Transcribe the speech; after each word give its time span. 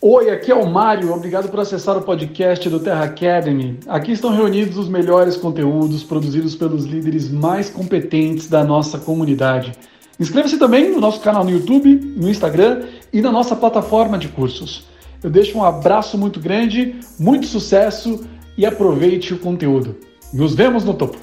Oi, 0.00 0.30
aqui 0.30 0.52
é 0.52 0.54
o 0.54 0.64
Mário. 0.64 1.12
Obrigado 1.12 1.48
por 1.48 1.58
acessar 1.58 1.96
o 1.96 2.02
podcast 2.02 2.70
do 2.70 2.78
Terra 2.78 3.02
Academy. 3.02 3.80
Aqui 3.88 4.12
estão 4.12 4.30
reunidos 4.30 4.76
os 4.76 4.88
melhores 4.88 5.36
conteúdos 5.36 6.04
produzidos 6.04 6.54
pelos 6.54 6.84
líderes 6.84 7.28
mais 7.28 7.68
competentes 7.68 8.48
da 8.48 8.62
nossa 8.62 8.96
comunidade. 8.96 9.72
Inscreva-se 10.20 10.56
também 10.56 10.92
no 10.92 11.00
nosso 11.00 11.18
canal 11.18 11.42
no 11.42 11.50
YouTube, 11.50 11.96
no 12.16 12.30
Instagram 12.30 12.86
e 13.12 13.20
na 13.20 13.32
nossa 13.32 13.56
plataforma 13.56 14.16
de 14.16 14.28
cursos. 14.28 14.84
Eu 15.20 15.30
deixo 15.30 15.58
um 15.58 15.64
abraço 15.64 16.16
muito 16.16 16.38
grande, 16.38 17.00
muito 17.18 17.48
sucesso 17.48 18.24
e 18.56 18.64
aproveite 18.64 19.34
o 19.34 19.38
conteúdo. 19.40 19.98
Nos 20.32 20.54
vemos 20.54 20.84
no 20.84 20.94
topo. 20.94 21.18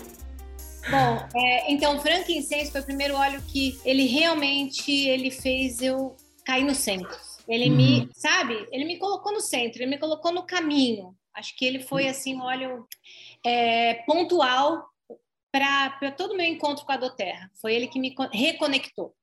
Bom, 0.92 1.24
é, 1.34 1.72
então 1.72 1.98
frankincense 2.02 2.74
foi 2.74 2.82
o 2.82 2.86
primeiro 2.86 3.16
óleo 3.16 3.42
que 3.48 3.80
ele 3.86 4.06
realmente 4.06 4.92
ele 4.92 5.32
fez 5.32 5.82
eu 5.82 6.14
cair 6.44 6.66
no 6.66 6.76
centro. 6.76 7.35
Ele 7.48 7.70
uhum. 7.70 7.76
me, 7.76 8.10
sabe? 8.14 8.68
Ele 8.72 8.86
me 8.86 8.98
colocou 8.98 9.32
no 9.32 9.42
centro, 9.42 9.82
ele 9.82 9.92
me 9.92 9.98
colocou 9.98 10.32
no 10.32 10.44
caminho. 10.44 11.16
Acho 11.34 11.56
que 11.56 11.66
ele 11.66 11.80
foi 11.80 12.08
assim 12.08 12.40
óleo 12.40 12.88
é, 13.46 13.96
pontual 14.06 14.88
para 15.52 16.12
todo 16.12 16.32
o 16.32 16.38
meu 16.38 16.46
encontro 16.46 16.86
com 16.86 16.92
a 16.92 16.98
Doterra. 16.98 17.50
Foi 17.62 17.74
ele 17.74 17.88
que 17.88 18.00
me 18.00 18.14
reconectou. 18.32 19.14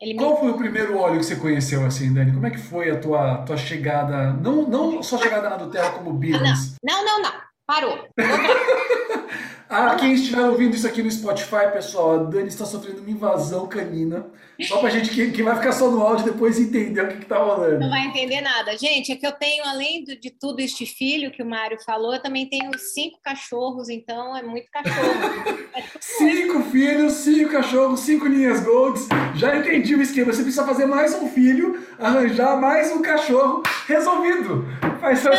Ele 0.00 0.14
Qual 0.14 0.34
me... 0.34 0.40
foi 0.40 0.50
o 0.50 0.56
primeiro 0.56 0.96
óleo 0.98 1.18
que 1.18 1.24
você 1.24 1.36
conheceu 1.36 1.84
assim, 1.84 2.12
Dani? 2.12 2.32
Como 2.32 2.46
é 2.46 2.50
que 2.50 2.58
foi 2.58 2.90
a 2.90 2.98
tua, 2.98 3.38
tua 3.44 3.56
chegada? 3.56 4.32
Não, 4.32 4.66
não 4.66 5.02
só 5.02 5.18
chegada 5.18 5.50
na 5.50 5.56
Doterra 5.56 5.92
como 5.92 6.12
business. 6.12 6.76
Não, 6.82 7.04
não, 7.04 7.22
não. 7.22 7.30
não. 7.30 7.40
Parou. 7.66 8.08
Ah, 9.72 9.94
quem 9.94 10.14
estiver 10.14 10.40
ouvindo 10.40 10.74
isso 10.74 10.84
aqui 10.84 11.00
no 11.00 11.08
Spotify, 11.08 11.70
pessoal, 11.72 12.14
a 12.14 12.22
Dani 12.24 12.48
está 12.48 12.66
sofrendo 12.66 13.02
uma 13.02 13.10
invasão 13.10 13.68
canina. 13.68 14.26
Só 14.62 14.78
pra 14.78 14.90
gente 14.90 15.10
que, 15.10 15.30
que 15.30 15.44
vai 15.44 15.54
ficar 15.54 15.70
só 15.70 15.88
no 15.88 16.02
áudio 16.02 16.24
depois 16.24 16.58
entender 16.58 17.00
o 17.00 17.06
que, 17.06 17.18
que 17.18 17.26
tá 17.26 17.38
rolando. 17.38 17.78
Não 17.78 17.88
vai 17.88 18.04
entender 18.04 18.40
nada. 18.40 18.76
Gente, 18.76 19.12
é 19.12 19.16
que 19.16 19.24
eu 19.24 19.30
tenho, 19.30 19.62
além 19.64 20.02
de 20.02 20.28
tudo 20.28 20.58
este 20.58 20.84
filho 20.84 21.30
que 21.30 21.40
o 21.40 21.46
Mário 21.46 21.78
falou, 21.86 22.12
eu 22.12 22.20
também 22.20 22.48
tenho 22.48 22.76
cinco 22.76 23.20
cachorros, 23.22 23.88
então 23.88 24.36
é 24.36 24.42
muito 24.42 24.68
cachorro. 24.72 25.60
É 25.72 25.84
cinco 26.00 26.64
filhos, 26.64 27.12
cinco 27.12 27.52
cachorros, 27.52 28.00
cinco 28.00 28.26
linhas 28.26 28.64
golds. 28.64 29.06
Já 29.36 29.56
entendi 29.56 29.94
o 29.94 30.02
esquema. 30.02 30.32
Você 30.32 30.42
precisa 30.42 30.66
fazer 30.66 30.84
mais 30.84 31.14
um 31.14 31.28
filho, 31.28 31.86
arranjar 31.96 32.60
mais 32.60 32.90
um 32.90 33.00
cachorro. 33.00 33.62
Resolvido. 33.86 34.66
Faz 35.00 35.20
sua 35.20 35.30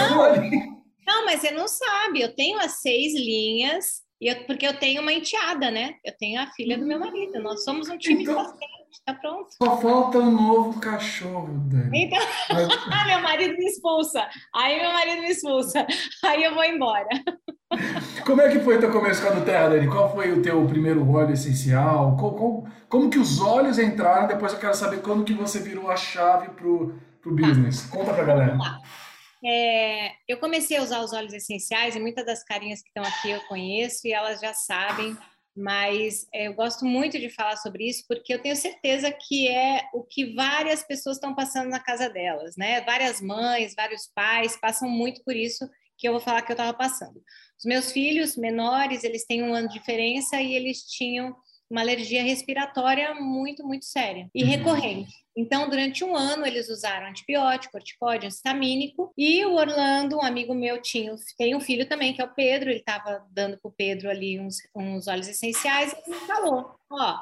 Não, 1.06 1.26
mas 1.26 1.42
você 1.42 1.52
não 1.52 1.68
sabe. 1.68 2.22
Eu 2.22 2.34
tenho 2.34 2.58
as 2.60 2.80
seis 2.80 3.14
linhas 3.14 4.02
eu, 4.28 4.36
porque 4.46 4.68
eu 4.68 4.78
tenho 4.78 5.02
uma 5.02 5.12
enteada, 5.12 5.72
né? 5.72 5.96
Eu 6.06 6.14
tenho 6.18 6.40
a 6.40 6.48
filha 6.48 6.78
do 6.78 6.86
meu 6.86 6.98
hum. 6.98 7.02
marido. 7.02 7.42
Nós 7.42 7.64
somos 7.64 7.90
um 7.90 7.98
time 7.98 8.22
então, 8.22 8.36
bastante, 8.36 9.02
tá 9.04 9.14
pronto. 9.16 9.48
Só 9.62 9.78
falta 9.78 10.20
um 10.20 10.32
novo 10.32 10.80
cachorro, 10.80 11.50
Dani. 11.68 12.06
Então, 12.06 12.20
Mas... 12.50 12.68
meu 13.08 13.22
marido 13.22 13.58
me 13.58 13.66
expulsa. 13.66 14.28
Aí 14.54 14.80
meu 14.80 14.94
marido 14.94 15.22
me 15.22 15.30
expulsa. 15.30 15.88
Aí 16.24 16.44
eu 16.44 16.54
vou 16.54 16.64
embora. 16.64 17.10
Como 18.26 18.42
é 18.42 18.50
que 18.50 18.60
foi 18.60 18.78
teu 18.78 18.92
começo 18.92 19.22
com 19.26 19.30
a 19.30 19.42
Terra, 19.42 19.70
Dani? 19.70 19.88
Qual 19.88 20.14
foi 20.14 20.32
o 20.32 20.42
teu 20.42 20.64
primeiro 20.68 21.10
óleo 21.10 21.34
essencial? 21.34 22.16
Como, 22.18 22.36
como, 22.36 22.70
como, 22.88 23.10
que 23.10 23.18
os 23.18 23.42
olhos 23.42 23.80
entraram? 23.80 24.28
Depois 24.28 24.54
eu 24.54 24.60
quero 24.60 24.76
saber 24.76 25.02
como 25.02 25.24
que 25.24 25.34
você 25.34 25.60
virou 25.60 25.90
a 25.90 25.96
chave 25.96 26.50
pro, 26.50 26.94
pro 27.22 27.34
business. 27.34 27.86
Conta 27.86 28.14
pra 28.14 28.24
galera. 28.24 28.52
Vamos 28.52 28.68
lá. 28.68 28.80
É, 29.44 30.12
eu 30.28 30.38
comecei 30.38 30.78
a 30.78 30.84
usar 30.84 31.02
os 31.02 31.14
óleos 31.14 31.34
essenciais 31.34 31.96
e 31.96 32.00
muitas 32.00 32.26
das 32.26 32.44
carinhas 32.44 32.82
que 32.82 32.90
estão 32.90 33.04
aqui 33.04 33.32
eu 33.32 33.42
conheço 33.48 34.08
e 34.08 34.14
elas 34.14 34.40
já 34.40 34.54
sabem, 34.54 35.18
mas 35.56 36.28
é, 36.34 36.48
eu 36.48 36.54
gosto 36.54 36.86
muito 36.86 37.20
de 37.20 37.30
falar 37.30 37.58
sobre 37.58 37.90
isso 37.90 38.04
porque 38.08 38.34
eu 38.34 38.42
tenho 38.42 38.56
certeza 38.56 39.12
que 39.12 39.48
é 39.48 39.90
o 39.94 40.04
que 40.04 40.34
várias 40.34 40.84
pessoas 40.84 41.18
estão 41.18 41.34
passando 41.34 41.70
na 41.70 41.80
casa 41.80 42.08
delas, 42.08 42.56
né? 42.56 42.82
Várias 42.82 43.20
mães, 43.20 43.74
vários 43.76 44.08
pais 44.14 44.56
passam 44.58 44.88
muito 44.88 45.24
por 45.24 45.36
isso 45.36 45.68
que 45.98 46.08
eu 46.08 46.14
vou 46.14 46.22
falar 46.22 46.42
que 46.42 46.52
eu 46.52 46.56
estava 46.56 46.76
passando. 46.76 47.22
Os 47.58 47.66
meus 47.66 47.92
filhos 47.92 48.36
menores, 48.36 49.04
eles 49.04 49.26
têm 49.26 49.44
um 49.44 49.54
ano 49.54 49.68
de 49.68 49.76
diferença 49.76 50.42
e 50.42 50.54
eles 50.56 50.84
tinham 50.84 51.36
uma 51.72 51.82
alergia 51.82 52.22
respiratória 52.22 53.16
muito, 53.16 53.66
muito 53.66 53.86
séria 53.86 54.30
e 54.36 54.44
uhum. 54.44 54.50
recorrente. 54.50 55.14
Então, 55.36 55.70
durante 55.70 56.04
um 56.04 56.16
ano, 56.16 56.46
eles 56.46 56.70
usaram 56.70 57.08
antibiótico, 57.08 57.72
corticóide, 57.72 58.28
histamínico, 58.28 59.14
e 59.18 59.46
o 59.46 59.54
Orlando, 59.54 60.18
um 60.18 60.22
amigo 60.22 60.54
meu, 60.54 60.82
tinha, 60.82 61.16
tem 61.38 61.56
um 61.56 61.62
filho 61.62 61.88
também, 61.88 62.14
que 62.14 62.22
é 62.22 62.26
o 62.26 62.34
Pedro, 62.34 62.70
ele 62.70 62.80
estava 62.80 63.26
dando 63.32 63.58
para 63.58 63.70
o 63.70 63.74
Pedro 63.74 64.10
ali 64.10 64.38
uns, 64.40 64.58
uns 64.76 65.08
óleos 65.08 65.30
essenciais, 65.30 65.94
e 65.94 66.12
ele 66.12 66.20
falou, 66.26 66.76
ó, 66.92 67.20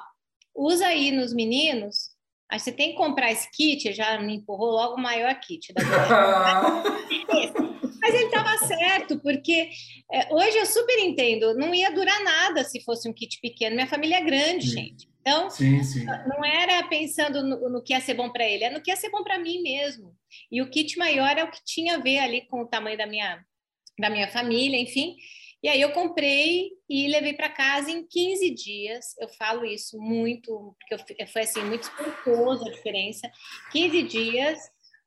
usa 0.56 0.88
aí 0.88 1.12
nos 1.12 1.32
meninos, 1.32 2.10
aí 2.52 2.60
você 2.60 2.72
tem 2.72 2.90
que 2.92 2.98
comprar 2.98 3.32
esse 3.32 3.50
kit, 3.52 3.94
já 3.94 4.20
me 4.20 4.38
empurrou 4.38 4.72
logo 4.72 4.96
o 4.96 5.02
maior 5.02 5.36
kit 5.40 5.72
da 5.74 5.84
Mas 8.02 8.14
ele 8.14 8.26
estava 8.26 8.58
certo, 8.58 9.20
porque 9.20 9.70
é, 10.12 10.34
hoje 10.34 10.58
eu 10.58 10.66
super 10.66 10.98
entendo, 11.00 11.54
não 11.56 11.74
ia 11.74 11.92
durar 11.92 12.24
nada 12.24 12.64
se 12.64 12.82
fosse 12.84 13.10
um 13.10 13.14
kit 13.14 13.40
pequeno. 13.42 13.76
Minha 13.76 13.88
família 13.88 14.18
é 14.18 14.22
grande, 14.22 14.68
sim. 14.68 14.76
gente. 14.76 15.10
Então, 15.22 15.50
sim, 15.50 15.84
sim. 15.84 16.06
não 16.06 16.44
era 16.44 16.82
pensando 16.88 17.44
no, 17.44 17.70
no, 17.70 17.84
que 17.84 17.94
ia 17.94 18.02
ser 18.02 18.14
bom 18.14 18.32
para 18.32 18.48
ele, 18.48 18.64
é 18.64 18.70
no 18.70 18.82
que 18.82 18.90
ia 18.90 18.96
ser 18.96 19.10
bom 19.10 19.24
para 19.24 19.38
mim 19.38 19.62
mesmo. 19.62 20.16
E 20.52 20.62
o 20.62 20.70
kit 20.70 20.98
maior 20.98 21.38
é 21.38 21.44
o 21.44 21.52
que 21.52 21.64
tinha 21.64 21.96
a 21.96 22.00
ver 22.00 22.20
ali 22.20 22.48
com 22.48 22.62
o 22.62 22.68
tamanho 22.68 22.98
da 22.98 23.06
minha, 23.06 23.44
da 24.00 24.10
minha 24.10 24.28
família, 24.30 24.80
enfim. 24.80 25.18
E 25.62 25.68
aí 25.68 25.82
eu 25.82 25.92
comprei 25.92 26.72
e 26.90 27.08
levei 27.10 27.34
para 27.34 27.50
casa 27.50 27.92
em 27.92 28.08
15 28.08 28.50
dias. 28.52 29.16
Eu 29.20 29.28
falo 29.28 29.66
isso 29.66 30.00
muito, 30.00 30.76
porque 30.88 31.28
foi 31.28 31.42
assim, 31.42 31.62
muito 31.64 31.84
espantoso 31.84 32.66
a 32.66 32.72
diferença. 32.72 33.30
15 33.72 34.04
dias, 34.04 34.58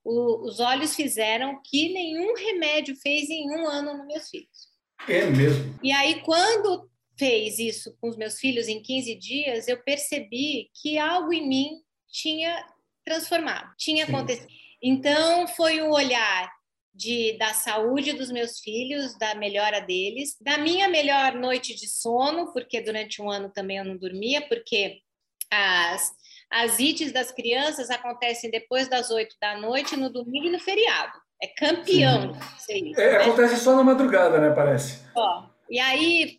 o, 0.04 0.46
os 0.46 0.60
olhos 0.60 0.94
fizeram 0.94 1.60
que 1.64 1.92
nenhum 1.92 2.34
remédio 2.34 2.96
fez 2.96 3.30
em 3.30 3.50
um 3.50 3.66
ano 3.68 3.98
nos 3.98 4.06
meus 4.06 4.28
filhos. 4.28 4.72
É 5.08 5.26
mesmo. 5.26 5.78
E 5.82 5.92
aí, 5.92 6.20
quando 6.22 6.90
fez 7.18 7.58
isso 7.58 7.96
com 8.00 8.08
os 8.08 8.16
meus 8.16 8.38
filhos 8.38 8.68
em 8.68 8.82
15 8.82 9.14
dias, 9.16 9.68
eu 9.68 9.82
percebi 9.82 10.70
que 10.80 10.98
algo 10.98 11.32
em 11.32 11.46
mim 11.46 11.70
tinha 12.08 12.66
transformado, 13.04 13.72
tinha 13.76 14.06
Sim. 14.06 14.12
acontecido. 14.12 14.48
Então, 14.82 15.46
foi 15.48 15.80
o 15.80 15.90
olhar 15.90 16.50
de, 16.94 17.36
da 17.38 17.54
saúde 17.54 18.12
dos 18.12 18.30
meus 18.30 18.60
filhos, 18.60 19.16
da 19.18 19.34
melhora 19.34 19.80
deles, 19.80 20.36
da 20.40 20.58
minha 20.58 20.88
melhor 20.88 21.34
noite 21.34 21.74
de 21.74 21.88
sono, 21.88 22.52
porque 22.52 22.80
durante 22.80 23.22
um 23.22 23.30
ano 23.30 23.50
também 23.50 23.78
eu 23.78 23.84
não 23.84 23.96
dormia, 23.96 24.42
porque 24.42 25.00
as, 25.50 26.12
as 26.52 26.78
ites 26.78 27.12
das 27.12 27.32
crianças 27.32 27.90
acontecem 27.90 28.50
depois 28.50 28.86
das 28.86 29.10
oito 29.10 29.34
da 29.40 29.56
noite, 29.56 29.96
no 29.96 30.10
domingo 30.10 30.46
e 30.46 30.50
no 30.50 30.60
feriado. 30.60 31.18
É 31.42 31.46
campeão. 31.46 32.32
Isso, 32.58 33.00
é, 33.00 33.18
né? 33.18 33.24
Acontece 33.24 33.56
só 33.56 33.74
na 33.74 33.82
madrugada, 33.82 34.38
né? 34.38 34.54
Parece. 34.54 35.02
Ó, 35.16 35.44
e 35.70 35.78
aí 35.80 36.38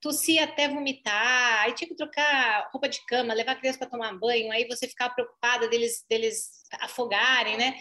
tossia 0.00 0.44
até 0.44 0.68
vomitar, 0.68 1.62
aí 1.62 1.74
tinha 1.74 1.86
que 1.86 1.94
trocar 1.94 2.70
roupa 2.72 2.88
de 2.88 3.04
cama, 3.04 3.34
levar 3.34 3.52
a 3.52 3.56
criança 3.56 3.78
para 3.78 3.90
tomar 3.90 4.18
banho, 4.18 4.50
aí 4.50 4.66
você 4.66 4.88
ficava 4.88 5.12
preocupada 5.12 5.68
deles, 5.68 6.04
deles 6.08 6.48
afogarem, 6.80 7.58
né? 7.58 7.74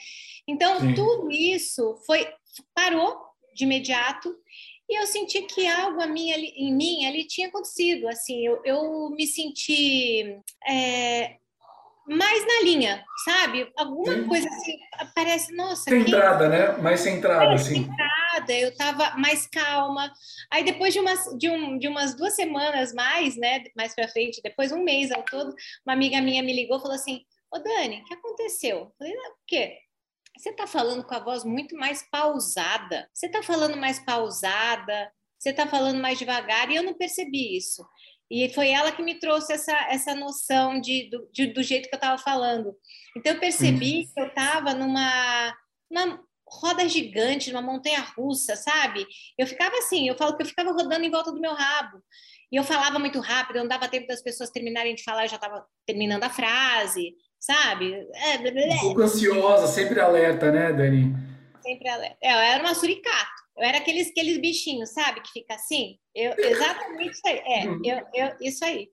Então, 0.45 0.79
Sim. 0.81 0.93
tudo 0.93 1.31
isso 1.31 1.95
foi 2.05 2.27
parou 2.75 3.17
de 3.55 3.63
imediato 3.63 4.35
e 4.89 4.99
eu 4.99 5.07
senti 5.07 5.43
que 5.43 5.65
algo 5.65 6.01
a 6.01 6.07
mim, 6.07 6.33
ali, 6.33 6.47
em 6.57 6.75
mim 6.75 7.05
ali 7.05 7.25
tinha 7.25 7.47
acontecido. 7.47 8.09
Assim, 8.09 8.45
eu, 8.45 8.61
eu 8.65 9.09
me 9.11 9.25
senti 9.25 10.37
é, 10.67 11.37
mais 12.07 12.45
na 12.45 12.61
linha, 12.63 13.03
sabe? 13.23 13.71
Alguma 13.77 14.13
Sim. 14.13 14.27
coisa 14.27 14.47
assim, 14.47 14.77
parece, 15.15 15.55
nossa. 15.55 15.83
Centrada, 15.83 16.49
quem... 16.49 16.59
né? 16.59 16.77
Mais 16.77 16.99
centrada, 16.99 17.51
é, 17.51 17.55
assim. 17.55 17.85
Centrada, 17.85 18.53
eu 18.53 18.75
tava 18.75 19.17
mais 19.17 19.47
calma. 19.47 20.11
Aí 20.49 20.63
depois 20.63 20.93
de 20.93 20.99
umas, 20.99 21.23
de, 21.37 21.49
um, 21.49 21.77
de 21.77 21.87
umas 21.87 22.15
duas 22.15 22.35
semanas 22.35 22.93
mais, 22.93 23.35
né? 23.37 23.63
Mais 23.75 23.93
pra 23.93 24.07
frente, 24.07 24.41
depois 24.43 24.71
um 24.71 24.83
mês 24.83 25.11
ao 25.11 25.23
todo, 25.23 25.53
uma 25.85 25.93
amiga 25.93 26.21
minha 26.21 26.43
me 26.43 26.53
ligou 26.53 26.77
e 26.77 26.81
falou 26.81 26.95
assim: 26.95 27.21
Ô 27.51 27.59
Dani, 27.59 28.01
o 28.01 28.05
que 28.05 28.13
aconteceu? 28.13 28.77
Eu 28.77 28.93
falei, 28.97 29.13
o 29.13 29.35
quê? 29.45 29.77
Você 30.37 30.53
tá 30.53 30.65
falando 30.65 31.03
com 31.03 31.13
a 31.13 31.19
voz 31.19 31.43
muito 31.43 31.75
mais 31.75 32.01
pausada. 32.09 33.09
Você 33.13 33.27
tá 33.27 33.43
falando 33.43 33.75
mais 33.77 33.99
pausada, 33.99 35.11
você 35.37 35.51
tá 35.51 35.67
falando 35.67 35.99
mais 35.99 36.17
devagar, 36.17 36.69
e 36.69 36.75
eu 36.75 36.83
não 36.83 36.93
percebi 36.93 37.57
isso. 37.57 37.85
E 38.31 38.47
foi 38.53 38.69
ela 38.69 38.93
que 38.93 39.03
me 39.03 39.19
trouxe 39.19 39.51
essa, 39.51 39.75
essa 39.89 40.15
noção 40.15 40.79
de, 40.79 41.09
do, 41.09 41.27
de, 41.33 41.47
do 41.47 41.61
jeito 41.61 41.89
que 41.89 41.95
eu 41.95 41.97
estava 41.97 42.17
falando. 42.17 42.73
Então, 43.17 43.33
eu 43.33 43.39
percebi 43.41 44.07
que 44.07 44.21
eu 44.21 44.27
estava 44.27 44.73
numa, 44.73 45.53
numa 45.91 46.23
roda 46.47 46.87
gigante, 46.87 47.51
numa 47.51 47.61
montanha 47.61 47.99
russa, 48.17 48.55
sabe? 48.55 49.05
Eu 49.37 49.45
ficava 49.45 49.75
assim, 49.79 50.07
eu 50.07 50.17
falo 50.17 50.37
que 50.37 50.43
eu 50.43 50.47
ficava 50.47 50.71
rodando 50.71 51.03
em 51.03 51.11
volta 51.11 51.29
do 51.29 51.41
meu 51.41 51.53
rabo. 51.53 52.01
E 52.49 52.55
eu 52.55 52.63
falava 52.63 52.97
muito 52.97 53.19
rápido, 53.19 53.57
não 53.57 53.67
dava 53.67 53.89
tempo 53.89 54.07
das 54.07 54.23
pessoas 54.23 54.49
terminarem 54.49 54.95
de 54.95 55.03
falar, 55.03 55.25
eu 55.25 55.29
já 55.29 55.35
estava 55.35 55.65
terminando 55.85 56.23
a 56.23 56.29
frase, 56.29 57.13
sabe? 57.37 57.93
É, 58.13 58.75
um 58.75 58.79
pouco 58.79 59.01
ansiosa, 59.01 59.67
sempre 59.67 59.99
alerta, 59.99 60.49
né, 60.53 60.71
Dani? 60.71 61.13
Sempre 61.61 61.89
alerta. 61.89 62.17
É, 62.21 62.31
eu 62.31 62.37
era 62.37 62.63
uma 62.63 62.75
suricata. 62.75 63.40
Eu 63.61 63.67
era 63.67 63.77
aqueles, 63.77 64.09
aqueles 64.09 64.39
bichinhos, 64.39 64.89
sabe? 64.89 65.21
Que 65.21 65.31
fica 65.31 65.53
assim. 65.53 65.95
Eu, 66.15 66.33
exatamente 66.35 67.11
isso 67.11 67.27
aí. 67.27 67.41
É, 67.45 67.67
uhum. 67.67 67.81
eu, 67.85 68.01
eu, 68.15 68.31
isso 68.41 68.65
aí. 68.65 68.87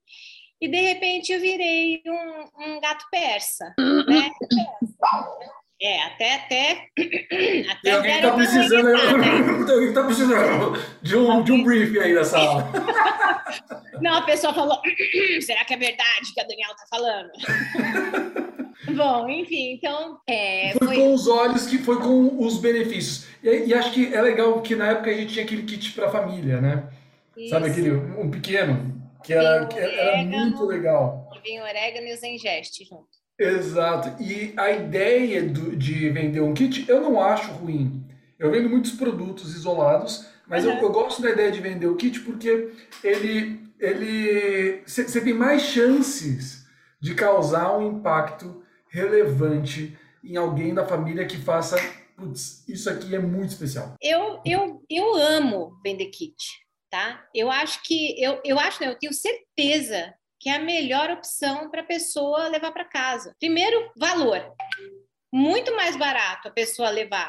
E 0.61 0.69
de 0.69 0.81
repente 0.81 1.33
eu 1.33 1.41
virei 1.41 2.03
um, 2.07 2.65
um 2.65 2.81
gato 2.81 3.07
persa, 3.11 3.73
né? 3.79 4.31
É, 5.81 6.03
até 6.03 6.35
até 6.35 6.89
até 7.71 7.91
alguém 7.93 8.17
está 8.17 8.33
precisando, 8.35 8.89
alguém 9.73 9.95
tá 9.95 10.05
precisando 10.05 10.85
de 11.01 11.17
um, 11.17 11.43
de 11.45 11.53
um 11.53 11.63
briefing 11.63 12.01
aí 12.01 12.13
na 12.13 12.25
sala. 12.25 12.71
Não, 14.03 14.15
a 14.19 14.23
pessoa 14.23 14.53
falou, 14.53 14.83
será 15.41 15.65
que 15.65 15.73
é 15.73 15.79
verdade 15.79 16.35
que 16.35 16.41
a 16.41 16.45
Daniela 16.45 16.75
está 16.75 16.87
falando? 16.91 17.31
Bom, 18.87 19.29
enfim, 19.29 19.73
então. 19.73 20.19
É, 20.27 20.73
foi, 20.79 20.87
foi, 20.87 20.97
com 20.97 21.15
os 21.15 21.27
olhos 21.27 21.67
que 21.67 21.79
foi 21.79 22.01
com 22.01 22.45
os 22.45 22.59
benefícios. 22.59 23.27
E, 23.43 23.67
e, 23.67 23.75
acho 23.75 23.93
que 23.93 24.15
é 24.15 24.23
legal 24.23 24.61
que 24.63 24.77
na 24.77 24.89
época 24.89 25.11
a 25.11 25.15
gente 25.15 25.33
tinha 25.33 25.45
aquele 25.45 25.63
kit 25.65 25.93
para 25.93 26.11
família, 26.11 26.61
né? 26.61 26.89
Isso. 27.37 27.51
Sabe 27.51 27.71
aquele 27.71 27.91
um 27.93 28.31
pequeno 28.31 28.99
que 29.25 29.33
era, 29.33 29.67
que 29.67 29.79
era 29.79 30.23
muito 30.23 30.65
legal. 30.65 31.29
Vinha 31.45 31.63
orégano 31.63 32.07
e 32.07 32.15
o 32.15 32.17
zengeste 32.17 32.85
junto. 32.85 33.07
Exato. 33.39 34.23
E 34.23 34.53
a 34.57 34.71
ideia 34.71 35.43
do, 35.43 35.77
de 35.77 36.11
vender 36.11 36.41
um 36.41 36.53
kit 36.53 36.85
eu 36.89 37.01
não 37.01 37.21
acho 37.21 37.53
ruim. 37.53 38.05
Eu 38.39 38.51
vendo 38.51 38.69
muitos 38.69 38.93
produtos 38.93 39.55
isolados, 39.55 40.27
mas 40.47 40.65
uhum. 40.65 40.73
eu, 40.73 40.83
eu, 40.83 40.93
gosto 40.93 41.23
da 41.23 41.31
ideia 41.31 41.51
de 41.51 41.61
vender 41.61 41.87
o 41.87 41.97
kit 41.97 42.21
porque 42.21 42.73
ele 43.03 43.69
ele 43.81 44.83
você 44.85 45.21
tem 45.21 45.33
mais 45.33 45.63
chances 45.63 46.67
de 47.01 47.15
causar 47.15 47.77
um 47.77 47.99
impacto 47.99 48.63
relevante 48.91 49.97
em 50.23 50.37
alguém 50.37 50.75
da 50.75 50.87
família 50.87 51.27
que 51.27 51.37
faça, 51.37 51.77
putz, 52.17 52.67
isso 52.69 52.91
aqui 52.91 53.15
é 53.15 53.19
muito 53.19 53.51
especial. 53.51 53.95
Eu, 54.01 54.41
eu, 54.45 54.85
eu 54.91 55.15
amo 55.15 55.79
vender 55.83 56.07
kit, 56.07 56.37
tá? 56.91 57.27
Eu 57.35 57.51
acho 57.51 57.83
que, 57.83 58.21
eu, 58.23 58.41
eu 58.45 58.59
acho, 58.59 58.83
não, 58.83 58.91
eu 58.91 58.99
tenho 58.99 59.13
certeza 59.13 60.15
que 60.41 60.49
é 60.49 60.57
a 60.57 60.63
melhor 60.63 61.11
opção 61.11 61.71
para 61.71 61.83
a 61.83 61.87
pessoa 61.87 62.49
levar 62.49 62.73
para 62.73 62.85
casa. 62.85 63.35
Primeiro, 63.39 63.91
valor. 63.97 64.53
Muito 65.33 65.75
mais 65.75 65.97
barato 65.97 66.49
a 66.49 66.51
pessoa 66.51 66.91
levar 66.91 67.29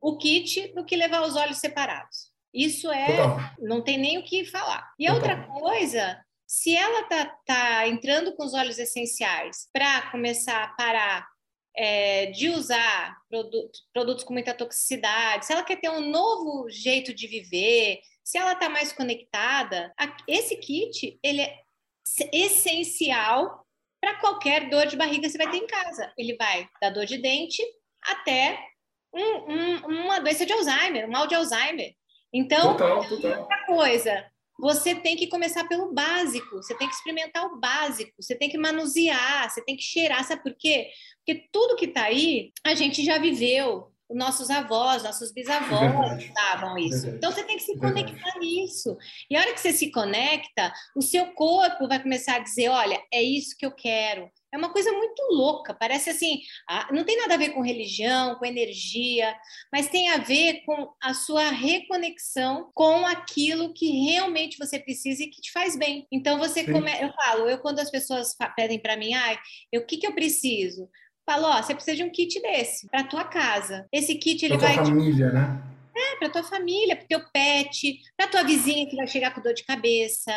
o 0.00 0.16
kit 0.16 0.72
do 0.74 0.84
que 0.84 0.96
levar 0.96 1.22
os 1.22 1.34
olhos 1.34 1.58
separados. 1.58 2.30
Isso 2.52 2.90
é, 2.90 3.16
Total. 3.16 3.40
não 3.58 3.80
tem 3.82 3.96
nem 3.96 4.18
o 4.18 4.24
que 4.24 4.44
falar. 4.44 4.92
E 4.98 5.06
a 5.06 5.14
outra 5.14 5.44
coisa 5.44 6.22
se 6.52 6.76
ela 6.76 7.04
tá, 7.04 7.24
tá 7.46 7.88
entrando 7.88 8.36
com 8.36 8.44
os 8.44 8.52
óleos 8.52 8.78
essenciais 8.78 9.70
para 9.72 10.10
começar 10.10 10.62
a 10.62 10.68
parar 10.68 11.26
é, 11.74 12.26
de 12.26 12.50
usar 12.50 13.16
produto, 13.30 13.78
produtos 13.90 14.22
com 14.22 14.34
muita 14.34 14.52
toxicidade, 14.52 15.46
se 15.46 15.52
ela 15.54 15.62
quer 15.62 15.80
ter 15.80 15.88
um 15.88 16.10
novo 16.10 16.68
jeito 16.68 17.14
de 17.14 17.26
viver, 17.26 18.00
se 18.22 18.36
ela 18.36 18.52
está 18.52 18.68
mais 18.68 18.92
conectada, 18.92 19.94
esse 20.28 20.54
kit 20.56 21.18
ele 21.22 21.40
é 21.40 21.58
essencial 22.30 23.66
para 23.98 24.20
qualquer 24.20 24.68
dor 24.68 24.86
de 24.86 24.94
barriga 24.94 25.22
que 25.22 25.30
você 25.30 25.38
vai 25.38 25.50
ter 25.50 25.56
em 25.56 25.66
casa. 25.66 26.12
Ele 26.18 26.36
vai 26.36 26.68
da 26.82 26.90
dor 26.90 27.06
de 27.06 27.16
dente 27.16 27.62
até 28.02 28.62
um, 29.10 29.22
um, 29.22 29.76
uma 30.04 30.20
doença 30.20 30.44
de 30.44 30.52
Alzheimer, 30.52 31.08
um 31.08 31.12
mal 31.12 31.26
de 31.26 31.34
Alzheimer. 31.34 31.94
Então, 32.30 32.76
total, 32.76 33.08
total. 33.08 33.40
outra 33.40 33.64
coisa, 33.64 34.31
você 34.58 34.94
tem 34.94 35.16
que 35.16 35.26
começar 35.26 35.66
pelo 35.68 35.92
básico, 35.92 36.56
você 36.56 36.74
tem 36.74 36.88
que 36.88 36.94
experimentar 36.94 37.44
o 37.46 37.58
básico, 37.58 38.12
você 38.20 38.34
tem 38.34 38.48
que 38.48 38.58
manusear, 38.58 39.50
você 39.50 39.62
tem 39.64 39.76
que 39.76 39.82
cheirar, 39.82 40.24
sabe 40.24 40.42
por 40.42 40.54
quê? 40.54 40.88
Porque 41.18 41.48
tudo 41.52 41.76
que 41.76 41.86
está 41.86 42.04
aí, 42.04 42.52
a 42.64 42.74
gente 42.74 43.04
já 43.04 43.18
viveu, 43.18 43.91
nossos 44.14 44.50
avós, 44.50 45.02
nossos 45.02 45.32
bisavós 45.32 46.22
estavam 46.22 46.76
isso. 46.78 47.02
Verdade. 47.02 47.16
Então 47.16 47.32
você 47.32 47.44
tem 47.44 47.56
que 47.56 47.62
se 47.62 47.78
conectar 47.78 48.12
Verdade. 48.12 48.38
nisso. 48.40 48.96
E 49.30 49.36
a 49.36 49.40
hora 49.40 49.52
que 49.52 49.60
você 49.60 49.72
se 49.72 49.90
conecta, 49.90 50.72
o 50.96 51.02
seu 51.02 51.26
corpo 51.32 51.88
vai 51.88 52.02
começar 52.02 52.36
a 52.36 52.40
dizer: 52.40 52.68
olha, 52.68 53.00
é 53.12 53.22
isso 53.22 53.56
que 53.56 53.66
eu 53.66 53.72
quero. 53.72 54.30
É 54.54 54.58
uma 54.58 54.70
coisa 54.70 54.92
muito 54.92 55.22
louca, 55.30 55.72
parece 55.72 56.10
assim, 56.10 56.42
não 56.90 57.04
tem 57.04 57.16
nada 57.16 57.32
a 57.32 57.38
ver 57.38 57.54
com 57.54 57.62
religião, 57.62 58.34
com 58.34 58.44
energia, 58.44 59.34
mas 59.72 59.88
tem 59.88 60.10
a 60.10 60.18
ver 60.18 60.62
com 60.66 60.92
a 61.02 61.14
sua 61.14 61.48
reconexão 61.48 62.70
com 62.74 63.06
aquilo 63.06 63.72
que 63.72 63.86
realmente 64.04 64.58
você 64.58 64.78
precisa 64.78 65.22
e 65.22 65.28
que 65.28 65.40
te 65.40 65.50
faz 65.52 65.74
bem. 65.74 66.06
Então 66.12 66.38
você 66.38 66.70
come... 66.70 66.92
eu 67.00 67.10
falo, 67.14 67.48
eu 67.48 67.60
quando 67.60 67.80
as 67.80 67.90
pessoas 67.90 68.36
pedem 68.54 68.78
para 68.78 68.94
mim, 68.94 69.14
ai, 69.14 69.38
o 69.74 69.86
que 69.86 69.96
que 69.96 70.06
eu 70.06 70.14
preciso? 70.14 70.86
Falo, 71.24 71.46
ó, 71.46 71.62
você 71.62 71.74
precisa 71.74 71.96
de 71.96 72.04
um 72.04 72.10
kit 72.10 72.40
desse 72.40 72.88
para 72.88 73.04
tua 73.04 73.24
casa. 73.24 73.86
Esse 73.92 74.16
kit 74.16 74.44
ele 74.44 74.58
pra 74.58 74.68
vai 74.68 74.76
família, 74.76 75.30
né? 75.30 75.62
É, 75.94 76.16
para 76.16 76.30
tua 76.30 76.42
família, 76.42 76.96
para 76.96 77.06
teu 77.06 77.20
pet, 77.30 78.00
para 78.16 78.26
tua 78.26 78.42
vizinha 78.42 78.88
que 78.88 78.96
vai 78.96 79.06
chegar 79.06 79.34
com 79.34 79.42
dor 79.42 79.52
de 79.52 79.62
cabeça, 79.62 80.32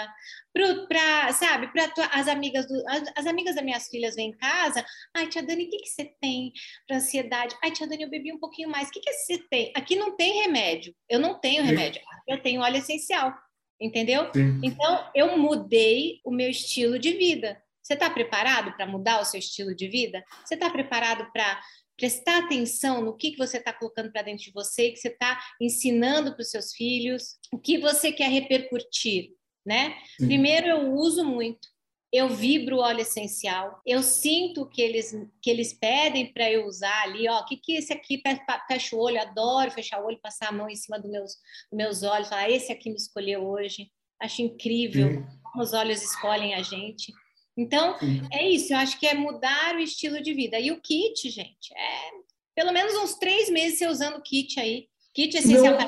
para, 0.88 1.32
sabe, 1.32 1.68
para 1.68 1.90
as 2.12 2.28
amigas 2.28 2.68
do, 2.68 2.76
as, 2.90 3.04
as, 3.16 3.26
amigas 3.26 3.56
das 3.56 3.64
minhas 3.64 3.88
filhas 3.88 4.16
vêm 4.16 4.30
em 4.30 4.38
casa, 4.38 4.86
ai, 5.16 5.28
tia 5.28 5.42
Dani, 5.42 5.64
o 5.64 5.70
que, 5.70 5.78
que 5.78 5.90
você 5.90 6.14
tem 6.22 6.52
para 6.86 6.98
ansiedade? 6.98 7.56
Ai, 7.64 7.72
tia 7.72 7.88
Dani, 7.88 8.04
eu 8.04 8.10
bebi 8.10 8.34
um 8.34 8.40
pouquinho 8.40 8.70
mais, 8.70 8.90
o 8.90 8.92
que, 8.92 9.00
que 9.00 9.14
você 9.14 9.38
tem? 9.50 9.72
Aqui 9.76 9.96
não 9.96 10.16
tem 10.16 10.42
remédio, 10.42 10.94
eu 11.10 11.20
não 11.20 11.40
tenho 11.40 11.64
remédio, 11.64 12.02
eu 12.28 12.42
tenho 12.42 12.62
óleo 12.62 12.78
essencial, 12.78 13.34
entendeu? 13.80 14.30
Sim. 14.34 14.60
Então, 14.62 15.10
eu 15.16 15.38
mudei 15.38 16.20
o 16.26 16.32
meu 16.32 16.50
estilo 16.50 17.00
de 17.00 17.14
vida. 17.14 17.62
Você 17.86 17.94
está 17.94 18.10
preparado 18.10 18.76
para 18.76 18.88
mudar 18.88 19.22
o 19.22 19.26
seu 19.26 19.40
estilo 19.40 19.76
de 19.76 19.88
vida? 19.88 20.26
Você 20.44 20.56
está 20.56 20.72
preparado 20.72 21.32
para 21.32 21.62
prestar 21.96 22.40
atenção 22.40 23.00
no 23.00 23.16
que, 23.16 23.32
que 23.32 23.38
você 23.38 23.58
está 23.58 23.72
colocando 23.72 24.12
para 24.12 24.24
dentro 24.24 24.44
de 24.44 24.52
você, 24.52 24.90
que 24.90 24.98
você 24.98 25.10
está 25.10 25.40
ensinando 25.62 26.34
para 26.34 26.42
os 26.42 26.50
seus 26.50 26.74
filhos, 26.74 27.38
o 27.54 27.60
que 27.60 27.78
você 27.78 28.12
quer 28.12 28.32
repercutir, 28.32 29.34
né? 29.64 29.96
Sim. 30.20 30.26
Primeiro, 30.26 30.68
eu 30.68 30.94
uso 30.94 31.24
muito. 31.24 31.68
Eu 32.12 32.30
vibro 32.30 32.78
o 32.78 32.80
óleo 32.80 33.02
essencial, 33.02 33.80
eu 33.86 34.02
sinto 34.02 34.68
que 34.68 34.82
eles, 34.82 35.12
que 35.42 35.50
eles 35.50 35.74
pedem 35.74 36.34
para 36.34 36.50
eu 36.50 36.66
usar 36.66 37.04
ali, 37.04 37.28
ó, 37.30 37.42
o 37.42 37.46
que, 37.46 37.58
que 37.58 37.74
esse 37.74 37.94
aqui 37.94 38.20
fecha 38.68 38.96
o 38.96 39.00
olho, 39.00 39.22
adoro 39.22 39.70
fechar 39.70 40.02
o 40.02 40.08
olho, 40.08 40.20
passar 40.24 40.48
a 40.48 40.52
mão 40.52 40.70
em 40.70 40.76
cima 40.76 40.98
dos 40.98 41.12
meus, 41.12 41.34
dos 41.70 41.78
meus 41.78 42.04
olhos, 42.04 42.30
falar, 42.30 42.50
esse 42.50 42.72
aqui 42.72 42.90
me 42.90 42.96
escolheu 42.96 43.46
hoje, 43.46 43.92
acho 44.20 44.42
incrível 44.42 45.10
Sim. 45.10 45.40
como 45.44 45.64
os 45.64 45.74
olhos 45.74 46.02
escolhem 46.02 46.56
a 46.56 46.64
gente. 46.64 47.14
Então, 47.57 47.98
Sim. 48.00 48.22
é 48.31 48.50
isso, 48.50 48.74
eu 48.74 48.78
acho 48.78 49.00
que 49.00 49.07
é 49.07 49.13
mudar 49.13 49.75
o 49.75 49.80
estilo 49.80 50.22
de 50.22 50.34
vida. 50.34 50.60
E 50.60 50.72
o 50.72 50.81
kit, 50.81 51.30
gente, 51.30 51.74
é 51.74 52.25
pelo 52.56 52.72
menos 52.72 52.96
uns 52.96 53.16
três 53.16 53.50
meses 53.50 53.78
você 53.78 53.88
usando 53.88 54.16
o 54.16 54.22
kit 54.22 54.60
aí. 54.60 54.88
Kit 55.13 55.38
essencial 55.38 55.75
para 55.75 55.86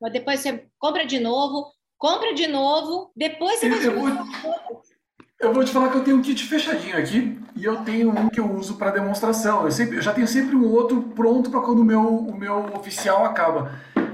lá, 0.00 0.08
depois 0.10 0.40
você 0.40 0.66
compra 0.78 1.04
de 1.04 1.18
novo, 1.18 1.72
compra 1.96 2.34
de 2.34 2.46
novo, 2.46 3.10
depois 3.16 3.58
você 3.58 3.68
vai 3.68 3.86
eu, 3.86 3.98
vou, 3.98 4.08
eu 5.40 5.52
vou 5.52 5.64
te 5.64 5.70
falar 5.70 5.90
que 5.90 5.98
eu 5.98 6.04
tenho 6.04 6.16
um 6.16 6.22
kit 6.22 6.42
fechadinho 6.44 6.96
aqui 6.96 7.38
e 7.56 7.64
eu 7.64 7.84
tenho 7.84 8.10
um 8.10 8.28
que 8.28 8.40
eu 8.40 8.50
uso 8.50 8.76
para 8.76 8.90
demonstração. 8.90 9.64
Eu, 9.64 9.70
sempre, 9.70 9.96
eu 9.96 10.02
já 10.02 10.12
tenho 10.12 10.28
sempre 10.28 10.56
um 10.56 10.70
outro 10.70 11.02
pronto 11.14 11.50
para 11.50 11.60
quando 11.60 11.80
o 11.80 11.84
meu, 11.84 12.02
o 12.02 12.36
meu 12.36 12.74
oficial 12.74 13.24
acaba. 13.24 13.72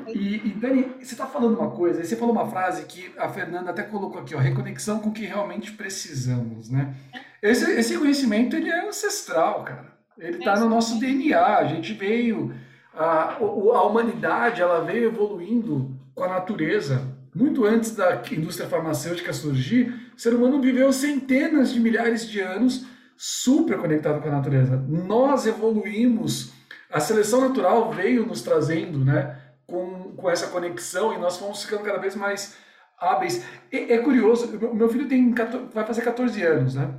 E, 0.09 0.37
e 0.37 0.51
Dani, 0.51 0.93
você 0.99 1.15
está 1.15 1.27
falando 1.27 1.59
uma 1.59 1.71
coisa, 1.71 2.03
você 2.03 2.17
falou 2.17 2.35
uma 2.35 2.47
frase 2.47 2.85
que 2.85 3.13
a 3.17 3.29
Fernanda 3.29 3.71
até 3.71 3.83
colocou 3.83 4.21
aqui, 4.21 4.35
ó, 4.35 4.39
reconexão 4.39 4.99
com 4.99 5.11
o 5.11 5.13
que 5.13 5.25
realmente 5.25 5.73
precisamos, 5.73 6.71
né? 6.71 6.95
Esse, 7.43 7.71
esse 7.73 7.99
conhecimento, 7.99 8.57
ele 8.57 8.71
é 8.71 8.89
ancestral, 8.89 9.65
cara. 9.65 9.95
Ele 10.19 10.39
está 10.39 10.59
no 10.59 10.69
nosso 10.69 10.99
DNA, 10.99 11.59
a 11.59 11.65
gente 11.65 11.93
veio, 11.93 12.55
a, 12.95 13.35
a 13.35 13.83
humanidade, 13.83 14.63
ela 14.63 14.81
veio 14.81 15.07
evoluindo 15.07 15.95
com 16.15 16.25
a 16.25 16.29
natureza. 16.29 17.03
Muito 17.35 17.65
antes 17.65 17.97
da 17.97 18.23
indústria 18.31 18.69
farmacêutica 18.69 19.33
surgir, 19.33 19.93
o 20.17 20.21
ser 20.21 20.35
humano 20.35 20.61
viveu 20.61 20.93
centenas 20.93 21.73
de 21.73 21.81
milhares 21.81 22.29
de 22.29 22.41
anos 22.41 22.87
super 23.17 23.79
conectado 23.79 24.21
com 24.23 24.29
a 24.29 24.33
natureza. 24.33 24.77
Nós 24.89 25.47
evoluímos, 25.47 26.53
a 26.91 27.01
seleção 27.01 27.41
natural 27.41 27.93
veio 27.93 28.25
nos 28.25 28.43
trazendo, 28.43 29.05
né? 29.05 29.37
Com, 29.67 30.13
com 30.17 30.31
essa 30.31 30.49
conexão 30.49 31.13
e 31.13 31.19
nós 31.19 31.37
fomos 31.37 31.63
ficando 31.65 31.85
cada 31.85 31.99
vez 31.99 32.15
mais 32.15 32.57
hábeis. 32.99 33.45
E, 33.73 33.93
é 33.93 33.99
curioso, 33.99 34.59
meu 34.75 34.89
filho 34.89 35.09
tem 35.09 35.33
14, 35.33 35.67
vai 35.73 35.85
fazer 35.87 36.03
14 36.03 36.43
anos, 36.43 36.75
né? 36.75 36.95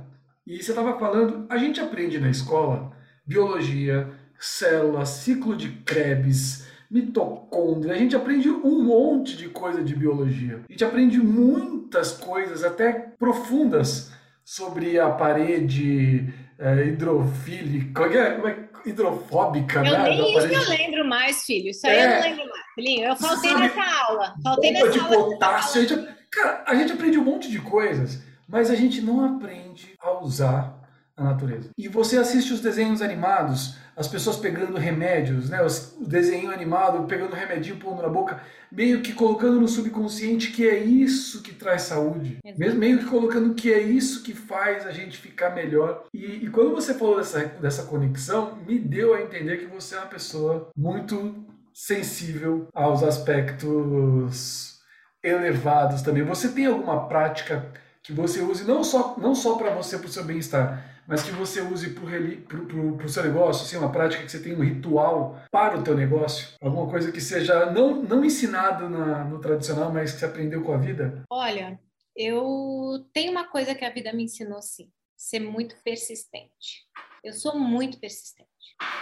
E 0.46 0.62
você 0.62 0.70
estava 0.70 0.98
falando, 0.98 1.46
a 1.48 1.56
gente 1.56 1.80
aprende 1.80 2.20
na 2.20 2.30
escola 2.30 2.92
biologia, 3.26 4.08
células, 4.38 5.08
ciclo 5.08 5.56
de 5.56 5.70
Krebs, 5.84 6.68
mitocôndria, 6.88 7.94
a 7.94 7.98
gente 7.98 8.14
aprende 8.14 8.48
um 8.48 8.84
monte 8.84 9.36
de 9.36 9.48
coisa 9.48 9.82
de 9.82 9.96
biologia. 9.96 10.60
A 10.68 10.72
gente 10.72 10.84
aprende 10.84 11.18
muitas 11.18 12.12
coisas, 12.12 12.62
até 12.62 12.92
profundas, 13.18 14.12
sobre 14.44 15.00
a 15.00 15.10
parede 15.10 16.32
é, 16.56 16.86
hidrofílica, 16.86 18.04
é, 18.06 18.48
é? 18.48 18.65
Hidrofóbica, 18.86 19.80
eu 19.80 19.84
né? 19.84 20.08
Nem 20.08 20.38
isso 20.38 20.46
eu 20.46 20.68
lembro 20.68 21.04
mais, 21.04 21.44
filho. 21.44 21.70
Isso 21.70 21.86
aí 21.86 21.96
é. 21.96 22.04
eu 22.04 22.10
não 22.10 22.22
lembro 22.22 22.48
mais. 22.48 22.66
Filhinho, 22.74 23.04
eu 23.06 23.16
faltei 23.16 23.50
Sabe, 23.50 23.62
nessa 23.62 24.04
aula. 24.04 24.34
Faltei 24.42 24.70
nessa 24.70 24.90
de 24.90 24.98
aula. 24.98 25.16
Potássio, 25.16 25.80
a 25.80 25.84
gente, 25.84 26.08
cara, 26.30 26.64
a 26.66 26.74
gente 26.74 26.92
aprende 26.92 27.18
um 27.18 27.24
monte 27.24 27.50
de 27.50 27.58
coisas, 27.58 28.22
mas 28.48 28.70
a 28.70 28.74
gente 28.74 29.00
não 29.00 29.24
aprende 29.24 29.94
a 30.00 30.12
usar 30.18 30.74
a 31.16 31.24
natureza. 31.24 31.70
E 31.76 31.88
você 31.88 32.18
assiste 32.18 32.52
os 32.52 32.60
desenhos 32.60 33.00
animados, 33.00 33.76
as 33.96 34.06
pessoas 34.06 34.36
pegando 34.36 34.76
remédios, 34.76 35.48
né? 35.48 35.58
O 35.62 36.04
desenho 36.04 36.50
animado, 36.50 37.06
pegando 37.06 37.34
remedinho, 37.34 37.78
pondo 37.78 38.02
na 38.02 38.08
boca, 38.08 38.42
meio 38.70 39.00
que 39.00 39.14
colocando 39.14 39.58
no 39.58 39.66
subconsciente 39.66 40.52
que 40.52 40.68
é 40.68 40.78
isso 40.78 41.42
que 41.42 41.54
traz 41.54 41.82
saúde. 41.82 42.38
Mesmo 42.58 42.78
meio 42.78 42.98
que 42.98 43.06
colocando 43.06 43.54
que 43.54 43.72
é 43.72 43.80
isso 43.80 44.22
que 44.22 44.34
faz 44.34 44.86
a 44.86 44.92
gente 44.92 45.16
ficar 45.16 45.54
melhor. 45.54 46.04
E, 46.12 46.44
e 46.44 46.50
quando 46.50 46.74
você 46.74 46.92
falou 46.92 47.16
dessa, 47.16 47.42
dessa 47.46 47.84
conexão, 47.84 48.58
me 48.66 48.78
deu 48.78 49.14
a 49.14 49.22
entender 49.22 49.56
que 49.56 49.66
você 49.66 49.94
é 49.94 49.98
uma 49.98 50.08
pessoa 50.08 50.70
muito 50.76 51.46
sensível 51.72 52.68
aos 52.74 53.02
aspectos 53.02 54.78
elevados 55.22 56.02
também. 56.02 56.22
Você 56.22 56.48
tem 56.48 56.66
alguma 56.66 57.08
prática 57.08 57.72
que 58.02 58.12
você 58.12 58.40
use 58.40 58.64
não 58.64 58.84
só, 58.84 59.16
não 59.18 59.34
só 59.34 59.56
para 59.56 59.70
você, 59.70 59.96
para 59.98 60.06
o 60.06 60.10
seu 60.10 60.22
bem-estar, 60.22 60.95
mas 61.06 61.22
que 61.22 61.30
você 61.30 61.60
use 61.60 61.90
para 61.90 63.04
o 63.06 63.08
seu 63.08 63.22
negócio, 63.22 63.64
assim, 63.64 63.76
uma 63.76 63.92
prática 63.92 64.24
que 64.24 64.30
você 64.30 64.42
tem 64.42 64.54
um 64.54 64.64
ritual 64.64 65.40
para 65.50 65.78
o 65.78 65.82
teu 65.82 65.96
negócio? 65.96 66.48
Alguma 66.60 66.90
coisa 66.90 67.12
que 67.12 67.20
seja 67.20 67.70
não, 67.70 68.02
não 68.02 68.24
ensinado 68.24 68.88
na, 68.88 69.24
no 69.24 69.40
tradicional, 69.40 69.92
mas 69.92 70.12
que 70.12 70.18
você 70.18 70.24
aprendeu 70.24 70.62
com 70.62 70.72
a 70.72 70.78
vida? 70.78 71.22
Olha, 71.30 71.78
eu 72.16 73.06
tenho 73.12 73.30
uma 73.30 73.46
coisa 73.48 73.74
que 73.74 73.84
a 73.84 73.90
vida 73.90 74.12
me 74.12 74.24
ensinou, 74.24 74.60
sim. 74.60 74.90
Ser 75.16 75.40
muito 75.40 75.76
persistente. 75.82 76.86
Eu 77.22 77.32
sou 77.32 77.58
muito 77.58 77.98
persistente. 77.98 78.48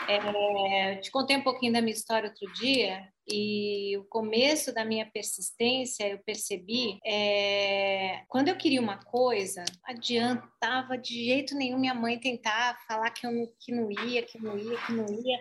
É, 0.08 0.96
te 0.96 1.10
contei 1.10 1.36
um 1.36 1.42
pouquinho 1.42 1.72
da 1.72 1.80
minha 1.80 1.94
história 1.94 2.28
outro 2.28 2.52
dia 2.54 3.08
e 3.26 3.96
o 3.96 4.04
começo 4.04 4.72
da 4.72 4.84
minha 4.84 5.10
persistência 5.10 6.06
eu 6.06 6.18
percebi 6.24 6.98
é, 7.04 8.22
quando 8.28 8.48
eu 8.48 8.56
queria 8.56 8.80
uma 8.80 9.02
coisa 9.02 9.64
adiantava 9.84 10.98
de 10.98 11.24
jeito 11.24 11.56
nenhum 11.56 11.78
minha 11.78 11.94
mãe 11.94 12.20
tentar 12.20 12.78
falar 12.86 13.10
que 13.10 13.26
eu 13.26 13.32
não, 13.32 13.48
que 13.58 13.72
não 13.72 13.90
ia 13.90 14.22
que 14.22 14.38
não 14.38 14.58
ia 14.58 14.76
que 14.86 14.92
não 14.92 15.06
ia. 15.06 15.38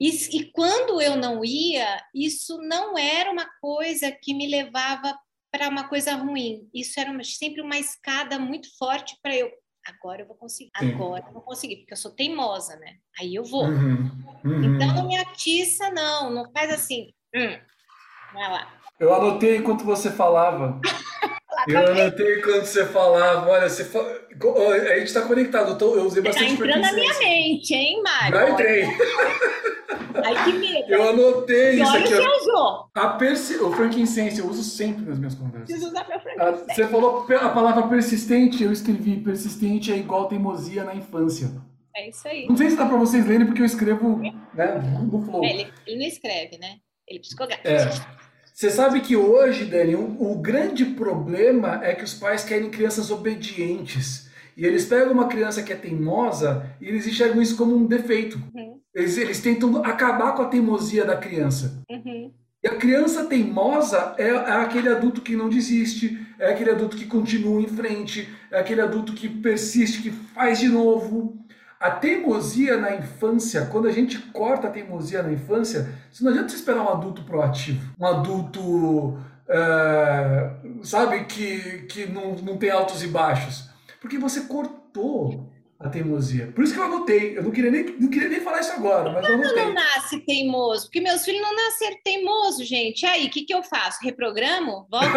E, 0.00 0.08
e 0.08 0.50
quando 0.50 1.00
eu 1.00 1.14
não 1.14 1.44
ia 1.44 2.02
isso 2.14 2.56
não 2.58 2.96
era 2.96 3.30
uma 3.30 3.46
coisa 3.60 4.10
que 4.10 4.32
me 4.34 4.48
levava 4.48 5.14
para 5.50 5.68
uma 5.68 5.88
coisa 5.88 6.14
ruim. 6.14 6.68
Isso 6.72 6.98
era 6.98 7.10
uma, 7.10 7.24
sempre 7.24 7.60
uma 7.60 7.78
escada 7.78 8.38
muito 8.38 8.68
forte 8.78 9.18
para 9.22 9.36
eu 9.36 9.50
agora 9.86 10.22
eu 10.22 10.26
vou 10.26 10.36
conseguir, 10.36 10.70
Sim. 10.78 10.94
agora 10.94 11.24
eu 11.26 11.32
vou 11.32 11.42
conseguir, 11.42 11.76
porque 11.76 11.92
eu 11.92 11.96
sou 11.96 12.10
teimosa, 12.10 12.76
né? 12.76 12.96
Aí 13.18 13.34
eu 13.34 13.44
vou. 13.44 13.64
Uhum. 13.64 14.10
Uhum. 14.44 14.74
Então 14.74 14.94
não 14.94 15.06
me 15.06 15.16
atiça, 15.16 15.90
não, 15.90 16.30
não 16.30 16.50
faz 16.52 16.72
assim. 16.72 17.12
Hum. 17.34 17.58
Vai 18.32 18.50
lá. 18.50 18.72
Eu 18.98 19.14
anotei 19.14 19.56
enquanto 19.56 19.84
você 19.84 20.10
falava. 20.10 20.80
eu 21.66 21.78
anotei 21.78 22.38
enquanto 22.38 22.66
você 22.66 22.84
falava. 22.86 23.50
Olha, 23.50 23.68
você 23.68 23.84
fala... 23.84 24.08
a 24.08 24.98
gente 24.98 25.06
está 25.06 25.22
conectado. 25.22 25.76
Eu 25.80 26.04
usei 26.04 26.22
tá 26.22 26.28
bastante. 26.28 26.52
Está 26.52 26.64
entrando 26.64 26.82
na 26.82 26.92
minha 26.92 27.18
mente, 27.18 27.74
hein, 27.74 28.02
Mário? 28.02 28.36
Já 28.36 28.50
entrei. 28.50 28.84
Ai, 30.24 30.44
que 30.44 30.52
medo. 30.58 30.92
Eu 30.92 31.08
anotei 31.10 31.76
que 31.76 31.82
isso 31.82 31.96
aqui. 31.96 32.08
Você 32.08 32.28
usou? 32.28 32.90
A 32.94 33.08
persi... 33.10 33.56
O 33.56 33.72
frankincense 33.72 34.40
eu 34.40 34.46
uso 34.46 34.62
sempre 34.62 35.04
nas 35.04 35.18
minhas 35.18 35.34
conversas. 35.34 35.68
Preciso 35.68 35.88
usar 35.88 36.08
meu 36.08 36.20
frankincense. 36.20 36.74
Você 36.74 36.86
falou 36.88 37.26
a 37.30 37.48
palavra 37.48 37.86
persistente, 37.88 38.62
eu 38.62 38.72
escrevi 38.72 39.18
persistente 39.18 39.92
é 39.92 39.96
igual 39.96 40.28
teimosia 40.28 40.84
na 40.84 40.94
infância. 40.94 41.50
É 41.94 42.08
isso 42.08 42.26
aí. 42.26 42.46
Não 42.48 42.56
sei 42.56 42.70
se 42.70 42.76
dá 42.76 42.86
para 42.86 42.96
vocês 42.96 43.26
lerem, 43.26 43.46
porque 43.46 43.60
eu 43.60 43.66
escrevo 43.66 44.18
né, 44.18 44.80
no 45.10 45.22
flow. 45.22 45.44
É, 45.44 45.50
ele, 45.50 45.72
ele 45.86 45.98
não 45.98 46.06
escreve, 46.06 46.58
né? 46.58 46.76
Ele 47.06 47.20
psicografa. 47.20 47.68
É. 47.68 47.90
Você 48.54 48.70
sabe 48.70 49.00
que 49.00 49.16
hoje, 49.16 49.64
Dani, 49.64 49.96
o, 49.96 50.32
o 50.32 50.38
grande 50.38 50.84
problema 50.84 51.80
é 51.82 51.94
que 51.94 52.04
os 52.04 52.14
pais 52.14 52.44
querem 52.44 52.70
crianças 52.70 53.10
obedientes. 53.10 54.29
E 54.60 54.66
eles 54.66 54.84
pegam 54.84 55.14
uma 55.14 55.26
criança 55.26 55.62
que 55.62 55.72
é 55.72 55.76
teimosa 55.76 56.66
e 56.82 56.86
eles 56.86 57.06
enxergam 57.06 57.40
isso 57.40 57.56
como 57.56 57.74
um 57.74 57.86
defeito. 57.86 58.38
Uhum. 58.54 58.78
Eles, 58.94 59.16
eles 59.16 59.40
tentam 59.40 59.82
acabar 59.82 60.34
com 60.34 60.42
a 60.42 60.48
teimosia 60.48 61.02
da 61.02 61.16
criança. 61.16 61.82
Uhum. 61.88 62.30
E 62.62 62.68
a 62.68 62.76
criança 62.76 63.24
teimosa 63.24 64.14
é, 64.18 64.28
é, 64.28 64.52
aquele 64.52 64.90
adulto 64.90 65.22
que 65.22 65.34
não 65.34 65.48
desiste, 65.48 66.26
é 66.38 66.50
aquele 66.50 66.72
adulto 66.72 66.94
que 66.94 67.06
continua 67.06 67.58
em 67.58 67.68
frente, 67.68 68.28
é 68.50 68.60
aquele 68.60 68.82
adulto 68.82 69.14
que 69.14 69.30
persiste, 69.30 70.02
que 70.02 70.10
faz 70.10 70.58
de 70.58 70.68
novo. 70.68 71.42
A 71.80 71.90
teimosia 71.90 72.76
na 72.76 72.94
infância, 72.94 73.64
quando 73.64 73.88
a 73.88 73.92
gente 73.92 74.18
corta 74.18 74.66
a 74.66 74.70
teimosia 74.70 75.22
na 75.22 75.32
infância, 75.32 75.88
você 76.12 76.22
não 76.22 76.32
adianta 76.32 76.54
esperar 76.54 76.82
um 76.82 76.90
adulto 76.90 77.22
proativo, 77.22 77.80
um 77.98 78.04
adulto, 78.04 79.18
é, 79.48 80.50
sabe, 80.82 81.24
que, 81.24 81.86
que 81.88 82.04
não, 82.04 82.34
não 82.34 82.58
tem 82.58 82.68
altos 82.68 83.02
e 83.02 83.06
baixos. 83.06 83.69
Porque 84.00 84.18
você 84.18 84.42
cortou 84.42 85.50
a 85.78 85.88
teimosia. 85.88 86.52
Por 86.54 86.62
isso 86.62 86.74
que 86.74 86.78
eu 86.78 86.84
anotei. 86.84 87.38
Eu 87.38 87.42
não 87.42 87.50
queria 87.50 87.70
nem, 87.70 87.96
não 87.98 88.08
queria 88.08 88.28
nem 88.28 88.40
falar 88.40 88.60
isso 88.60 88.72
agora, 88.72 89.10
mas 89.10 89.26
eu 89.26 89.34
anotei. 89.34 89.64
não 89.64 89.72
nasce 89.72 90.20
teimoso? 90.20 90.86
Porque 90.86 91.00
meus 91.00 91.24
filhos 91.24 91.40
não 91.40 91.56
nasceram 91.56 91.96
teimoso, 92.04 92.64
gente. 92.64 93.06
Aí, 93.06 93.26
o 93.26 93.30
que, 93.30 93.42
que 93.42 93.54
eu 93.54 93.62
faço? 93.62 93.98
Reprogramo? 94.02 94.86
Volta 94.90 95.10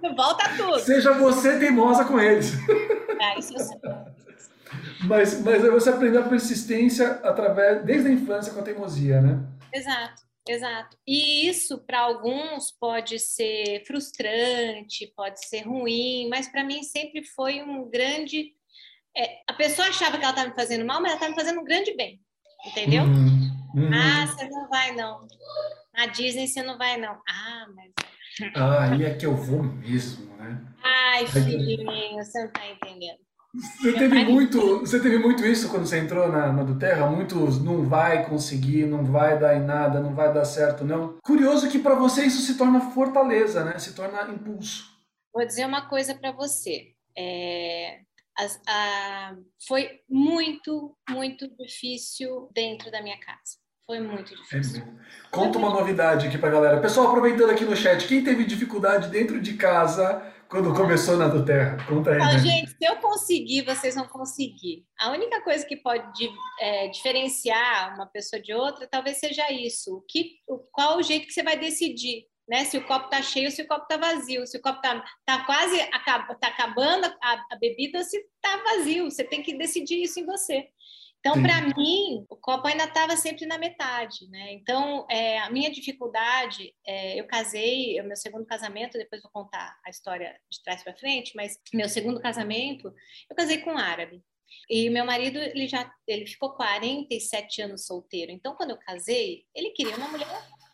tudo. 0.00 0.16
Volta 0.16 0.50
tudo. 0.56 0.80
Seja 0.80 1.12
você 1.12 1.58
teimosa 1.58 2.04
com 2.04 2.18
eles. 2.18 2.52
É, 3.20 3.38
isso 3.38 3.54
eu 3.54 3.60
sei. 3.60 3.78
Mas, 5.04 5.42
mas 5.42 5.62
você 5.62 5.90
aprendeu 5.90 6.20
a 6.20 6.28
persistência 6.28 7.20
através, 7.22 7.84
desde 7.84 8.08
a 8.08 8.12
infância 8.12 8.52
com 8.52 8.60
a 8.60 8.62
teimosia, 8.62 9.20
né? 9.20 9.40
Exato. 9.72 10.22
Exato. 10.50 10.98
E 11.06 11.46
isso 11.46 11.78
para 11.78 12.00
alguns 12.00 12.72
pode 12.72 13.20
ser 13.20 13.84
frustrante, 13.86 15.12
pode 15.14 15.46
ser 15.46 15.60
ruim, 15.60 16.28
mas 16.28 16.48
para 16.48 16.64
mim 16.64 16.82
sempre 16.82 17.22
foi 17.22 17.62
um 17.62 17.88
grande. 17.88 18.52
É, 19.16 19.42
a 19.46 19.52
pessoa 19.52 19.86
achava 19.86 20.18
que 20.18 20.24
ela 20.24 20.32
estava 20.32 20.48
me 20.48 20.54
fazendo 20.56 20.84
mal, 20.84 21.00
mas 21.00 21.12
ela 21.12 21.14
estava 21.20 21.30
me 21.30 21.40
fazendo 21.40 21.60
um 21.60 21.64
grande 21.64 21.94
bem, 21.94 22.20
entendeu? 22.66 23.04
Uhum, 23.04 23.70
uhum. 23.76 23.90
Ah, 23.94 24.26
você 24.26 24.48
não 24.48 24.68
vai 24.68 24.92
não. 24.96 25.28
Na 25.94 26.06
Disney 26.06 26.48
você 26.48 26.62
não 26.64 26.76
vai 26.76 26.96
não. 26.96 27.20
Ah, 27.28 27.66
mas. 27.72 27.92
Ah, 28.56 28.90
aí 28.90 29.04
é 29.04 29.14
que 29.14 29.26
eu 29.26 29.36
vou 29.36 29.62
mesmo, 29.62 30.34
né? 30.36 30.66
Ai, 30.82 31.28
filhinho, 31.28 32.24
você 32.24 32.40
não 32.40 32.46
está 32.46 32.66
entendendo. 32.66 33.20
Você 33.52 33.92
teve, 33.94 34.24
muito, 34.24 34.78
você 34.80 35.00
teve 35.00 35.18
muito 35.18 35.44
isso 35.44 35.68
quando 35.70 35.84
você 35.84 35.98
entrou 35.98 36.28
na, 36.28 36.52
na 36.52 36.62
do 36.62 36.78
Terra? 36.78 37.10
Muitos 37.10 37.60
não 37.60 37.88
vai 37.88 38.24
conseguir, 38.28 38.86
não 38.86 39.04
vai 39.04 39.38
dar 39.38 39.56
em 39.56 39.64
nada, 39.64 39.98
não 39.98 40.14
vai 40.14 40.32
dar 40.32 40.44
certo, 40.44 40.84
não. 40.84 41.18
Curioso 41.24 41.68
que 41.68 41.80
para 41.80 41.96
você 41.96 42.24
isso 42.24 42.42
se 42.42 42.56
torna 42.56 42.92
fortaleza, 42.92 43.64
né? 43.64 43.76
Se 43.78 43.92
torna 43.92 44.22
impulso. 44.30 44.88
Vou 45.34 45.44
dizer 45.44 45.66
uma 45.66 45.88
coisa 45.88 46.14
para 46.14 46.30
você. 46.30 46.92
É, 47.18 48.00
as, 48.38 48.60
a, 48.68 49.34
foi 49.66 50.00
muito, 50.08 50.96
muito 51.08 51.48
difícil 51.56 52.48
dentro 52.54 52.90
da 52.90 53.02
minha 53.02 53.18
casa. 53.18 53.58
Foi 53.84 53.98
muito 53.98 54.32
difícil. 54.36 54.82
É 54.82 54.86
Conta 55.32 55.58
uma 55.58 55.70
novidade 55.70 56.28
aqui 56.28 56.38
pra 56.38 56.50
galera. 56.50 56.80
Pessoal, 56.80 57.08
aproveitando 57.08 57.50
aqui 57.50 57.64
no 57.64 57.74
chat, 57.74 58.06
quem 58.06 58.22
teve 58.22 58.44
dificuldade 58.44 59.08
dentro 59.08 59.40
de 59.40 59.54
casa 59.54 60.22
quando 60.50 60.74
começou 60.74 61.16
na 61.16 61.28
do 61.28 61.44
Terra? 61.44 61.76
Conta 61.86 62.10
aí. 62.10 62.18
Né? 62.18 62.38
Gente, 62.40 62.70
se 62.72 62.84
eu 62.84 62.96
conseguir, 62.96 63.62
vocês 63.62 63.94
vão 63.94 64.06
conseguir. 64.08 64.84
A 64.98 65.12
única 65.12 65.40
coisa 65.42 65.64
que 65.64 65.76
pode 65.76 66.28
é, 66.58 66.88
diferenciar 66.88 67.94
uma 67.94 68.06
pessoa 68.06 68.42
de 68.42 68.52
outra 68.52 68.88
talvez 68.88 69.18
seja 69.18 69.50
isso. 69.52 69.94
O 69.94 70.00
que, 70.02 70.38
qual 70.72 70.98
o 70.98 71.02
jeito 71.02 71.28
que 71.28 71.32
você 71.32 71.44
vai 71.44 71.56
decidir? 71.56 72.26
Né? 72.48 72.64
Se 72.64 72.76
o 72.76 72.84
copo 72.84 73.04
está 73.04 73.22
cheio 73.22 73.46
ou 73.46 73.52
se 73.52 73.62
o 73.62 73.68
copo 73.68 73.84
está 73.84 73.96
vazio. 73.96 74.44
Se 74.44 74.58
o 74.58 74.60
copo 74.60 74.78
está 74.78 75.04
tá 75.24 75.44
quase 75.44 75.80
acaba, 75.92 76.34
tá 76.34 76.48
acabando 76.48 77.06
a, 77.06 77.44
a 77.52 77.56
bebida 77.56 78.02
se 78.02 78.18
está 78.18 78.56
vazio. 78.56 79.08
Você 79.08 79.22
tem 79.22 79.44
que 79.44 79.56
decidir 79.56 80.02
isso 80.02 80.18
em 80.18 80.26
você. 80.26 80.66
Então, 81.20 81.40
para 81.42 81.60
mim, 81.76 82.24
o 82.30 82.36
copo 82.36 82.66
ainda 82.66 82.84
estava 82.84 83.14
sempre 83.14 83.44
na 83.44 83.58
metade, 83.58 84.26
né? 84.30 84.54
Então, 84.54 85.06
é, 85.10 85.38
a 85.38 85.50
minha 85.50 85.70
dificuldade, 85.70 86.74
é, 86.86 87.20
eu 87.20 87.26
casei, 87.26 88.00
o 88.00 88.04
meu 88.04 88.16
segundo 88.16 88.46
casamento, 88.46 88.96
depois 88.96 89.20
vou 89.20 89.30
contar 89.30 89.78
a 89.84 89.90
história 89.90 90.34
de 90.50 90.62
trás 90.62 90.82
para 90.82 90.96
frente, 90.96 91.32
mas 91.36 91.58
meu 91.74 91.90
segundo 91.90 92.20
casamento, 92.20 92.92
eu 93.28 93.36
casei 93.36 93.58
com 93.58 93.72
um 93.74 93.78
árabe. 93.78 94.22
E 94.68 94.88
meu 94.88 95.04
marido, 95.04 95.38
ele 95.38 95.68
já 95.68 95.92
ele 96.06 96.26
ficou 96.26 96.54
47 96.54 97.62
anos 97.62 97.86
solteiro. 97.86 98.32
Então, 98.32 98.54
quando 98.54 98.70
eu 98.70 98.78
casei, 98.78 99.44
ele 99.54 99.70
queria 99.70 99.96
uma 99.96 100.08
mulher 100.08 100.26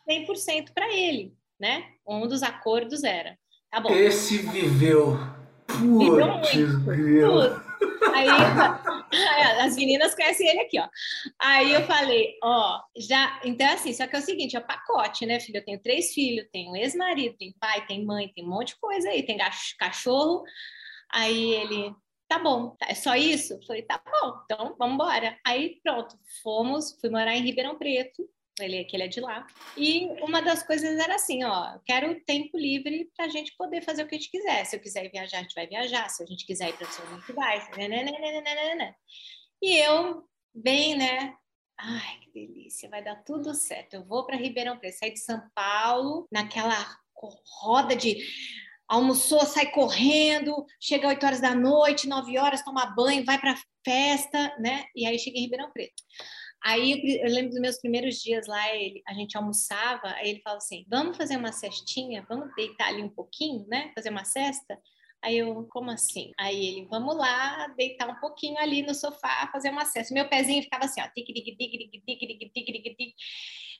100% 0.09 0.71
para 0.73 0.91
ele, 0.93 1.35
né? 1.59 1.91
Um 2.07 2.25
dos 2.25 2.41
acordos 2.41 3.03
era, 3.03 3.37
tá 3.69 3.81
bom. 3.81 3.89
Esse 3.89 4.37
viveu. 4.37 5.17
Putz, 5.67 6.53
viveu. 6.53 7.41
Aí, 8.13 8.27
as 9.59 9.75
meninas 9.75 10.15
conhecem 10.15 10.47
ele 10.47 10.61
aqui, 10.61 10.79
ó. 10.79 10.87
Aí 11.39 11.71
eu 11.71 11.83
falei, 11.85 12.37
ó, 12.43 12.79
já. 12.97 13.39
Então, 13.43 13.67
assim, 13.67 13.93
só 13.93 14.07
que 14.07 14.15
é 14.15 14.19
o 14.19 14.21
seguinte: 14.21 14.55
é 14.55 14.59
pacote, 14.59 15.25
né, 15.25 15.39
filho? 15.39 15.57
Eu 15.57 15.65
tenho 15.65 15.81
três 15.81 16.13
filhos, 16.13 16.47
tenho 16.51 16.75
ex-marido, 16.75 17.35
tem 17.37 17.53
pai, 17.59 17.85
tem 17.85 18.05
mãe, 18.05 18.31
tem 18.33 18.45
um 18.45 18.49
monte 18.49 18.69
de 18.69 18.79
coisa 18.79 19.09
aí, 19.09 19.23
tem 19.23 19.37
cachorro. 19.77 20.43
Aí 21.11 21.51
ele, 21.53 21.93
tá 22.27 22.39
bom, 22.39 22.75
é 22.81 22.93
só 22.93 23.15
isso? 23.15 23.53
Eu 23.53 23.61
falei, 23.65 23.81
tá 23.83 24.01
bom, 24.05 24.41
então 24.45 24.75
vamos 24.77 24.95
embora. 24.95 25.37
Aí 25.45 25.79
pronto, 25.83 26.15
fomos, 26.43 26.97
fui 26.99 27.09
morar 27.09 27.35
em 27.35 27.43
Ribeirão 27.43 27.77
Preto, 27.77 28.27
ele, 28.63 28.83
que 28.85 28.95
ele 28.95 29.03
é 29.03 29.07
de 29.07 29.19
lá. 29.19 29.45
E 29.75 30.07
uma 30.21 30.41
das 30.41 30.63
coisas 30.63 30.97
era 30.99 31.15
assim, 31.15 31.43
ó, 31.43 31.79
quero 31.85 32.19
tempo 32.25 32.57
livre 32.57 33.09
para 33.15 33.25
a 33.25 33.29
gente 33.29 33.55
poder 33.57 33.81
fazer 33.81 34.03
o 34.03 34.07
que 34.07 34.15
a 34.15 34.17
gente 34.17 34.31
quiser. 34.31 34.65
Se 34.65 34.75
eu 34.75 34.79
quiser 34.79 35.09
viajar, 35.11 35.39
a 35.39 35.41
gente 35.41 35.55
vai 35.55 35.67
viajar. 35.67 36.09
Se 36.09 36.23
a 36.23 36.25
gente 36.25 36.45
quiser 36.45 36.69
ir 36.69 36.77
para 36.77 36.87
o 36.87 36.89
a 36.89 37.19
gente 37.19 37.33
vai. 37.33 37.59
E 39.61 39.77
eu, 39.77 40.23
bem, 40.53 40.95
né, 40.95 41.33
ai, 41.77 42.19
que 42.21 42.31
delícia, 42.31 42.89
vai 42.89 43.03
dar 43.03 43.23
tudo 43.23 43.53
certo. 43.53 43.95
Eu 43.95 44.05
vou 44.05 44.25
para 44.25 44.37
Ribeirão 44.37 44.77
Preto, 44.77 44.97
saí 44.97 45.13
de 45.13 45.19
São 45.19 45.41
Paulo, 45.53 46.27
naquela 46.31 46.75
roda 47.61 47.95
de 47.95 48.17
almoçou, 48.87 49.45
sai 49.45 49.69
correndo, 49.71 50.65
chega 50.79 51.07
8 51.07 51.25
horas 51.25 51.41
da 51.41 51.53
noite, 51.53 52.07
9 52.07 52.37
horas, 52.37 52.63
toma 52.63 52.85
banho, 52.95 53.25
vai 53.25 53.37
para 53.39 53.59
festa, 53.83 54.55
né? 54.59 54.85
E 54.95 55.05
aí 55.05 55.19
cheguei 55.19 55.41
em 55.41 55.43
Ribeirão 55.43 55.71
Preto. 55.71 56.01
Aí 56.63 57.21
eu 57.21 57.29
lembro 57.31 57.51
dos 57.51 57.59
meus 57.59 57.79
primeiros 57.79 58.15
dias 58.15 58.47
lá, 58.47 58.75
ele, 58.75 59.01
a 59.07 59.13
gente 59.13 59.37
almoçava, 59.37 60.07
aí 60.15 60.29
ele 60.29 60.41
falou 60.41 60.57
assim: 60.57 60.85
vamos 60.87 61.15
fazer 61.15 61.37
uma 61.37 61.51
cestinha, 61.51 62.25
vamos 62.27 62.53
deitar 62.55 62.87
ali 62.87 63.01
um 63.01 63.09
pouquinho, 63.09 63.65
né? 63.67 63.91
Fazer 63.95 64.09
uma 64.09 64.25
cesta. 64.25 64.77
Aí 65.21 65.37
eu, 65.37 65.67
como 65.71 65.89
assim? 65.89 66.31
Aí 66.37 66.65
ele, 66.65 66.87
vamos 66.89 67.15
lá, 67.17 67.67
deitar 67.75 68.07
um 68.07 68.19
pouquinho 68.19 68.57
ali 68.59 68.83
no 68.83 68.93
sofá, 68.93 69.49
fazer 69.51 69.69
uma 69.69 69.85
cesta. 69.85 70.13
Meu 70.13 70.29
pezinho 70.29 70.61
ficava 70.61 70.85
assim, 70.85 71.01
ó, 71.01 71.07
tic, 71.07 71.25
tic, 71.25 71.43
tic, 71.43 71.57
tic, 71.57 71.71
tic, 72.05 72.19
tic, 72.19 72.65
tic, 72.65 72.97
tic, 72.97 73.15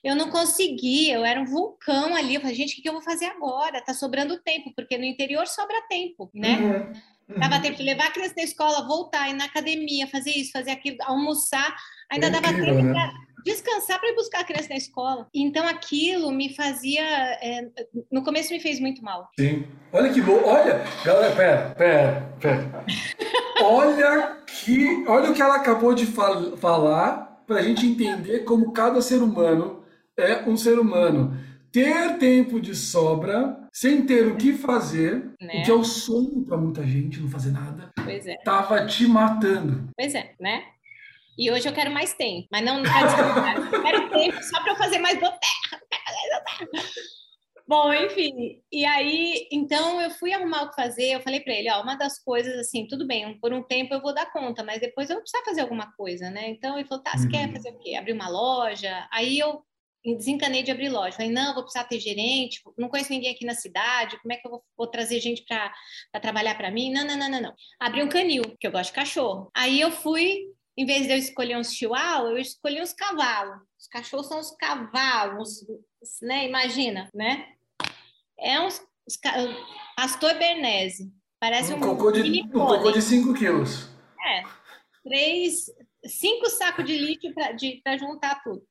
Eu 0.02 0.16
não 0.16 0.30
conseguia, 0.30 1.14
eu 1.14 1.24
era 1.24 1.40
um 1.40 1.46
vulcão 1.46 2.14
ali. 2.14 2.34
Eu 2.34 2.40
falei, 2.40 2.56
gente, 2.56 2.72
o 2.72 2.76
que, 2.76 2.82
que 2.82 2.88
eu 2.88 2.92
vou 2.92 3.02
fazer 3.02 3.26
agora? 3.26 3.80
Tá 3.80 3.94
sobrando 3.94 4.42
tempo, 4.42 4.72
porque 4.74 4.98
no 4.98 5.04
interior 5.04 5.46
sobra 5.46 5.80
tempo, 5.88 6.28
né? 6.34 6.56
Uhum. 6.58 6.92
Uhum. 7.28 7.38
Dava 7.38 7.60
tempo 7.60 7.76
de 7.76 7.82
levar 7.82 8.06
a 8.06 8.10
criança 8.10 8.34
na 8.36 8.42
escola, 8.42 8.86
voltar, 8.86 9.28
ir 9.28 9.34
na 9.34 9.44
academia, 9.44 10.06
fazer 10.06 10.30
isso, 10.30 10.50
fazer 10.52 10.70
aquilo, 10.70 10.96
almoçar. 11.02 11.76
Ainda 12.10 12.28
é 12.28 12.30
dava 12.30 12.48
tempo 12.48 12.82
né? 12.82 12.92
para 12.92 13.12
descansar 13.44 13.98
para 13.98 14.10
ir 14.10 14.14
buscar 14.14 14.40
a 14.40 14.44
criança 14.44 14.68
na 14.70 14.76
escola. 14.76 15.26
Então 15.34 15.66
aquilo 15.66 16.32
me 16.32 16.54
fazia. 16.54 17.02
É, 17.02 17.68
no 18.10 18.22
começo 18.22 18.52
me 18.52 18.60
fez 18.60 18.80
muito 18.80 19.02
mal. 19.02 19.28
Sim. 19.38 19.66
Olha 19.92 20.12
que 20.12 20.20
bom. 20.20 20.40
Olha, 20.44 20.82
galera, 21.04 21.34
pera, 21.34 21.74
pera, 21.76 22.34
pera. 22.40 22.84
olha 23.62 24.38
que. 24.46 25.04
Olha 25.06 25.30
o 25.30 25.34
que 25.34 25.42
ela 25.42 25.56
acabou 25.56 25.94
de 25.94 26.06
fal 26.06 26.56
falar 26.56 27.42
para 27.46 27.60
a 27.60 27.62
gente 27.62 27.86
entender 27.86 28.40
como 28.40 28.72
cada 28.72 29.00
ser 29.00 29.22
humano 29.22 29.84
é 30.16 30.42
um 30.48 30.56
ser 30.56 30.78
humano. 30.78 31.38
Ter 31.70 32.18
tempo 32.18 32.60
de 32.60 32.74
sobra 32.74 33.68
sem 33.72 34.06
ter 34.06 34.26
o 34.26 34.36
que 34.36 34.54
fazer, 34.54 35.32
né? 35.40 35.60
o 35.60 35.64
que 35.64 35.70
é 35.70 35.74
o 35.74 35.84
sonho 35.84 36.44
para 36.44 36.56
muita 36.56 36.86
gente, 36.86 37.20
não 37.20 37.28
fazer 37.28 37.52
nada. 37.52 37.90
Pois 38.02 38.26
é. 38.26 38.36
Tava 38.44 38.86
te 38.86 39.06
matando. 39.06 39.88
Pois 39.96 40.14
é, 40.14 40.34
né? 40.40 40.64
E 41.38 41.50
hoje 41.52 41.68
eu 41.68 41.72
quero 41.72 41.90
mais 41.90 42.14
tempo, 42.14 42.48
mas 42.50 42.64
não 42.64 42.78
eu 42.82 43.82
quero 43.82 44.10
tempo 44.10 44.42
só 44.42 44.60
para 44.62 44.72
eu 44.72 44.76
fazer 44.76 44.98
mais 44.98 45.18
terra. 45.18 46.68
Bom, 47.68 47.92
enfim, 47.92 48.62
e 48.72 48.86
aí, 48.86 49.46
então 49.52 50.00
eu 50.00 50.10
fui 50.10 50.32
arrumar 50.32 50.62
o 50.62 50.70
que 50.70 50.74
fazer, 50.74 51.12
eu 51.12 51.20
falei 51.20 51.40
para 51.40 51.52
ele, 51.52 51.70
ó, 51.70 51.82
uma 51.82 51.96
das 51.96 52.18
coisas 52.18 52.58
assim, 52.58 52.86
tudo 52.88 53.06
bem, 53.06 53.38
por 53.40 53.52
um 53.52 53.62
tempo 53.62 53.92
eu 53.92 54.00
vou 54.00 54.14
dar 54.14 54.32
conta, 54.32 54.64
mas 54.64 54.80
depois 54.80 55.10
eu 55.10 55.16
vou 55.16 55.22
precisar 55.22 55.44
fazer 55.44 55.60
alguma 55.60 55.92
coisa, 55.92 56.30
né? 56.30 56.48
Então 56.48 56.78
ele 56.78 56.88
falou, 56.88 57.04
tá, 57.04 57.12
você 57.12 57.28
quer 57.28 57.46
uhum. 57.46 57.52
fazer 57.52 57.68
o 57.68 57.78
quê? 57.78 57.94
Abrir 57.94 58.14
uma 58.14 58.30
loja? 58.30 59.06
Aí 59.12 59.38
eu 59.38 59.62
desencanei 60.16 60.62
de 60.62 60.70
abrir 60.70 60.88
loja. 60.88 61.16
Falei, 61.16 61.30
não, 61.30 61.54
vou 61.54 61.62
precisar 61.62 61.84
ter 61.84 62.00
gerente, 62.00 62.60
não 62.76 62.88
conheço 62.88 63.10
ninguém 63.10 63.32
aqui 63.32 63.44
na 63.44 63.54
cidade, 63.54 64.18
como 64.20 64.32
é 64.32 64.36
que 64.36 64.46
eu 64.46 64.50
vou, 64.50 64.64
vou 64.76 64.86
trazer 64.86 65.20
gente 65.20 65.44
para 65.44 66.20
trabalhar 66.20 66.56
para 66.56 66.70
mim? 66.70 66.92
Não, 66.92 67.04
não, 67.04 67.16
não, 67.16 67.30
não, 67.30 67.40
não. 67.40 67.54
Abri 67.80 68.02
um 68.02 68.08
canil, 68.08 68.42
que 68.58 68.66
eu 68.66 68.72
gosto 68.72 68.90
de 68.90 68.96
cachorro. 68.96 69.50
Aí 69.54 69.80
eu 69.80 69.90
fui 69.90 70.46
em 70.78 70.86
vez 70.86 71.08
de 71.08 71.12
eu 71.12 71.18
escolher 71.18 71.56
uns 71.56 71.74
chihuahua, 71.74 72.30
eu 72.30 72.38
escolhi 72.38 72.80
os 72.80 72.92
cavalos. 72.92 73.58
Os 73.76 73.88
cachorros 73.88 74.28
são 74.28 74.38
os 74.38 74.52
cavalos, 74.52 75.66
né? 76.22 76.46
Imagina, 76.46 77.10
né? 77.12 77.48
É 78.38 78.60
uns, 78.60 78.80
uns 79.04 79.18
pastor 79.96 80.34
Bernese. 80.38 81.12
Parece 81.40 81.72
um, 81.72 81.78
um 81.78 81.80
cocô 81.80 82.12
de, 82.12 82.42
um 82.42 82.48
cocô 82.48 82.92
de 82.92 83.02
5 83.02 83.34
quilos. 83.34 83.88
É, 84.24 84.42
três, 85.02 85.66
cinco 86.06 86.48
sacos 86.48 86.84
de 86.84 86.96
lixo 86.96 87.32
para 87.82 87.96
juntar 87.96 88.42
tudo. 88.42 88.62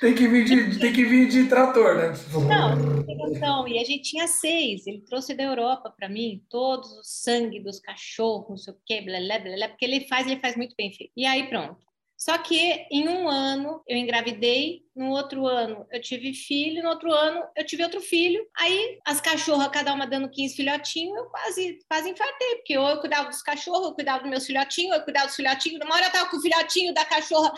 Tem 0.00 0.14
que, 0.14 0.28
vir 0.28 0.44
de, 0.44 0.78
tem 0.78 0.92
que 0.92 1.04
vir 1.04 1.28
de 1.28 1.48
trator, 1.48 1.96
né? 1.96 2.12
Não, 2.48 3.04
tem 3.04 3.16
noção. 3.16 3.66
E 3.66 3.78
a 3.78 3.84
gente 3.84 4.10
tinha 4.10 4.26
seis. 4.26 4.86
Ele 4.86 5.00
trouxe 5.00 5.34
da 5.34 5.42
Europa 5.42 5.92
para 5.96 6.08
mim 6.08 6.42
todos 6.48 6.90
o 6.92 7.02
sangue 7.02 7.60
dos 7.60 7.80
cachorros, 7.80 8.48
não 8.48 8.56
sei 8.56 8.72
o 8.72 8.76
quê, 8.86 9.00
blá, 9.00 9.18
blá, 9.18 9.38
blá, 9.38 9.68
porque 9.68 9.84
ele 9.84 10.06
faz, 10.06 10.26
ele 10.26 10.40
faz 10.40 10.56
muito 10.56 10.74
bem 10.76 10.92
feito. 10.92 11.12
E 11.16 11.26
aí 11.26 11.48
pronto. 11.48 11.87
Só 12.18 12.36
que 12.36 12.84
em 12.90 13.08
um 13.08 13.28
ano 13.28 13.80
eu 13.86 13.96
engravidei, 13.96 14.82
no 14.94 15.10
outro 15.10 15.46
ano 15.46 15.86
eu 15.92 16.00
tive 16.00 16.34
filho, 16.34 16.82
no 16.82 16.88
outro 16.88 17.12
ano 17.12 17.44
eu 17.56 17.64
tive 17.64 17.84
outro 17.84 18.00
filho. 18.00 18.44
Aí 18.58 18.98
as 19.06 19.20
cachorras, 19.20 19.68
cada 19.68 19.94
uma 19.94 20.04
dando 20.04 20.28
15 20.28 20.56
filhotinhos, 20.56 21.16
eu 21.16 21.26
quase, 21.26 21.78
quase 21.88 22.10
infartei, 22.10 22.56
porque 22.56 22.76
ou 22.76 22.88
eu 22.88 22.98
cuidava 22.98 23.28
dos 23.28 23.40
cachorros, 23.40 23.86
eu 23.86 23.94
cuidava 23.94 24.22
dos 24.22 24.30
meus 24.30 24.44
filhotinhos, 24.44 24.96
eu 24.96 25.04
cuidava 25.04 25.26
dos 25.26 25.36
filhotinhos. 25.36 25.80
Uma 25.84 25.94
hora 25.94 26.06
eu 26.06 26.10
tava 26.10 26.28
com 26.28 26.38
o 26.38 26.42
filhotinho 26.42 26.92
da 26.92 27.04
cachorra 27.04 27.52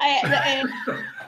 é, 0.00 0.12
é, 0.26 0.62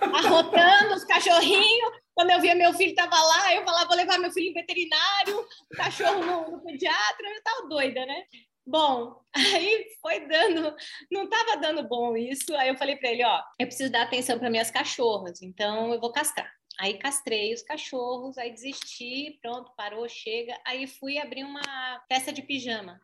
arrotando 0.00 0.94
os 0.94 1.04
cachorrinhos. 1.04 1.92
Quando 2.14 2.30
eu 2.30 2.40
via 2.40 2.54
meu 2.54 2.72
filho 2.72 2.90
estava 2.90 3.20
lá, 3.20 3.54
eu 3.54 3.64
falava, 3.66 3.86
vou 3.86 3.96
levar 3.96 4.18
meu 4.18 4.30
filho 4.32 4.48
em 4.48 4.54
veterinário, 4.54 5.40
o 5.40 5.76
cachorro 5.76 6.24
no, 6.24 6.50
no 6.52 6.64
pediatra, 6.64 7.28
eu 7.28 7.42
tava 7.42 7.68
doida, 7.68 8.06
né? 8.06 8.24
Bom, 8.68 9.22
aí 9.34 9.86
foi 10.02 10.28
dando, 10.28 10.76
não 11.10 11.24
estava 11.24 11.56
dando 11.56 11.88
bom 11.88 12.16
isso. 12.16 12.54
Aí 12.54 12.68
eu 12.68 12.76
falei 12.76 12.96
para 12.96 13.10
ele, 13.10 13.24
ó, 13.24 13.42
eu 13.58 13.66
preciso 13.66 13.90
dar 13.90 14.02
atenção 14.02 14.38
para 14.38 14.50
minhas 14.50 14.70
cachorras, 14.70 15.40
então 15.40 15.92
eu 15.92 16.00
vou 16.00 16.12
castrar. 16.12 16.52
Aí 16.78 16.98
castrei 16.98 17.52
os 17.54 17.62
cachorros, 17.62 18.38
aí 18.38 18.52
desisti, 18.52 19.38
pronto, 19.42 19.72
parou, 19.74 20.08
chega. 20.08 20.56
Aí 20.64 20.86
fui 20.86 21.18
abrir 21.18 21.44
uma 21.44 21.62
festa 22.12 22.32
de 22.32 22.42
pijama, 22.42 23.00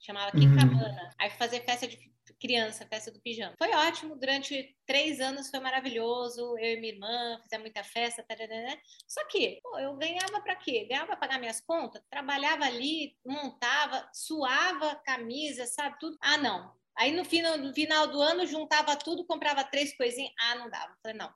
chamava 0.00 0.32
Kikabana. 0.32 1.02
Uhum. 1.02 1.10
Aí 1.20 1.28
fui 1.28 1.38
fazer 1.38 1.60
festa 1.64 1.86
de 1.86 2.13
criança, 2.44 2.86
festa 2.86 3.10
do 3.10 3.18
pijama. 3.22 3.54
Foi 3.56 3.70
ótimo, 3.74 4.16
durante 4.16 4.76
três 4.84 5.18
anos 5.18 5.48
foi 5.48 5.60
maravilhoso, 5.60 6.58
eu 6.58 6.76
e 6.76 6.76
minha 6.78 6.92
irmã 6.92 7.40
fizemos 7.42 7.64
muita 7.64 7.82
festa, 7.82 8.22
tarará. 8.22 8.76
só 9.08 9.24
que 9.28 9.60
pô, 9.62 9.78
eu 9.78 9.96
ganhava 9.96 10.42
para 10.42 10.54
quê? 10.54 10.84
Ganhava 10.84 11.06
para 11.06 11.16
pagar 11.16 11.40
minhas 11.40 11.62
contas, 11.62 12.02
trabalhava 12.10 12.66
ali, 12.66 13.16
montava, 13.24 14.06
suava 14.12 14.94
camisa, 14.96 15.64
sabe, 15.64 15.96
tudo. 15.98 16.18
Ah, 16.20 16.36
não. 16.36 16.70
Aí 16.98 17.12
no 17.12 17.24
final, 17.24 17.56
no 17.56 17.72
final 17.72 18.08
do 18.08 18.20
ano 18.20 18.46
juntava 18.46 18.94
tudo, 18.94 19.24
comprava 19.24 19.64
três 19.64 19.96
coisinhas. 19.96 20.32
Ah, 20.38 20.54
não 20.56 20.68
dava. 20.68 20.94
Falei, 21.02 21.16
não, 21.16 21.32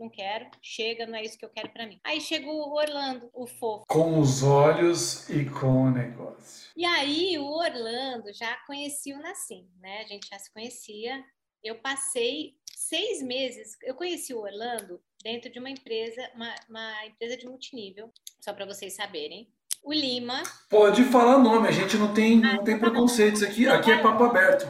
não 0.00 0.08
quero, 0.08 0.50
chega, 0.62 1.06
não 1.06 1.16
é 1.16 1.24
isso 1.24 1.38
que 1.38 1.44
eu 1.44 1.50
quero 1.50 1.68
para 1.68 1.86
mim. 1.86 2.00
Aí 2.02 2.20
chegou 2.20 2.68
o 2.68 2.74
Orlando, 2.74 3.30
o 3.34 3.46
fofo. 3.46 3.84
Com 3.86 4.18
os 4.18 4.42
olhos 4.42 5.28
e 5.28 5.44
com 5.44 5.84
o 5.84 5.90
negócio. 5.90 6.70
E 6.76 6.84
aí 6.84 7.38
o 7.38 7.44
Orlando 7.44 8.32
já 8.32 8.56
conhecia 8.66 9.16
o 9.16 9.20
Nassim, 9.20 9.68
né? 9.80 10.00
A 10.02 10.06
gente 10.06 10.28
já 10.28 10.38
se 10.38 10.52
conhecia. 10.52 11.22
Eu 11.62 11.76
passei 11.76 12.56
seis 12.74 13.22
meses, 13.22 13.76
eu 13.82 13.94
conheci 13.94 14.32
o 14.32 14.40
Orlando 14.40 15.00
dentro 15.22 15.52
de 15.52 15.58
uma 15.58 15.68
empresa, 15.68 16.28
uma, 16.34 16.54
uma 16.68 17.06
empresa 17.06 17.36
de 17.36 17.46
multinível, 17.46 18.10
só 18.40 18.54
para 18.54 18.64
vocês 18.64 18.94
saberem. 18.94 19.48
O 19.82 19.92
Lima. 19.92 20.42
Pode 20.68 21.04
falar 21.04 21.38
nome, 21.38 21.68
a 21.68 21.72
gente 21.72 21.96
não 21.96 22.12
tem, 22.12 22.42
ah, 22.44 22.54
não 22.54 22.64
tem 22.64 22.78
tá 22.78 22.86
preconceitos 22.86 23.42
aqui, 23.42 23.62
então 23.62 23.76
aqui 23.76 23.92
é 23.92 23.98
papo 23.98 24.24
aberto. 24.24 24.66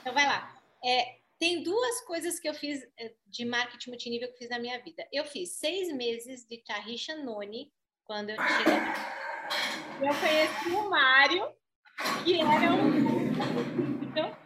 Então 0.00 0.12
vai 0.12 0.26
lá. 0.26 0.54
É, 0.84 1.21
tem 1.42 1.60
duas 1.60 2.00
coisas 2.02 2.38
que 2.38 2.48
eu 2.48 2.54
fiz 2.54 2.86
eh, 2.96 3.12
de 3.26 3.44
marketing 3.44 3.90
multinível 3.90 4.28
que 4.28 4.34
eu 4.34 4.38
fiz 4.38 4.48
na 4.48 4.60
minha 4.60 4.80
vida. 4.80 5.04
Eu 5.12 5.24
fiz 5.24 5.58
seis 5.58 5.92
meses 5.92 6.46
de 6.46 6.58
Tarisha 6.58 7.16
Noni, 7.16 7.68
quando 8.04 8.30
eu 8.30 8.36
cheguei. 8.36 8.78
Eu 10.00 10.14
conheci 10.20 10.70
o 10.70 10.88
Mário, 10.88 11.48
que 12.22 12.40
era 12.40 12.72
um. 12.72 14.04
Então... 14.04 14.36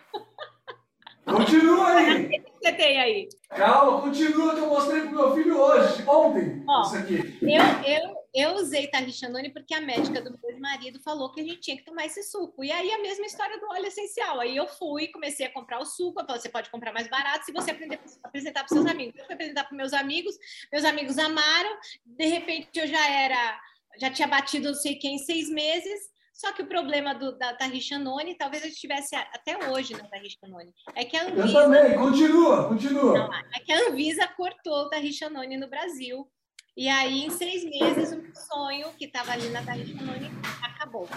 Continua 1.36 1.96
aí! 1.96 2.24
O 2.24 2.30
que 2.30 2.52
você 2.62 2.72
tem 2.72 2.98
aí? 2.98 3.28
Calma, 3.50 4.00
continua 4.00 4.54
que 4.54 4.60
eu 4.60 4.68
mostrei 4.68 5.02
pro 5.02 5.10
meu 5.10 5.34
filho 5.34 5.60
hoje, 5.60 6.02
ontem. 6.08 6.64
Ó, 6.66 6.80
isso 6.80 6.96
aqui. 6.96 7.38
Eu, 7.42 7.62
eu, 7.84 8.15
eu 8.36 8.54
usei 8.54 8.86
Tarrichanone 8.86 9.50
porque 9.50 9.72
a 9.72 9.80
médica 9.80 10.20
do 10.20 10.30
meu 10.30 10.60
marido 10.60 11.00
falou 11.00 11.32
que 11.32 11.40
a 11.40 11.44
gente 11.44 11.60
tinha 11.60 11.76
que 11.76 11.84
tomar 11.84 12.04
esse 12.04 12.22
suco. 12.22 12.62
E 12.62 12.70
aí 12.70 12.92
a 12.92 12.98
mesma 12.98 13.24
história 13.24 13.58
do 13.58 13.66
óleo 13.66 13.86
essencial. 13.86 14.40
Aí 14.40 14.54
eu 14.54 14.66
fui, 14.66 15.08
comecei 15.08 15.46
a 15.46 15.52
comprar 15.52 15.78
o 15.80 15.86
suco. 15.86 16.22
Falei, 16.26 16.42
você 16.42 16.48
pode 16.50 16.68
comprar 16.70 16.92
mais 16.92 17.08
barato 17.08 17.46
se 17.46 17.52
você 17.52 17.70
aprender 17.70 17.98
a 18.22 18.28
apresentar 18.28 18.64
para 18.64 18.74
seus 18.74 18.86
amigos. 18.86 19.18
Eu 19.18 19.24
fui 19.24 19.34
apresentar 19.34 19.64
para 19.64 19.76
meus 19.76 19.94
amigos, 19.94 20.36
meus 20.70 20.84
amigos 20.84 21.18
amaram. 21.18 21.78
De 22.04 22.26
repente 22.26 22.68
eu 22.74 22.86
já 22.86 23.08
era, 23.10 23.60
já 23.98 24.10
tinha 24.10 24.28
batido 24.28 24.68
não 24.68 24.74
sei 24.74 24.96
quem 24.96 25.14
em 25.14 25.18
seis 25.18 25.48
meses. 25.48 26.14
Só 26.34 26.52
que 26.52 26.60
o 26.60 26.66
problema 26.66 27.14
do, 27.14 27.38
da 27.38 27.54
Tarrichanone, 27.54 28.36
talvez 28.36 28.62
eu 28.62 28.68
estivesse 28.68 29.16
até 29.16 29.70
hoje 29.70 29.94
na 29.94 30.04
Tarrichanone, 30.04 30.70
é 30.94 31.02
que 31.02 31.16
a 31.16 31.22
Anvisa... 31.22 31.46
Eu 31.46 31.52
também, 31.64 31.96
continua, 31.96 32.68
continua. 32.68 33.18
Não, 33.18 33.34
é 33.34 33.60
que 33.64 33.72
a 33.72 33.88
Anvisa 33.88 34.28
cortou 34.36 34.82
o 34.82 34.90
Tarrichanone 34.90 35.56
no 35.56 35.66
Brasil 35.66 36.30
e 36.76 36.88
aí, 36.88 37.24
em 37.24 37.30
seis 37.30 37.64
meses, 37.64 38.12
o 38.12 38.22
sonho 38.34 38.92
que 38.98 39.06
estava 39.06 39.32
ali 39.32 39.48
na 39.48 39.62
Tahiti 39.62 39.94
Canone 39.94 40.30
acabou. 40.62 41.08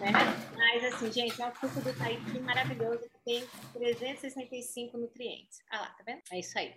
Né? 0.00 0.12
Mas, 0.56 0.84
assim, 0.92 1.12
gente, 1.12 1.40
é 1.40 1.46
um 1.46 1.54
suco 1.54 1.80
do 1.80 1.96
Tahiti 1.96 2.40
maravilhoso 2.40 3.00
que 3.02 3.24
tem 3.24 3.44
365 3.74 4.98
nutrientes. 4.98 5.58
Ah 5.70 5.80
lá, 5.80 5.86
tá 5.86 6.02
vendo? 6.04 6.20
É 6.32 6.40
isso 6.40 6.58
aí. 6.58 6.74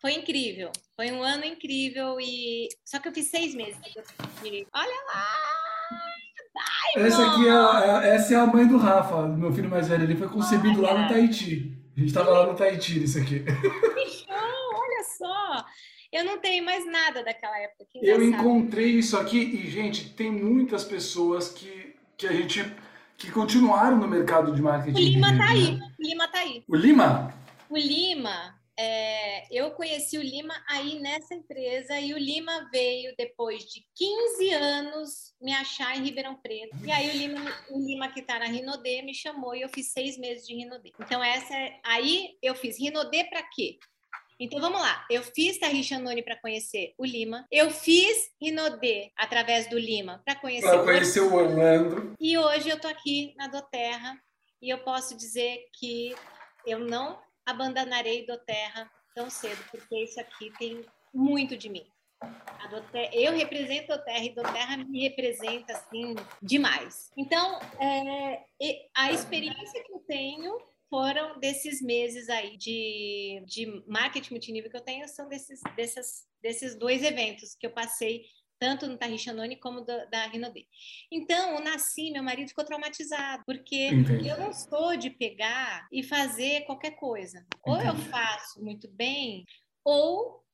Foi 0.00 0.14
incrível. 0.14 0.72
Foi 0.96 1.12
um 1.12 1.22
ano 1.22 1.44
incrível 1.44 2.20
e... 2.20 2.68
Só 2.84 2.98
que 2.98 3.08
eu 3.08 3.12
fiz 3.12 3.30
seis 3.30 3.54
meses. 3.54 3.78
Olha 4.72 5.04
lá! 5.06 5.58
essa 6.96 7.24
aqui 7.24 7.46
é 7.46 7.52
a, 7.52 8.02
é, 8.04 8.14
essa 8.16 8.34
é 8.34 8.36
a 8.36 8.46
mãe 8.46 8.66
do 8.66 8.78
Rafa, 8.78 9.28
meu 9.28 9.52
filho 9.52 9.70
mais 9.70 9.88
velho. 9.88 10.04
Ele 10.04 10.16
foi 10.16 10.28
concebido 10.28 10.82
Olha. 10.82 10.92
lá 10.92 11.02
no 11.02 11.08
Tahiti. 11.08 11.76
A 11.96 12.00
gente 12.00 12.08
estava 12.08 12.30
lá 12.30 12.46
no 12.46 12.54
Tahiti, 12.54 13.04
isso 13.04 13.18
aqui. 13.18 13.44
Eu 16.12 16.24
não 16.24 16.38
tenho 16.38 16.64
mais 16.64 16.86
nada 16.86 17.22
daquela 17.22 17.58
época. 17.58 17.84
eu 17.94 18.22
encontrei 18.22 18.92
isso 18.92 19.16
aqui 19.16 19.38
e, 19.38 19.70
gente, 19.70 20.10
tem 20.10 20.30
muitas 20.30 20.84
pessoas 20.84 21.50
que, 21.50 21.94
que 22.16 22.26
a 22.26 22.32
gente 22.32 22.64
que 23.16 23.30
continuaram 23.32 23.98
no 23.98 24.06
mercado 24.06 24.54
de 24.54 24.62
marketing. 24.62 24.96
O 24.96 25.04
Lima 25.04 25.36
tá 25.36 25.48
aí. 25.50 25.78
O 25.98 26.02
Lima 26.02 26.28
tá 26.28 26.38
aí. 26.38 26.64
O 26.68 26.76
Lima? 26.76 27.34
O 27.68 27.76
Lima, 27.76 28.58
é, 28.78 29.44
eu 29.50 29.72
conheci 29.72 30.16
o 30.16 30.22
Lima 30.22 30.54
aí 30.68 31.00
nessa 31.00 31.34
empresa 31.34 31.98
e 31.98 32.14
o 32.14 32.18
Lima 32.18 32.70
veio 32.70 33.12
depois 33.18 33.64
de 33.64 33.84
15 33.96 34.50
anos 34.50 35.34
me 35.42 35.52
achar 35.52 35.98
em 35.98 36.04
Ribeirão 36.04 36.36
Preto. 36.36 36.76
E 36.84 36.92
aí 36.92 37.10
o 37.10 37.12
Lima, 37.12 37.40
o 37.70 37.80
Lima 37.80 38.08
que 38.08 38.20
está 38.20 38.38
na 38.38 38.46
Rinodê 38.46 39.02
me 39.02 39.12
chamou 39.12 39.52
e 39.54 39.62
eu 39.62 39.68
fiz 39.68 39.90
seis 39.92 40.16
meses 40.16 40.46
de 40.46 40.54
Rinodê. 40.54 40.92
Então 41.00 41.22
essa 41.22 41.52
é, 41.52 41.80
aí 41.84 42.38
eu 42.40 42.54
fiz 42.54 42.78
Rinodê 42.78 43.24
para 43.24 43.42
quê? 43.42 43.78
Então 44.40 44.60
vamos 44.60 44.80
lá. 44.80 45.04
Eu 45.10 45.22
fiz 45.22 45.58
Tarrichanone 45.58 46.22
para 46.22 46.36
conhecer 46.36 46.94
o 46.96 47.04
Lima. 47.04 47.46
Eu 47.50 47.70
fiz 47.70 48.30
Rinodê 48.40 49.10
através 49.16 49.68
do 49.68 49.78
Lima 49.78 50.22
para 50.24 50.36
conhecer, 50.36 50.70
pra 50.70 50.84
conhecer 50.84 51.20
o 51.20 51.34
Orlando. 51.34 52.14
E 52.20 52.38
hoje 52.38 52.68
eu 52.68 52.80
tô 52.80 52.86
aqui 52.86 53.34
na 53.36 53.48
Doterra 53.48 54.16
e 54.62 54.70
eu 54.70 54.78
posso 54.78 55.16
dizer 55.16 55.66
que 55.72 56.14
eu 56.64 56.78
não 56.78 57.18
abandonarei 57.44 58.26
Doterra 58.26 58.88
tão 59.14 59.28
cedo, 59.28 59.62
porque 59.70 60.04
isso 60.04 60.20
aqui 60.20 60.52
tem 60.58 60.84
muito 61.12 61.56
de 61.56 61.68
mim. 61.68 61.84
Doterra, 62.70 63.10
eu 63.14 63.32
represento 63.32 63.92
a 63.92 63.98
Terra 63.98 64.24
e 64.24 64.34
Doterra 64.34 64.76
me 64.76 65.02
representa 65.02 65.72
assim 65.72 66.14
demais. 66.42 67.10
Então, 67.16 67.58
é, 67.80 68.44
a 68.94 69.10
experiência 69.12 69.82
que 69.82 69.92
eu 69.92 70.00
tenho 70.00 70.58
foram 70.90 71.38
desses 71.38 71.82
meses 71.82 72.28
aí 72.28 72.56
de, 72.56 73.42
de 73.46 73.84
marketing 73.86 74.32
multinível 74.32 74.70
que 74.70 74.76
eu 74.76 74.84
tenho, 74.84 75.08
são 75.08 75.28
desses, 75.28 75.60
dessas, 75.76 76.26
desses 76.42 76.76
dois 76.76 77.02
eventos 77.02 77.54
que 77.54 77.66
eu 77.66 77.70
passei 77.70 78.24
tanto 78.58 78.86
no 78.86 78.98
Tarrichanone 78.98 79.56
como 79.56 79.82
do, 79.82 80.10
da 80.10 80.26
Rinodê. 80.26 80.66
Então, 81.12 81.56
o 81.56 81.60
Nasci, 81.60 82.10
meu 82.10 82.22
marido, 82.22 82.48
ficou 82.48 82.64
traumatizado, 82.64 83.44
porque 83.46 83.88
Entendi. 83.88 84.28
eu 84.28 84.38
não 84.38 84.52
sou 84.52 84.96
de 84.96 85.10
pegar 85.10 85.86
e 85.92 86.02
fazer 86.02 86.62
qualquer 86.62 86.92
coisa. 86.92 87.46
Ou 87.64 87.76
Entendi. 87.76 87.88
eu 87.88 88.10
faço 88.10 88.62
muito 88.62 88.88
bem, 88.88 89.44
ou 89.84 90.44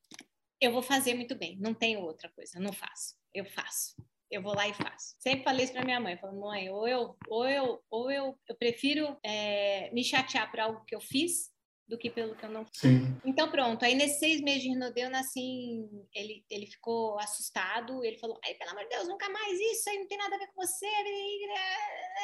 eu 0.61 0.73
vou 0.73 0.83
fazer 0.83 1.15
muito 1.15 1.35
bem. 1.35 1.57
Não 1.59 1.73
tem 1.73 1.97
outra 1.97 2.29
coisa, 2.31 2.59
eu 2.59 2.63
não 2.63 2.73
faço. 2.73 3.17
Eu 3.33 3.45
faço. 3.47 3.97
Eu 4.35 4.43
vou 4.43 4.53
lá 4.53 4.69
e 4.69 4.75
faço. 4.75 5.15
Sempre 5.21 5.45
falei 5.45 5.65
isso 5.65 5.73
para 5.73 5.85
minha 5.85 6.01
mãe. 6.01 6.17
Falei, 6.17 6.37
mãe, 6.37 6.71
ou 6.71 6.89
eu, 6.89 7.17
ou 7.29 7.49
eu, 7.49 7.81
ou 7.89 8.11
eu, 8.11 8.37
eu 8.49 8.57
prefiro 8.57 9.17
é, 9.23 9.91
me 9.93 10.03
chatear 10.03 10.51
por 10.51 10.59
algo 10.59 10.85
que 10.85 10.95
eu 10.95 11.01
fiz 11.01 11.55
do 11.87 11.97
que 11.97 12.11
pelo 12.11 12.35
que 12.35 12.45
eu 12.45 12.51
não 12.51 12.65
fiz. 12.65 12.79
Sim. 12.79 13.17
Então 13.25 13.49
pronto, 13.49 13.85
aí 13.85 13.95
nesses 13.95 14.19
seis 14.19 14.41
meses 14.41 14.63
de 14.63 14.71
Rinodê 14.71 15.05
eu 15.05 15.11
nasci, 15.11 15.87
ele, 16.15 16.45
ele 16.51 16.67
ficou 16.67 17.17
assustado, 17.21 18.03
ele 18.03 18.19
falou, 18.19 18.39
ai, 18.45 18.55
pelo 18.55 18.71
amor 18.71 18.83
de 18.85 18.89
Deus, 18.89 19.07
nunca 19.07 19.29
mais 19.29 19.61
isso, 19.61 19.91
aí 19.91 19.99
não 19.99 20.09
tem 20.09 20.19
nada 20.19 20.35
a 20.35 20.39
ver 20.39 20.47
com 20.47 20.67
você, 20.67 20.87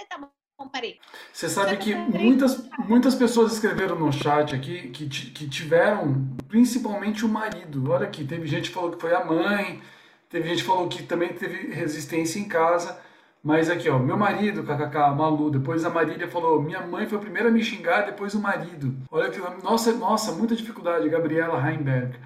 tá 0.09 0.19
bom, 0.19 0.69
parei. 0.69 0.99
Você 1.33 1.49
sabe 1.49 1.77
que 1.77 1.95
muitas, 1.95 2.67
muitas 2.89 3.15
pessoas 3.15 3.53
escreveram 3.53 3.99
no 3.99 4.11
chat 4.11 4.55
aqui 4.55 4.89
que, 4.91 5.07
que 5.09 5.49
tiveram 5.49 6.37
principalmente 6.49 7.25
o 7.25 7.29
marido. 7.29 7.91
Olha 7.93 8.07
aqui, 8.07 8.27
teve 8.27 8.47
gente 8.47 8.71
que 8.71 8.75
falou 8.75 8.91
que 8.93 9.01
foi 9.01 9.15
a 9.15 9.25
mãe, 9.25 9.83
teve 10.31 10.49
gente 10.49 10.63
que 10.63 10.69
falou 10.69 10.89
que 10.89 11.03
também 11.03 11.29
teve 11.31 11.73
resistência 11.73 12.39
em 12.39 12.49
casa. 12.49 12.99
Mas 13.43 13.71
aqui, 13.71 13.89
ó, 13.89 13.99
meu 13.99 14.19
marido, 14.19 14.63
kkk, 14.63 15.17
Malu, 15.17 15.51
depois 15.51 15.85
a 15.85 15.91
Marília 15.91 16.29
falou, 16.29 16.63
minha 16.63 16.87
mãe 16.87 17.07
foi 17.07 17.17
a 17.17 17.21
primeira 17.21 17.49
a 17.49 17.53
me 17.53 17.65
xingar, 17.65 18.03
depois 18.03 18.35
o 18.35 18.41
marido. 18.41 18.95
Olha 19.11 19.31
que, 19.31 19.41
nossa, 19.65 19.93
nossa, 19.95 20.33
muita 20.33 20.55
dificuldade, 20.55 21.09
Gabriela 21.09 21.59
Heimberg. 21.59 22.17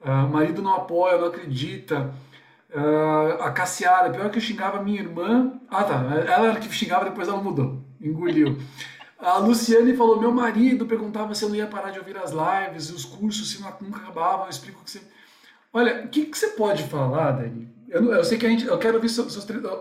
Uh, 0.00 0.28
marido 0.32 0.62
não 0.62 0.74
apoia, 0.74 1.18
não 1.18 1.28
acredita. 1.28 2.12
Uh, 2.74 3.42
a 3.42 3.50
Cassiara, 3.50 4.10
pior 4.10 4.30
que 4.30 4.38
eu 4.38 4.42
xingava 4.42 4.82
minha 4.82 5.00
irmã. 5.00 5.60
Ah, 5.70 5.84
tá, 5.84 5.94
ela 6.26 6.48
era 6.48 6.58
que 6.58 6.72
xingava, 6.72 7.04
depois 7.04 7.28
ela 7.28 7.42
mudou, 7.42 7.82
engoliu. 8.00 8.58
A 9.18 9.36
Luciane 9.36 9.94
falou, 9.94 10.18
meu 10.18 10.32
marido 10.32 10.86
perguntava 10.86 11.34
se 11.34 11.44
eu 11.44 11.50
não 11.50 11.54
ia 11.54 11.66
parar 11.66 11.90
de 11.90 11.98
ouvir 11.98 12.16
as 12.16 12.32
lives, 12.32 12.90
os 12.90 13.04
cursos, 13.04 13.50
se 13.50 13.62
nunca 13.80 14.00
acabavam, 14.00 14.46
eu 14.46 14.50
explico 14.50 14.82
que 14.82 14.90
você... 14.90 15.00
Olha, 15.72 16.04
o 16.04 16.08
que, 16.08 16.26
que 16.26 16.36
você 16.36 16.48
pode 16.48 16.82
falar, 16.84 17.32
Dani, 17.32 17.68
eu, 17.88 18.12
eu, 18.12 18.24
sei 18.24 18.38
que 18.38 18.46
a 18.46 18.48
gente, 18.48 18.66
eu 18.66 18.78
quero 18.78 19.00
ver 19.00 19.08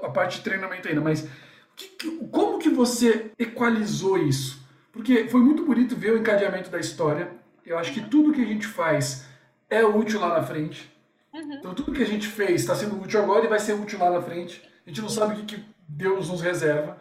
a 0.03 0.09
parte 0.09 0.37
de 0.37 0.43
treinamento 0.43 0.87
ainda, 0.87 1.01
mas 1.01 1.27
que, 1.75 2.17
como 2.31 2.59
que 2.59 2.69
você 2.69 3.31
equalizou 3.37 4.17
isso? 4.17 4.61
Porque 4.91 5.27
foi 5.27 5.41
muito 5.41 5.65
bonito 5.65 5.95
ver 5.95 6.13
o 6.13 6.17
encadeamento 6.17 6.69
da 6.69 6.79
história. 6.79 7.31
Eu 7.65 7.77
acho 7.77 7.93
que 7.93 8.01
tudo 8.01 8.33
que 8.33 8.41
a 8.41 8.45
gente 8.45 8.67
faz 8.67 9.25
é 9.69 9.83
útil 9.83 10.19
lá 10.19 10.39
na 10.39 10.43
frente. 10.43 10.91
Uhum. 11.33 11.53
Então 11.53 11.73
tudo 11.73 11.93
que 11.93 12.03
a 12.03 12.07
gente 12.07 12.27
fez 12.27 12.61
está 12.61 12.75
sendo 12.75 13.01
útil 13.01 13.21
agora 13.21 13.45
e 13.45 13.49
vai 13.49 13.59
ser 13.59 13.73
útil 13.73 13.99
lá 13.99 14.11
na 14.11 14.21
frente. 14.21 14.61
A 14.85 14.89
gente 14.89 15.01
não 15.01 15.09
sabe 15.09 15.33
o 15.33 15.37
que, 15.37 15.55
que 15.55 15.65
Deus 15.87 16.29
nos 16.29 16.41
reserva. 16.41 16.97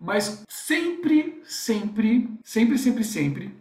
Mas 0.00 0.44
sempre, 0.48 1.40
sempre, 1.44 2.30
sempre, 2.44 2.78
sempre, 2.78 3.04
sempre. 3.04 3.56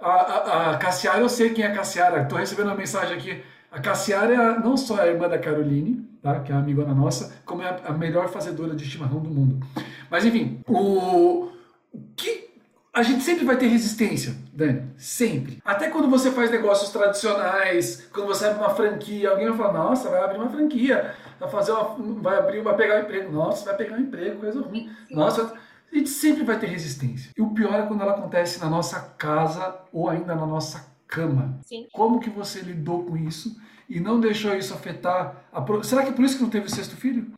A, 0.00 0.10
a, 0.10 0.70
a 0.70 0.78
Cassiara, 0.78 1.20
eu 1.20 1.28
sei 1.28 1.50
quem 1.50 1.64
é 1.64 1.68
a 1.68 1.74
Cassiara. 1.74 2.22
Estou 2.22 2.38
recebendo 2.38 2.66
uma 2.66 2.74
mensagem 2.74 3.16
aqui. 3.16 3.42
A 3.72 3.80
Cassiara 3.80 4.34
é 4.34 4.58
não 4.58 4.76
só 4.76 5.00
a 5.00 5.06
irmã 5.06 5.26
da 5.26 5.38
Caroline, 5.38 6.06
tá? 6.22 6.40
que 6.40 6.52
é 6.52 6.54
uma 6.54 6.60
amigona 6.60 6.94
nossa, 6.94 7.32
como 7.46 7.62
é 7.62 7.80
a 7.84 7.92
melhor 7.92 8.28
fazedora 8.28 8.76
de 8.76 8.84
chimarrão 8.84 9.20
do 9.20 9.30
mundo. 9.30 9.66
Mas 10.10 10.26
enfim, 10.26 10.60
o, 10.68 11.48
o 11.90 12.00
que 12.14 12.52
a 12.92 13.02
gente 13.02 13.24
sempre 13.24 13.46
vai 13.46 13.56
ter 13.56 13.68
resistência, 13.68 14.34
Dani, 14.52 14.90
sempre. 14.98 15.58
Até 15.64 15.88
quando 15.88 16.10
você 16.10 16.30
faz 16.30 16.50
negócios 16.50 16.90
tradicionais, 16.90 18.06
quando 18.12 18.26
você 18.26 18.44
abre 18.44 18.58
uma 18.58 18.74
franquia, 18.74 19.30
alguém 19.30 19.48
vai 19.48 19.56
falar, 19.56 19.72
nossa, 19.72 20.10
vai 20.10 20.22
abrir 20.22 20.36
uma 20.36 20.50
franquia, 20.50 21.14
vai 21.40 21.48
fazer 21.48 21.72
uma, 21.72 21.96
vai 22.20 22.38
abrir, 22.38 22.60
vai 22.60 22.76
pegar 22.76 22.96
um 22.96 23.00
emprego, 23.04 23.32
nossa, 23.32 23.64
vai 23.64 23.76
pegar 23.78 23.96
um 23.96 24.00
emprego, 24.00 24.40
coisa 24.40 24.60
ruim, 24.60 24.90
nossa, 25.10 25.54
a 25.90 25.96
gente 25.96 26.10
sempre 26.10 26.44
vai 26.44 26.58
ter 26.58 26.66
resistência. 26.66 27.30
E 27.34 27.40
o 27.40 27.54
pior 27.54 27.74
é 27.74 27.86
quando 27.86 28.02
ela 28.02 28.12
acontece 28.12 28.60
na 28.60 28.68
nossa 28.68 29.00
casa 29.16 29.74
ou 29.90 30.10
ainda 30.10 30.34
na 30.34 30.44
nossa 30.44 30.91
cama. 31.14 31.60
Sim. 31.62 31.86
Como 31.92 32.20
que 32.20 32.30
você 32.30 32.60
lidou 32.60 33.04
com 33.04 33.16
isso? 33.16 33.56
e 33.92 34.00
não 34.00 34.18
deixou 34.18 34.56
isso 34.56 34.72
afetar 34.72 35.44
a 35.52 35.60
pro... 35.60 35.84
Será 35.84 36.02
que 36.02 36.08
é 36.08 36.12
por 36.12 36.24
isso 36.24 36.36
que 36.36 36.42
não 36.42 36.48
teve 36.48 36.64
o 36.64 36.70
sexto 36.70 36.96
filho? 36.96 37.32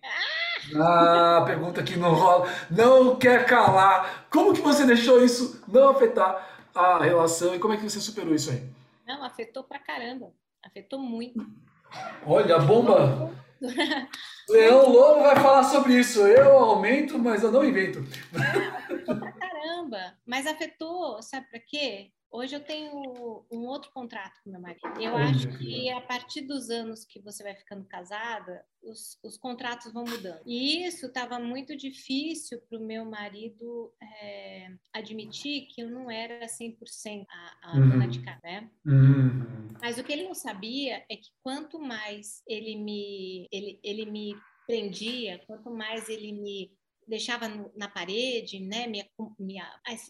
Ah, 0.76 1.42
pergunta 1.44 1.82
que 1.82 1.96
não 1.96 2.14
rola, 2.14 2.48
não 2.70 3.16
quer 3.16 3.44
calar. 3.44 4.26
Como 4.30 4.54
que 4.54 4.60
você 4.60 4.86
deixou 4.86 5.22
isso 5.22 5.62
não 5.66 5.88
afetar 5.88 6.68
a 6.72 7.02
relação 7.02 7.56
e 7.56 7.58
como 7.58 7.74
é 7.74 7.76
que 7.76 7.82
você 7.82 8.00
superou 8.00 8.34
isso 8.34 8.52
aí? 8.52 8.62
Não, 9.04 9.24
afetou 9.24 9.64
pra 9.64 9.80
caramba. 9.80 10.32
Afetou 10.64 11.00
muito. 11.00 11.44
Olha, 12.24 12.54
a 12.54 12.58
bomba. 12.60 13.32
Leão 14.48 14.90
Lobo 14.90 15.22
vai 15.22 15.36
falar 15.36 15.64
sobre 15.64 15.98
isso. 15.98 16.20
Eu 16.20 16.56
aumento, 16.56 17.18
mas 17.18 17.42
eu 17.42 17.50
não 17.50 17.64
invento. 17.64 18.04
Pra 19.04 19.32
caramba. 19.32 20.14
Mas 20.24 20.46
afetou, 20.46 21.20
sabe 21.20 21.46
pra 21.48 21.58
quê? 21.58 22.10
Hoje 22.34 22.56
eu 22.56 22.60
tenho 22.60 23.46
um 23.48 23.60
outro 23.60 23.92
contrato 23.92 24.42
com 24.42 24.50
meu 24.50 24.60
marido. 24.60 24.82
Eu 25.00 25.16
acho 25.16 25.56
que 25.56 25.88
a 25.90 26.00
partir 26.00 26.40
dos 26.40 26.68
anos 26.68 27.04
que 27.04 27.20
você 27.20 27.44
vai 27.44 27.54
ficando 27.54 27.84
casada, 27.84 28.66
os, 28.82 29.16
os 29.22 29.36
contratos 29.36 29.92
vão 29.92 30.02
mudando. 30.02 30.42
E 30.44 30.84
isso 30.84 31.06
estava 31.06 31.38
muito 31.38 31.76
difícil 31.76 32.60
para 32.68 32.76
o 32.76 32.84
meu 32.84 33.04
marido 33.04 33.94
é, 34.02 34.68
admitir 34.92 35.68
que 35.68 35.80
eu 35.80 35.88
não 35.88 36.10
era 36.10 36.44
100% 36.46 37.24
a, 37.30 37.70
a 37.70 37.76
uhum. 37.76 37.90
dona 37.90 38.08
de 38.08 38.20
casa, 38.20 38.40
né? 38.42 38.68
Uhum. 38.84 39.68
Mas 39.80 39.96
o 39.96 40.02
que 40.02 40.12
ele 40.12 40.24
não 40.24 40.34
sabia 40.34 41.04
é 41.08 41.16
que 41.16 41.30
quanto 41.40 41.78
mais 41.78 42.42
ele 42.48 42.74
me, 42.74 43.48
ele, 43.52 43.78
ele 43.80 44.10
me 44.10 44.34
prendia, 44.66 45.40
quanto 45.46 45.70
mais 45.70 46.08
ele 46.08 46.32
me 46.32 46.72
deixava 47.08 47.48
no, 47.48 47.70
na 47.76 47.88
parede, 47.88 48.60
né? 48.60 48.86
Me, 48.86 49.04
me, 49.38 49.60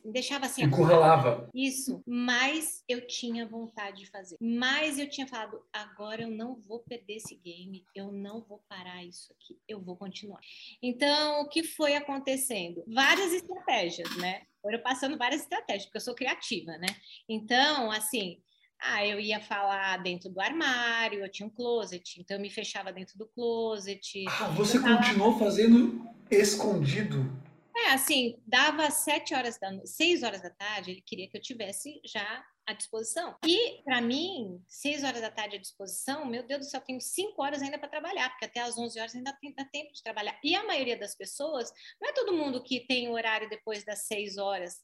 me 0.04 0.12
deixava 0.12 0.46
assim. 0.46 0.64
Encurralava. 0.64 1.48
Isso. 1.54 2.02
Mas 2.06 2.82
eu 2.88 3.06
tinha 3.06 3.46
vontade 3.46 3.98
de 3.98 4.10
fazer. 4.10 4.36
Mas 4.40 4.98
eu 4.98 5.08
tinha 5.08 5.26
falado, 5.26 5.60
agora 5.72 6.22
eu 6.22 6.30
não 6.30 6.56
vou 6.60 6.80
perder 6.80 7.16
esse 7.16 7.36
game, 7.36 7.84
eu 7.94 8.12
não 8.12 8.42
vou 8.42 8.62
parar 8.68 9.04
isso 9.04 9.32
aqui, 9.32 9.58
eu 9.68 9.80
vou 9.80 9.96
continuar. 9.96 10.40
Então, 10.82 11.42
o 11.42 11.48
que 11.48 11.62
foi 11.62 11.94
acontecendo? 11.94 12.84
Várias 12.86 13.32
estratégias, 13.32 14.16
né? 14.16 14.42
Foram 14.60 14.82
passando 14.82 15.18
várias 15.18 15.42
estratégias, 15.42 15.84
porque 15.84 15.98
eu 15.98 16.02
sou 16.02 16.14
criativa, 16.14 16.72
né? 16.78 16.88
Então, 17.28 17.90
assim, 17.90 18.40
ah, 18.80 19.06
eu 19.06 19.18
ia 19.18 19.40
falar 19.40 19.96
dentro 20.02 20.28
do 20.28 20.40
armário, 20.40 21.20
eu 21.20 21.30
tinha 21.30 21.46
um 21.46 21.50
closet, 21.50 22.20
então 22.20 22.36
eu 22.36 22.40
me 22.40 22.50
fechava 22.50 22.92
dentro 22.92 23.16
do 23.16 23.26
closet. 23.26 24.24
Ah, 24.28 24.48
você 24.48 24.78
continuou 24.78 25.38
fazendo 25.38 26.06
escondido? 26.40 27.42
É, 27.76 27.92
assim, 27.92 28.40
dava 28.46 28.90
sete 28.90 29.34
horas 29.34 29.58
da 29.58 29.70
seis 29.84 30.22
horas 30.22 30.40
da 30.40 30.50
tarde, 30.50 30.92
ele 30.92 31.02
queria 31.02 31.28
que 31.28 31.36
eu 31.36 31.42
tivesse 31.42 32.00
já 32.04 32.44
à 32.66 32.72
disposição. 32.72 33.36
E, 33.44 33.82
para 33.82 34.00
mim, 34.00 34.62
seis 34.66 35.04
horas 35.04 35.20
da 35.20 35.30
tarde 35.30 35.56
à 35.56 35.60
disposição, 35.60 36.24
meu 36.24 36.46
Deus 36.46 36.60
do 36.60 36.70
céu, 36.70 36.80
tenho 36.80 37.00
cinco 37.00 37.42
horas 37.42 37.60
ainda 37.60 37.78
para 37.78 37.88
trabalhar, 37.88 38.30
porque 38.30 38.46
até 38.46 38.60
às 38.60 38.78
onze 38.78 38.98
horas 38.98 39.14
ainda 39.14 39.36
tem, 39.40 39.52
dá 39.54 39.64
tempo 39.64 39.92
de 39.92 40.02
trabalhar. 40.02 40.38
E 40.42 40.54
a 40.54 40.64
maioria 40.64 40.96
das 40.96 41.14
pessoas, 41.14 41.70
não 42.00 42.08
é 42.08 42.12
todo 42.12 42.32
mundo 42.32 42.62
que 42.62 42.86
tem 42.86 43.08
horário 43.08 43.50
depois 43.50 43.84
das 43.84 44.06
seis 44.06 44.38
horas, 44.38 44.80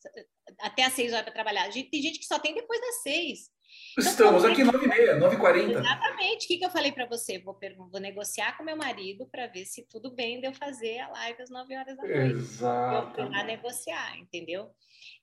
até 0.59 0.85
às 0.85 0.93
seis 0.93 1.13
horas 1.13 1.25
para 1.25 1.33
trabalhar. 1.33 1.71
Tem 1.73 2.03
gente 2.03 2.19
que 2.19 2.27
só 2.27 2.39
tem 2.39 2.55
depois 2.55 2.81
das 2.81 3.03
seis. 3.03 3.51
Então, 3.99 4.11
Estamos 4.11 4.45
aqui 4.45 4.63
9h30, 4.63 5.19
9h40. 5.19 5.79
Exatamente. 5.79 6.45
O 6.45 6.49
que, 6.49 6.59
que 6.59 6.65
eu 6.65 6.71
falei 6.71 6.93
para 6.93 7.07
você? 7.07 7.39
Vou, 7.39 7.59
vou 7.91 8.01
negociar 8.01 8.57
com 8.57 8.65
meu 8.65 8.77
marido 8.77 9.27
para 9.27 9.47
ver 9.47 9.65
se 9.65 9.87
tudo 9.89 10.15
bem 10.15 10.41
de 10.41 10.47
eu 10.47 10.55
fazer 10.55 10.99
a 11.01 11.09
live 11.09 11.43
às 11.43 11.51
9 11.51 11.77
horas 11.77 11.97
da 11.97 12.03
noite. 12.03 12.35
Exato. 12.35 13.21
Eu 13.21 13.27
fui 13.27 13.37
lá 13.37 13.43
negociar, 13.45 14.19
entendeu? 14.19 14.71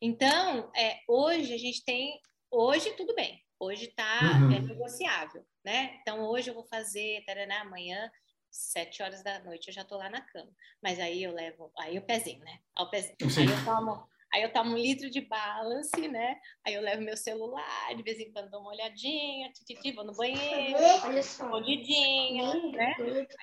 Então, 0.01 0.71
é, 0.75 0.99
hoje 1.07 1.53
a 1.53 1.57
gente 1.57 1.83
tem. 1.83 2.19
Hoje 2.51 2.91
tudo 2.91 3.15
bem. 3.15 3.41
Hoje 3.59 3.85
está 3.85 4.39
uhum. 4.39 4.51
é 4.51 4.59
negociável, 4.59 5.43
né? 5.65 5.97
Então, 6.01 6.21
hoje 6.29 6.49
eu 6.49 6.53
vou 6.53 6.65
fazer, 6.65 7.23
taraná, 7.25 7.61
amanhã 7.61 8.11
sete 8.51 9.03
horas 9.03 9.23
da 9.23 9.39
noite 9.43 9.67
eu 9.67 9.73
já 9.73 9.83
tô 9.83 9.97
lá 9.97 10.09
na 10.09 10.21
cama. 10.21 10.51
Mas 10.81 10.99
aí 10.99 11.23
eu 11.23 11.33
levo, 11.33 11.71
aí 11.77 11.97
o 11.97 12.05
pezinho, 12.05 12.43
né? 12.43 12.59
Ao 12.75 12.89
pezinho. 12.89 13.15
Sim. 13.29 13.41
Aí 13.41 13.47
eu 13.47 13.65
tomo 13.65 14.07
Aí 14.37 14.43
eu 14.43 14.53
tomo 14.53 14.73
um 14.73 14.77
litro 14.77 15.09
de 15.09 15.19
balance, 15.21 16.07
né? 16.07 16.35
Aí 16.63 16.75
eu 16.75 16.81
levo 16.83 17.01
meu 17.01 17.17
celular, 17.17 17.95
de 17.95 18.03
vez 18.03 18.19
em 18.19 18.31
quando 18.31 18.51
dou 18.51 18.61
uma 18.61 18.69
olhadinha, 18.69 19.51
tititi, 19.51 19.91
vou 19.91 20.05
no 20.05 20.15
banheiro, 20.15 20.77
escondidinha, 21.17 22.53
né? 22.71 22.93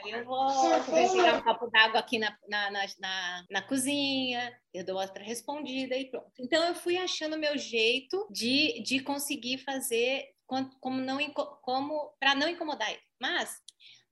Aí 0.05 0.13
eu 0.13 0.25
vou, 0.25 0.49
vou 0.49 1.17
pegar 1.17 1.39
um 1.39 1.43
copo 1.43 1.67
d'água 1.67 1.99
aqui 1.99 2.17
na, 2.17 2.39
na, 2.49 2.71
na, 2.71 3.45
na, 3.51 3.63
cozinha, 3.63 4.57
eu 4.73 4.85
dou 4.85 5.01
outra 5.01 5.25
respondida 5.25 5.97
e 5.97 6.09
pronto. 6.09 6.31
Então 6.39 6.63
eu 6.63 6.77
fui 6.77 6.97
achando 6.97 7.37
meu 7.37 7.59
jeito 7.59 8.29
de, 8.31 8.81
de 8.85 9.01
conseguir 9.01 9.59
fazer 9.59 10.29
como 10.81 11.01
não 11.01 11.19
como 11.61 12.15
para 12.21 12.37
não 12.37 12.49
incomodar 12.49 12.89
ele. 12.89 13.03
Mas 13.21 13.61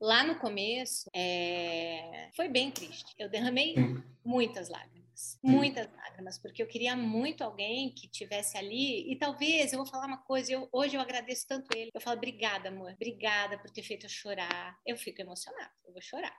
lá 0.01 0.25
no 0.25 0.37
começo 0.40 1.09
é, 1.14 2.29
foi 2.35 2.49
bem 2.49 2.73
triste. 2.73 3.14
Eu 3.16 3.29
derramei 3.31 3.77
muitas 4.25 4.68
lágrimas 4.68 5.02
lágrimas, 5.12 5.38
muitas 5.42 5.88
lágrimas, 5.92 6.38
porque 6.38 6.62
eu 6.62 6.66
queria 6.66 6.96
muito 6.96 7.44
alguém 7.44 7.94
que 7.94 8.09
tivesse 8.09 8.57
ali 8.57 9.11
e 9.11 9.16
talvez 9.18 9.72
eu 9.72 9.79
vou 9.79 9.87
falar 9.87 10.07
uma 10.07 10.22
coisa, 10.22 10.53
eu, 10.53 10.68
hoje 10.72 10.96
eu 10.96 11.01
agradeço 11.01 11.46
tanto 11.46 11.77
ele. 11.77 11.90
Eu 11.94 12.01
falo 12.01 12.16
obrigada, 12.16 12.68
amor, 12.68 12.92
obrigada 12.92 13.59
por 13.59 13.70
ter 13.70 13.83
feito 13.83 14.07
eu 14.07 14.11
chorar. 14.11 14.77
Eu 14.87 14.96
fico 14.96 15.20
emocionada, 15.20 15.72
eu 15.85 15.92
vou 15.92 16.03
chorar. 16.03 16.37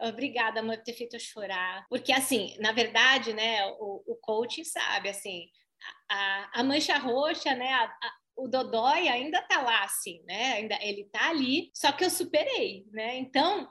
Obrigada, 0.00 0.60
amor, 0.60 0.76
por 0.76 0.84
ter 0.84 0.94
feito 0.94 1.16
eu 1.16 1.20
chorar, 1.20 1.86
porque 1.88 2.12
assim, 2.12 2.56
na 2.58 2.72
verdade, 2.72 3.32
né, 3.32 3.66
o, 3.78 4.02
o 4.06 4.16
coaching 4.16 4.64
sabe, 4.64 5.08
assim, 5.08 5.48
a, 6.10 6.60
a 6.60 6.64
mancha 6.64 6.96
roxa, 6.98 7.54
né, 7.54 7.72
a, 7.72 7.84
a, 7.84 8.14
o 8.36 8.48
Dodói 8.48 9.08
ainda 9.08 9.40
tá 9.42 9.60
lá, 9.62 9.84
assim, 9.84 10.22
né? 10.24 10.54
Ainda, 10.54 10.76
ele 10.82 11.04
tá 11.04 11.30
ali, 11.30 11.70
só 11.72 11.92
que 11.92 12.04
eu 12.04 12.10
superei, 12.10 12.84
né? 12.90 13.16
Então, 13.16 13.68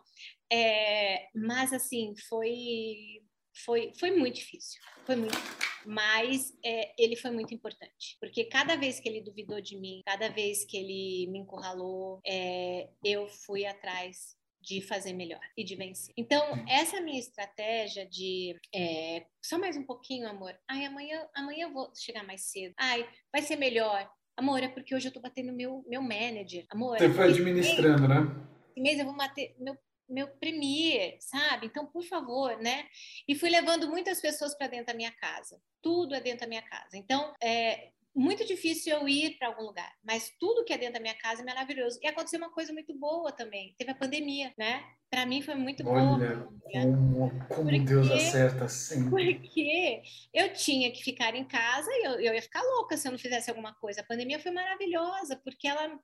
é, 0.49 1.27
mas 1.35 1.73
assim, 1.73 2.13
foi 2.29 3.22
foi, 3.53 3.91
foi 3.99 4.11
muito 4.11 4.35
difícil, 4.35 4.81
foi 5.05 5.15
muito 5.15 5.37
mas 5.85 6.53
é, 6.63 6.93
ele 6.97 7.15
foi 7.15 7.31
muito 7.31 7.53
importante, 7.53 8.17
porque 8.19 8.45
cada 8.45 8.75
vez 8.75 8.99
que 8.99 9.09
ele 9.09 9.21
duvidou 9.21 9.59
de 9.61 9.77
mim, 9.77 10.01
cada 10.05 10.29
vez 10.29 10.63
que 10.63 10.77
ele 10.77 11.29
me 11.29 11.39
encurralou, 11.39 12.21
é, 12.25 12.89
eu 13.03 13.27
fui 13.27 13.65
atrás 13.65 14.37
de 14.61 14.81
fazer 14.81 15.11
melhor 15.11 15.41
e 15.57 15.63
de 15.63 15.75
vencer. 15.75 16.13
Então, 16.17 16.41
essa 16.69 17.01
minha 17.01 17.19
estratégia 17.19 18.05
de 18.05 18.55
é, 18.73 19.25
só 19.43 19.57
mais 19.59 19.75
um 19.75 19.83
pouquinho, 19.83 20.27
amor. 20.27 20.57
Ai, 20.69 20.85
amanhã, 20.85 21.27
amanhã 21.35 21.67
eu 21.67 21.73
vou 21.73 21.91
chegar 21.93 22.25
mais 22.25 22.49
cedo. 22.49 22.73
Ai, 22.77 23.07
vai 23.31 23.41
ser 23.41 23.57
melhor. 23.57 24.09
Amor, 24.37 24.63
é 24.63 24.69
porque 24.69 24.95
hoje 24.95 25.09
eu 25.09 25.13
tô 25.13 25.19
batendo 25.19 25.53
meu, 25.53 25.83
meu 25.87 26.01
manager. 26.01 26.65
Amor, 26.69 26.97
Você 26.97 27.13
foi 27.13 27.25
administrando, 27.25 28.07
mês, 28.07 28.25
né? 28.25 28.47
Esse 28.71 28.81
mês 28.81 28.99
eu 28.99 29.05
vou 29.05 29.17
bater 29.17 29.53
meu 29.59 29.77
meu 30.13 30.27
premier, 30.27 31.17
sabe? 31.19 31.67
Então, 31.67 31.85
por 31.87 32.03
favor, 32.03 32.57
né? 32.57 32.85
E 33.27 33.35
fui 33.35 33.49
levando 33.49 33.89
muitas 33.89 34.21
pessoas 34.21 34.55
para 34.55 34.67
dentro 34.67 34.87
da 34.87 34.93
minha 34.93 35.11
casa. 35.11 35.59
Tudo 35.81 36.15
é 36.15 36.21
dentro 36.21 36.41
da 36.41 36.47
minha 36.47 36.61
casa. 36.61 36.97
Então, 36.97 37.33
é 37.41 37.91
muito 38.15 38.45
difícil 38.45 38.95
eu 38.95 39.07
ir 39.07 39.37
para 39.39 39.47
algum 39.47 39.63
lugar, 39.63 39.91
mas 40.03 40.31
tudo 40.39 40.63
que 40.63 40.71
é 40.71 40.77
dentro 40.77 40.93
da 40.93 40.99
minha 40.99 41.15
casa 41.15 41.41
é 41.41 41.45
maravilhoso. 41.45 41.99
E 42.01 42.07
aconteceu 42.07 42.37
uma 42.37 42.51
coisa 42.51 42.71
muito 42.71 42.93
boa 42.93 43.31
também. 43.31 43.73
Teve 43.77 43.91
a 43.91 43.95
pandemia, 43.95 44.53
né? 44.57 44.83
Para 45.09 45.25
mim 45.25 45.41
foi 45.41 45.55
muito 45.55 45.87
Olha, 45.87 46.35
bom. 46.35 46.53
Como, 46.71 47.45
como 47.47 47.63
porque, 47.63 47.79
Deus 47.79 48.11
acerta 48.11 48.67
sempre. 48.67 49.09
Porque 49.09 50.01
eu 50.33 50.53
tinha 50.53 50.91
que 50.91 51.03
ficar 51.03 51.35
em 51.35 51.45
casa 51.45 51.89
e 51.91 52.05
eu, 52.05 52.11
eu 52.19 52.33
ia 52.35 52.41
ficar 52.41 52.61
louca 52.61 52.97
se 52.97 53.07
eu 53.07 53.11
não 53.11 53.19
fizesse 53.19 53.49
alguma 53.49 53.73
coisa. 53.75 54.01
A 54.01 54.05
pandemia 54.05 54.39
foi 54.39 54.51
maravilhosa, 54.51 55.35
porque 55.43 55.67
ela 55.67 55.99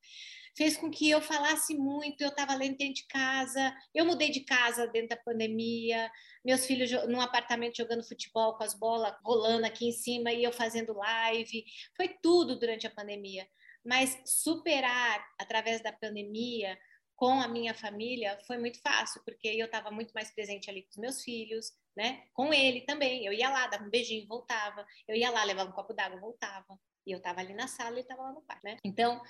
fez 0.55 0.77
com 0.77 0.89
que 0.89 1.09
eu 1.09 1.21
falasse 1.21 1.75
muito, 1.75 2.21
eu 2.21 2.29
estava 2.29 2.55
lendo 2.55 2.77
dentro 2.77 2.95
de 2.95 3.07
casa, 3.07 3.75
eu 3.93 4.05
mudei 4.05 4.29
de 4.29 4.41
casa 4.41 4.87
dentro 4.87 5.09
da 5.09 5.17
pandemia, 5.17 6.11
meus 6.43 6.65
filhos 6.65 6.91
num 7.07 7.21
apartamento 7.21 7.77
jogando 7.77 8.07
futebol 8.07 8.55
com 8.55 8.63
as 8.63 8.73
bolas 8.73 9.13
rolando 9.23 9.65
aqui 9.65 9.87
em 9.87 9.91
cima 9.91 10.31
e 10.31 10.43
eu 10.43 10.51
fazendo 10.51 10.93
live, 10.93 11.63
foi 11.95 12.09
tudo 12.21 12.57
durante 12.57 12.87
a 12.87 12.91
pandemia. 12.91 13.47
Mas 13.85 14.21
superar 14.25 15.25
através 15.39 15.81
da 15.81 15.93
pandemia 15.93 16.77
com 17.15 17.41
a 17.41 17.47
minha 17.47 17.73
família 17.73 18.39
foi 18.47 18.57
muito 18.57 18.79
fácil, 18.81 19.21
porque 19.25 19.47
eu 19.47 19.65
estava 19.65 19.91
muito 19.91 20.11
mais 20.13 20.33
presente 20.33 20.69
ali 20.69 20.83
com 20.83 20.91
os 20.91 20.97
meus 20.97 21.21
filhos, 21.21 21.73
né? 21.95 22.23
Com 22.33 22.53
ele 22.53 22.81
também. 22.81 23.25
Eu 23.25 23.33
ia 23.33 23.49
lá, 23.49 23.67
dava 23.67 23.83
um 23.83 23.89
beijinho, 23.89 24.25
voltava. 24.25 24.85
Eu 25.05 25.15
ia 25.17 25.29
lá, 25.29 25.43
levava 25.43 25.69
um 25.69 25.73
copo 25.73 25.93
d'água, 25.93 26.19
voltava. 26.19 26.79
E 27.05 27.11
eu 27.11 27.17
estava 27.17 27.39
ali 27.39 27.53
na 27.53 27.67
sala 27.67 27.91
e 27.91 27.93
ele 27.93 28.01
estava 28.01 28.23
lá 28.23 28.33
no 28.33 28.41
quarto, 28.41 28.63
né? 28.63 28.77
Então, 28.83 29.21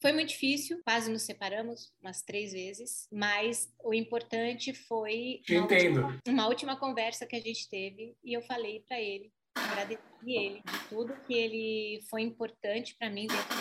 foi 0.00 0.12
muito 0.12 0.28
difícil, 0.28 0.80
quase 0.84 1.10
nos 1.10 1.22
separamos 1.22 1.92
umas 2.00 2.22
três 2.22 2.52
vezes, 2.52 3.08
mas 3.10 3.72
o 3.82 3.94
importante 3.94 4.74
foi 4.74 5.42
uma 5.48 5.62
última, 5.62 6.20
uma 6.28 6.48
última, 6.48 6.76
conversa 6.76 7.26
que 7.26 7.36
a 7.36 7.40
gente 7.40 7.68
teve 7.68 8.16
e 8.22 8.32
eu 8.34 8.42
falei 8.42 8.80
para 8.86 9.00
ele, 9.00 9.32
agradeci 9.54 10.02
ele 10.26 10.62
de 10.62 10.88
tudo 10.88 11.16
que 11.26 11.34
ele 11.34 12.02
foi 12.10 12.22
importante 12.22 12.94
para 12.98 13.08
mim 13.08 13.26
dentro 13.26 13.56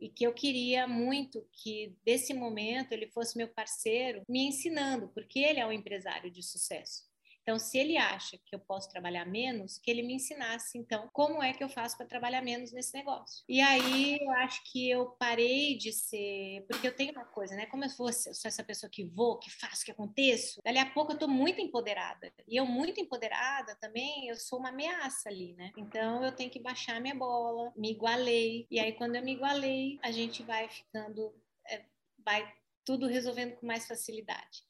e 0.00 0.08
que 0.08 0.24
eu 0.24 0.32
queria 0.32 0.86
muito 0.86 1.46
que 1.52 1.96
desse 2.04 2.34
momento 2.34 2.92
ele 2.92 3.08
fosse 3.08 3.36
meu 3.36 3.48
parceiro 3.48 4.22
me 4.28 4.46
ensinando, 4.48 5.08
porque 5.08 5.38
ele 5.38 5.60
é 5.60 5.66
um 5.66 5.72
empresário 5.72 6.30
de 6.30 6.42
sucesso. 6.42 7.04
Então, 7.46 7.60
se 7.60 7.78
ele 7.78 7.96
acha 7.96 8.36
que 8.44 8.56
eu 8.56 8.58
posso 8.58 8.90
trabalhar 8.90 9.24
menos, 9.24 9.78
que 9.78 9.88
ele 9.88 10.02
me 10.02 10.14
ensinasse, 10.14 10.76
então, 10.76 11.08
como 11.12 11.40
é 11.40 11.52
que 11.52 11.62
eu 11.62 11.68
faço 11.68 11.96
para 11.96 12.04
trabalhar 12.04 12.42
menos 12.42 12.72
nesse 12.72 12.92
negócio. 12.92 13.44
E 13.48 13.60
aí, 13.60 14.18
eu 14.20 14.30
acho 14.32 14.64
que 14.64 14.90
eu 14.90 15.10
parei 15.10 15.78
de 15.78 15.92
ser, 15.92 16.66
porque 16.68 16.88
eu 16.88 16.96
tenho 16.96 17.12
uma 17.12 17.24
coisa, 17.24 17.54
né? 17.54 17.66
Como 17.66 17.84
eu 17.84 17.90
fosse, 17.90 18.28
eu 18.28 18.34
sou 18.34 18.48
essa 18.48 18.64
pessoa 18.64 18.90
que 18.90 19.04
vou, 19.04 19.38
que 19.38 19.48
faço, 19.48 19.84
que 19.84 19.92
aconteço, 19.92 20.60
dali 20.64 20.78
a 20.78 20.90
pouco 20.90 21.12
eu 21.12 21.14
estou 21.14 21.28
muito 21.28 21.60
empoderada. 21.60 22.32
E 22.48 22.56
eu, 22.56 22.66
muito 22.66 23.00
empoderada 23.00 23.76
também, 23.76 24.26
eu 24.26 24.34
sou 24.34 24.58
uma 24.58 24.70
ameaça 24.70 25.28
ali, 25.28 25.54
né? 25.54 25.70
Então, 25.76 26.24
eu 26.24 26.32
tenho 26.32 26.50
que 26.50 26.58
baixar 26.58 27.00
minha 27.00 27.14
bola, 27.14 27.72
me 27.76 27.92
igualei. 27.92 28.66
E 28.68 28.80
aí, 28.80 28.92
quando 28.94 29.14
eu 29.14 29.22
me 29.22 29.34
igualei, 29.34 30.00
a 30.02 30.10
gente 30.10 30.42
vai 30.42 30.68
ficando, 30.68 31.32
é, 31.70 31.84
vai 32.24 32.52
tudo 32.84 33.06
resolvendo 33.06 33.56
com 33.56 33.66
mais 33.66 33.86
facilidade. 33.86 34.65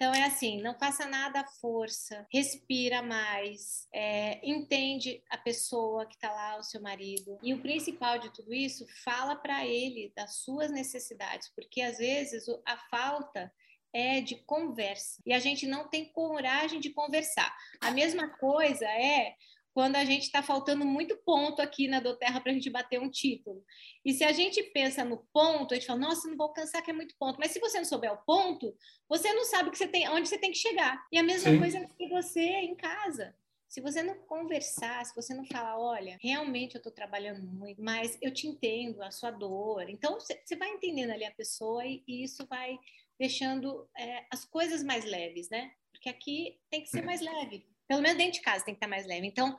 Então 0.00 0.14
é 0.14 0.24
assim, 0.24 0.62
não 0.62 0.78
faça 0.78 1.04
nada 1.04 1.40
à 1.40 1.46
força, 1.46 2.26
respira 2.32 3.02
mais, 3.02 3.86
é, 3.92 4.40
entende 4.42 5.22
a 5.28 5.36
pessoa 5.36 6.06
que 6.06 6.14
está 6.14 6.32
lá, 6.32 6.56
o 6.56 6.62
seu 6.62 6.80
marido. 6.80 7.38
E 7.42 7.52
o 7.52 7.60
principal 7.60 8.18
de 8.18 8.32
tudo 8.32 8.54
isso, 8.54 8.86
fala 9.04 9.36
para 9.36 9.66
ele 9.66 10.10
das 10.16 10.36
suas 10.36 10.70
necessidades, 10.70 11.50
porque 11.54 11.82
às 11.82 11.98
vezes 11.98 12.46
a 12.64 12.78
falta 12.90 13.52
é 13.92 14.22
de 14.22 14.36
conversa 14.36 15.20
e 15.26 15.34
a 15.34 15.38
gente 15.38 15.66
não 15.66 15.86
tem 15.86 16.10
coragem 16.10 16.80
de 16.80 16.88
conversar. 16.88 17.54
A 17.78 17.90
mesma 17.90 18.30
coisa 18.38 18.86
é 18.86 19.34
quando 19.72 19.96
a 19.96 20.04
gente 20.04 20.22
está 20.22 20.42
faltando 20.42 20.84
muito 20.84 21.16
ponto 21.24 21.62
aqui 21.62 21.86
na 21.86 22.00
Doterra 22.00 22.40
para 22.40 22.50
a 22.50 22.54
gente 22.54 22.68
bater 22.70 23.00
um 23.00 23.10
título. 23.10 23.64
E 24.04 24.12
se 24.12 24.24
a 24.24 24.32
gente 24.32 24.62
pensa 24.62 25.04
no 25.04 25.18
ponto, 25.32 25.72
a 25.72 25.76
gente 25.76 25.86
fala, 25.86 26.00
nossa, 26.00 26.28
não 26.28 26.36
vou 26.36 26.48
alcançar 26.48 26.82
que 26.82 26.90
é 26.90 26.94
muito 26.94 27.14
ponto. 27.18 27.38
Mas 27.38 27.52
se 27.52 27.60
você 27.60 27.78
não 27.78 27.84
souber 27.84 28.12
o 28.12 28.24
ponto, 28.24 28.74
você 29.08 29.32
não 29.32 29.44
sabe 29.44 29.70
que 29.70 29.78
você 29.78 29.86
tem, 29.86 30.08
onde 30.08 30.28
você 30.28 30.38
tem 30.38 30.50
que 30.50 30.58
chegar. 30.58 31.04
E 31.12 31.18
a 31.18 31.22
mesma 31.22 31.50
Sim. 31.50 31.58
coisa 31.58 31.88
que 31.96 32.08
você 32.08 32.40
em 32.40 32.74
casa. 32.74 33.34
Se 33.68 33.80
você 33.80 34.02
não 34.02 34.16
conversar, 34.22 35.04
se 35.06 35.14
você 35.14 35.32
não 35.32 35.44
falar, 35.44 35.78
olha, 35.78 36.18
realmente 36.20 36.74
eu 36.74 36.80
estou 36.80 36.92
trabalhando 36.92 37.40
muito, 37.46 37.80
mas 37.80 38.18
eu 38.20 38.34
te 38.34 38.48
entendo, 38.48 39.00
a 39.00 39.12
sua 39.12 39.30
dor. 39.30 39.88
Então, 39.88 40.18
você 40.18 40.56
vai 40.56 40.70
entendendo 40.70 41.10
ali 41.10 41.24
a 41.24 41.30
pessoa 41.30 41.86
e, 41.86 42.02
e 42.08 42.24
isso 42.24 42.44
vai 42.48 42.76
deixando 43.16 43.88
é, 43.96 44.24
as 44.28 44.44
coisas 44.44 44.82
mais 44.82 45.04
leves, 45.04 45.48
né? 45.50 45.70
Porque 45.92 46.08
aqui 46.08 46.58
tem 46.68 46.82
que 46.82 46.88
ser 46.88 47.02
mais 47.02 47.20
leve. 47.20 47.69
Pelo 47.90 48.02
menos 48.02 48.16
dentro 48.16 48.34
de 48.34 48.42
casa 48.42 48.64
tem 48.64 48.72
que 48.72 48.78
estar 48.78 48.86
mais 48.86 49.04
leve. 49.04 49.26
Então, 49.26 49.58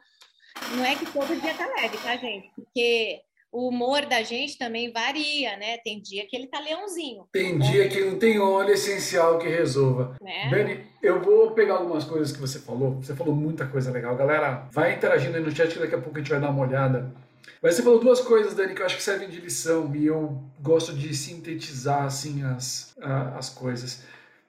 não 0.78 0.86
é 0.86 0.96
que 0.96 1.06
todo 1.12 1.36
dia 1.36 1.54
tá 1.54 1.68
leve, 1.68 1.98
tá, 1.98 2.16
gente? 2.16 2.50
Porque 2.56 3.20
o 3.52 3.68
humor 3.68 4.06
da 4.06 4.24
gente 4.24 4.58
também 4.58 4.90
varia, 4.90 5.58
né? 5.58 5.80
Tem 5.80 6.02
dia 6.02 6.26
que 6.26 6.38
ele 6.38 6.48
tá 6.48 6.62
leãozinho. 6.62 7.28
Tem 7.30 7.60
dia 7.60 7.90
que 7.90 8.00
não 8.00 8.18
tem 8.18 8.40
óleo 8.40 8.74
essencial 8.74 9.38
que 9.38 9.50
resolva. 9.50 10.16
Né? 10.22 10.50
Dani, 10.50 10.86
eu 11.04 11.22
vou 11.22 11.52
pegar 11.52 11.74
algumas 11.74 12.06
coisas 12.06 12.32
que 12.32 12.40
você 12.40 12.60
falou. 12.60 13.02
Você 13.02 13.14
falou 13.14 13.36
muita 13.36 13.68
coisa 13.68 13.92
legal. 13.92 14.16
Galera, 14.16 14.66
vai 14.72 14.94
interagindo 14.94 15.36
aí 15.36 15.44
no 15.44 15.54
chat 15.54 15.74
que 15.74 15.80
daqui 15.80 15.96
a 15.96 16.00
pouco 16.00 16.18
a 16.18 16.22
gente 16.22 16.32
vai 16.32 16.40
dar 16.40 16.52
uma 16.52 16.66
olhada. 16.66 17.14
Mas 17.62 17.76
você 17.76 17.84
falou 17.84 18.00
duas 18.00 18.22
coisas, 18.22 18.54
Dani, 18.54 18.74
que 18.74 18.82
eu 18.82 18.86
acho 18.86 18.96
que 18.96 19.04
servem 19.04 19.28
de 19.28 19.42
lição 19.42 19.94
e 19.94 20.06
eu 20.06 20.42
gosto 20.62 20.94
de 20.94 21.14
sintetizar 21.14 22.04
assim 22.06 22.46
as, 22.46 22.96
as 23.36 23.50
coisas. 23.50 24.06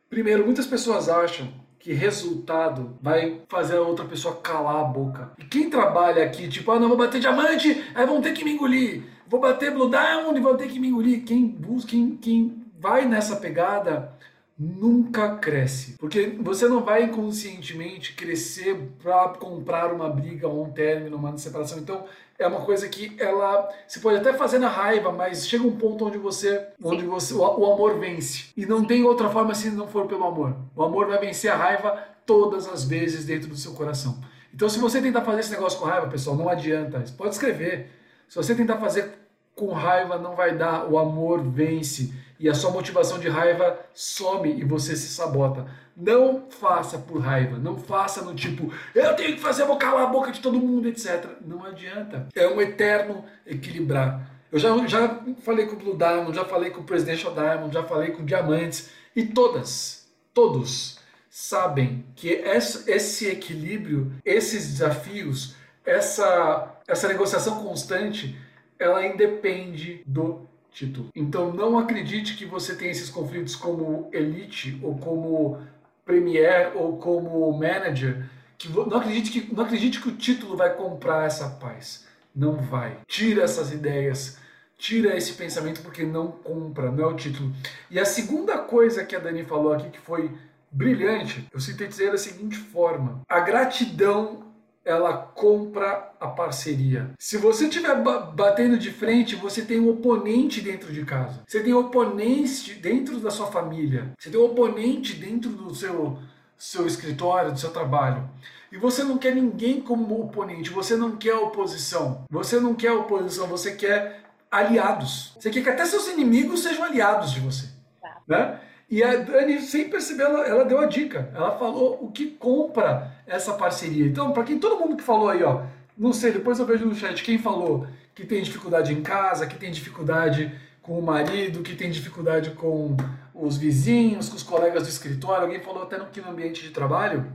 Primeiro, 0.08 0.44
muitas 0.44 0.68
pessoas 0.68 1.08
acham 1.08 1.52
que 1.82 1.92
resultado 1.92 2.96
vai 3.02 3.40
fazer 3.48 3.76
a 3.76 3.82
outra 3.82 4.04
pessoa 4.04 4.36
calar 4.36 4.82
a 4.82 4.84
boca. 4.84 5.32
E 5.36 5.44
quem 5.44 5.68
trabalha 5.68 6.24
aqui, 6.24 6.46
tipo, 6.46 6.70
ah, 6.70 6.78
não 6.78 6.86
vou 6.86 6.96
bater 6.96 7.20
diamante, 7.20 7.84
aí 7.92 8.06
vão 8.06 8.22
ter 8.22 8.32
que 8.32 8.44
me 8.44 8.52
engolir. 8.52 9.02
vou 9.26 9.40
bater 9.40 9.72
Blue 9.72 9.90
Diamond 9.90 10.38
e 10.38 10.42
vou 10.42 10.56
ter 10.56 10.68
que 10.68 10.78
me 10.78 10.88
engolir. 10.88 11.24
Quem 11.24 11.44
busca, 11.44 11.90
quem, 11.90 12.16
quem 12.16 12.64
vai 12.78 13.04
nessa 13.04 13.34
pegada 13.34 14.12
nunca 14.58 15.36
cresce. 15.36 15.96
Porque 15.98 16.36
você 16.40 16.68
não 16.68 16.82
vai 16.82 17.04
inconscientemente 17.04 18.14
crescer 18.14 18.76
para 19.02 19.28
comprar 19.30 19.92
uma 19.92 20.08
briga 20.08 20.46
ou 20.46 20.64
um 20.64 20.70
término, 20.70 21.16
uma 21.16 21.36
separação. 21.36 21.78
Então, 21.78 22.04
é 22.38 22.46
uma 22.46 22.60
coisa 22.60 22.88
que 22.88 23.14
ela 23.18 23.68
se 23.86 24.00
pode 24.00 24.18
até 24.18 24.32
fazer 24.32 24.58
na 24.58 24.68
raiva, 24.68 25.12
mas 25.12 25.46
chega 25.46 25.66
um 25.66 25.76
ponto 25.76 26.06
onde 26.06 26.18
você, 26.18 26.66
onde 26.82 27.04
você 27.04 27.34
o, 27.34 27.40
o, 27.40 27.72
amor 27.72 27.98
vence. 27.98 28.46
E 28.56 28.66
não 28.66 28.84
tem 28.84 29.04
outra 29.04 29.28
forma 29.28 29.54
se 29.54 29.70
não 29.70 29.86
for 29.86 30.06
pelo 30.06 30.24
amor. 30.24 30.56
O 30.74 30.82
amor 30.82 31.06
vai 31.06 31.18
vencer 31.18 31.50
a 31.50 31.56
raiva 31.56 31.98
todas 32.26 32.68
as 32.68 32.84
vezes 32.84 33.24
dentro 33.24 33.48
do 33.48 33.56
seu 33.56 33.72
coração. 33.72 34.20
Então, 34.54 34.68
se 34.68 34.78
você 34.78 35.00
tentar 35.00 35.22
fazer 35.22 35.40
esse 35.40 35.50
negócio 35.50 35.78
com 35.78 35.86
raiva, 35.86 36.08
pessoal, 36.08 36.36
não 36.36 36.48
adianta. 36.48 37.00
Você 37.00 37.12
pode 37.12 37.30
escrever. 37.30 37.90
Se 38.28 38.36
você 38.36 38.54
tentar 38.54 38.78
fazer 38.78 39.21
com 39.54 39.72
raiva, 39.72 40.18
não 40.18 40.34
vai 40.34 40.56
dar. 40.56 40.90
O 40.90 40.98
amor 40.98 41.42
vence 41.42 42.12
e 42.38 42.48
a 42.48 42.54
sua 42.54 42.70
motivação 42.70 43.18
de 43.18 43.28
raiva 43.28 43.78
some 43.94 44.52
e 44.52 44.64
você 44.64 44.96
se 44.96 45.08
sabota. 45.08 45.66
Não 45.96 46.46
faça 46.50 46.98
por 46.98 47.20
raiva, 47.20 47.58
não 47.58 47.78
faça 47.78 48.22
no 48.22 48.34
tipo, 48.34 48.72
eu 48.94 49.14
tenho 49.14 49.34
que 49.36 49.40
fazer, 49.40 49.64
vou 49.64 49.76
calar 49.76 50.04
a 50.04 50.10
boca 50.10 50.32
de 50.32 50.40
todo 50.40 50.58
mundo, 50.58 50.88
etc. 50.88 51.24
Não 51.46 51.64
adianta. 51.64 52.28
É 52.34 52.48
um 52.48 52.60
eterno 52.60 53.24
equilibrar. 53.46 54.28
Eu 54.50 54.58
já, 54.58 54.76
já 54.86 55.20
falei 55.42 55.66
com 55.66 55.76
o 55.76 55.78
Blue 55.78 55.96
Diamond, 55.96 56.34
já 56.34 56.44
falei 56.44 56.70
com 56.70 56.80
o 56.80 56.84
Presidential 56.84 57.32
Diamond, 57.32 57.72
já 57.72 57.84
falei 57.84 58.10
com 58.10 58.24
Diamantes, 58.24 58.90
e 59.14 59.24
todas, 59.24 60.08
todos 60.34 60.98
sabem 61.30 62.04
que 62.14 62.28
esse 62.28 63.26
equilíbrio, 63.26 64.12
esses 64.24 64.72
desafios, 64.72 65.54
essa, 65.84 66.76
essa 66.86 67.08
negociação 67.08 67.62
constante, 67.62 68.38
ela 68.82 69.06
independe 69.06 70.02
do 70.06 70.46
título. 70.70 71.08
Então 71.14 71.52
não 71.52 71.78
acredite 71.78 72.36
que 72.36 72.44
você 72.44 72.74
tem 72.74 72.90
esses 72.90 73.10
conflitos 73.10 73.54
como 73.54 74.08
elite 74.12 74.78
ou 74.82 74.96
como 74.98 75.60
premier 76.04 76.72
ou 76.74 76.96
como 76.96 77.52
manager. 77.52 78.24
Que 78.58 78.68
não 78.68 78.96
acredite 78.96 79.30
que 79.30 79.54
não 79.54 79.64
acredite 79.64 80.00
que 80.00 80.08
o 80.08 80.16
título 80.16 80.56
vai 80.56 80.74
comprar 80.74 81.26
essa 81.26 81.48
paz. 81.48 82.06
Não 82.34 82.56
vai. 82.56 82.98
Tira 83.06 83.42
essas 83.42 83.72
ideias. 83.72 84.38
Tira 84.78 85.16
esse 85.16 85.34
pensamento 85.34 85.80
porque 85.82 86.02
não 86.02 86.28
compra, 86.32 86.90
não 86.90 87.04
é 87.04 87.06
o 87.06 87.14
título. 87.14 87.52
E 87.90 88.00
a 88.00 88.04
segunda 88.04 88.58
coisa 88.58 89.04
que 89.04 89.14
a 89.14 89.18
Dani 89.18 89.44
falou 89.44 89.72
aqui 89.72 89.90
que 89.90 90.00
foi 90.00 90.30
brilhante, 90.70 91.46
eu 91.52 91.60
sintetizei 91.60 92.10
da 92.10 92.18
seguinte 92.18 92.56
forma: 92.56 93.20
a 93.28 93.40
gratidão 93.40 94.51
ela 94.84 95.16
compra 95.16 96.12
a 96.20 96.26
parceria. 96.26 97.10
Se 97.18 97.36
você 97.36 97.66
estiver 97.66 97.94
batendo 98.34 98.76
de 98.76 98.90
frente, 98.90 99.36
você 99.36 99.62
tem 99.62 99.78
um 99.80 99.90
oponente 99.90 100.60
dentro 100.60 100.92
de 100.92 101.04
casa. 101.04 101.42
Você 101.46 101.62
tem 101.62 101.72
um 101.72 101.78
oponente 101.78 102.74
dentro 102.74 103.18
da 103.18 103.30
sua 103.30 103.46
família. 103.46 104.12
Você 104.18 104.30
tem 104.30 104.40
um 104.40 104.44
oponente 104.44 105.14
dentro 105.14 105.50
do 105.50 105.74
seu, 105.74 106.18
seu 106.58 106.86
escritório, 106.86 107.52
do 107.52 107.60
seu 107.60 107.70
trabalho. 107.70 108.28
E 108.72 108.76
você 108.76 109.04
não 109.04 109.18
quer 109.18 109.34
ninguém 109.34 109.80
como 109.80 110.20
oponente, 110.20 110.70
você 110.70 110.96
não 110.96 111.16
quer 111.16 111.34
oposição. 111.34 112.24
Você 112.30 112.58
não 112.58 112.74
quer 112.74 112.92
oposição, 112.92 113.46
você 113.46 113.72
quer 113.72 114.22
aliados. 114.50 115.36
Você 115.38 115.50
quer 115.50 115.62
que 115.62 115.68
até 115.68 115.84
seus 115.84 116.08
inimigos 116.08 116.62
sejam 116.62 116.84
aliados 116.84 117.32
de 117.32 117.40
você. 117.40 117.68
Tá. 118.00 118.20
Né? 118.26 118.60
E 118.92 119.02
a 119.02 119.16
Dani, 119.16 119.58
sem 119.62 119.88
perceber, 119.88 120.24
ela, 120.24 120.46
ela 120.46 120.64
deu 120.66 120.78
a 120.78 120.84
dica. 120.84 121.30
Ela 121.34 121.58
falou 121.58 121.98
o 122.04 122.12
que 122.12 122.26
compra 122.26 123.10
essa 123.26 123.54
parceria. 123.54 124.04
Então, 124.04 124.32
para 124.32 124.44
quem 124.44 124.58
todo 124.58 124.78
mundo 124.78 124.98
que 124.98 125.02
falou 125.02 125.30
aí, 125.30 125.42
ó, 125.42 125.62
não 125.96 126.12
sei, 126.12 126.30
depois 126.30 126.58
eu 126.58 126.66
vejo 126.66 126.84
no 126.84 126.94
chat 126.94 127.24
quem 127.24 127.38
falou 127.38 127.86
que 128.14 128.26
tem 128.26 128.42
dificuldade 128.42 128.92
em 128.92 129.00
casa, 129.00 129.46
que 129.46 129.56
tem 129.56 129.70
dificuldade 129.70 130.52
com 130.82 130.98
o 130.98 131.02
marido, 131.02 131.62
que 131.62 131.74
tem 131.74 131.90
dificuldade 131.90 132.50
com 132.50 132.94
os 133.34 133.56
vizinhos, 133.56 134.28
com 134.28 134.36
os 134.36 134.42
colegas 134.42 134.82
do 134.82 134.90
escritório, 134.90 135.44
alguém 135.44 135.60
falou 135.60 135.84
até 135.84 135.96
no, 135.96 136.04
que 136.04 136.20
no 136.20 136.28
ambiente 136.28 136.60
de 136.60 136.68
trabalho. 136.68 137.32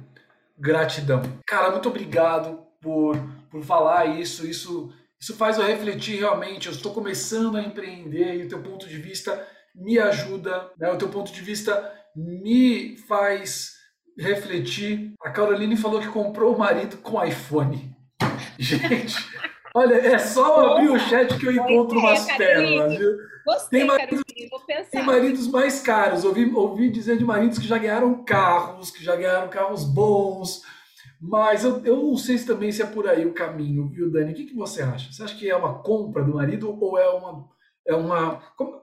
Gratidão. 0.56 1.24
Cara, 1.44 1.72
muito 1.72 1.90
obrigado 1.90 2.60
por, 2.80 3.18
por 3.50 3.64
falar 3.64 4.06
isso. 4.06 4.46
Isso 4.46 4.94
isso 5.20 5.36
faz 5.36 5.58
eu 5.58 5.66
refletir 5.66 6.20
realmente. 6.20 6.68
Eu 6.68 6.74
estou 6.74 6.94
começando 6.94 7.58
a 7.58 7.64
empreender 7.64 8.36
e 8.36 8.46
o 8.46 8.48
teu 8.48 8.62
ponto 8.62 8.88
de 8.88 8.98
vista 8.98 9.44
me 9.78 10.00
ajuda, 10.00 10.72
né? 10.78 10.92
o 10.92 10.98
teu 10.98 11.10
ponto 11.10 11.32
de 11.32 11.42
vista 11.42 11.94
me 12.16 12.98
faz 13.08 13.74
refletir. 14.18 15.14
A 15.24 15.30
Caroline 15.30 15.78
falou 15.78 16.02
que 16.02 16.08
comprou 16.08 16.56
o 16.56 16.60
marido 16.60 16.98
com 16.98 17.24
iPhone. 17.24 17.96
Gente, 18.58 19.16
olha, 19.76 19.96
é 19.96 20.18
só 20.18 20.78
abrir 20.78 20.90
o 20.90 21.00
chat 21.00 21.38
que 21.38 21.46
eu 21.46 21.52
encontro 21.52 22.00
umas 22.00 22.26
pérolas. 22.26 22.98
Viu? 22.98 23.18
Gostei, 23.46 23.80
tem, 23.80 23.88
maridos, 23.88 24.24
tem 24.92 25.04
maridos 25.04 25.48
mais 25.48 25.80
caros. 25.80 26.26
Ouvi, 26.26 26.52
ouvi 26.54 26.90
dizer 26.90 27.18
de 27.18 27.24
maridos 27.24 27.60
que 27.60 27.68
já 27.68 27.78
ganharam 27.78 28.24
carros, 28.26 28.92
que 28.92 29.02
já 29.02 29.16
ganharam 29.16 29.48
carros 29.48 29.86
bons. 29.86 30.64
Mas 31.22 31.64
eu, 31.64 31.84
eu 31.86 31.96
não 31.98 32.18
sei 32.18 32.38
se 32.38 32.46
também 32.46 32.72
se 32.72 32.82
é 32.82 32.86
por 32.86 33.08
aí 33.08 33.26
o 33.26 33.34
caminho, 33.34 33.88
viu, 33.88 34.12
Dani? 34.12 34.34
O 34.34 34.36
que, 34.36 34.46
que 34.46 34.56
você 34.56 34.82
acha? 34.82 35.12
Você 35.12 35.24
acha 35.24 35.36
que 35.36 35.50
é 35.50 35.56
uma 35.56 35.82
compra 35.82 36.24
do 36.24 36.36
marido 36.36 36.78
ou 36.80 36.98
é 36.98 37.10
uma. 37.10 37.48
É 37.88 37.96
uma 37.96 38.42
como, 38.58 38.82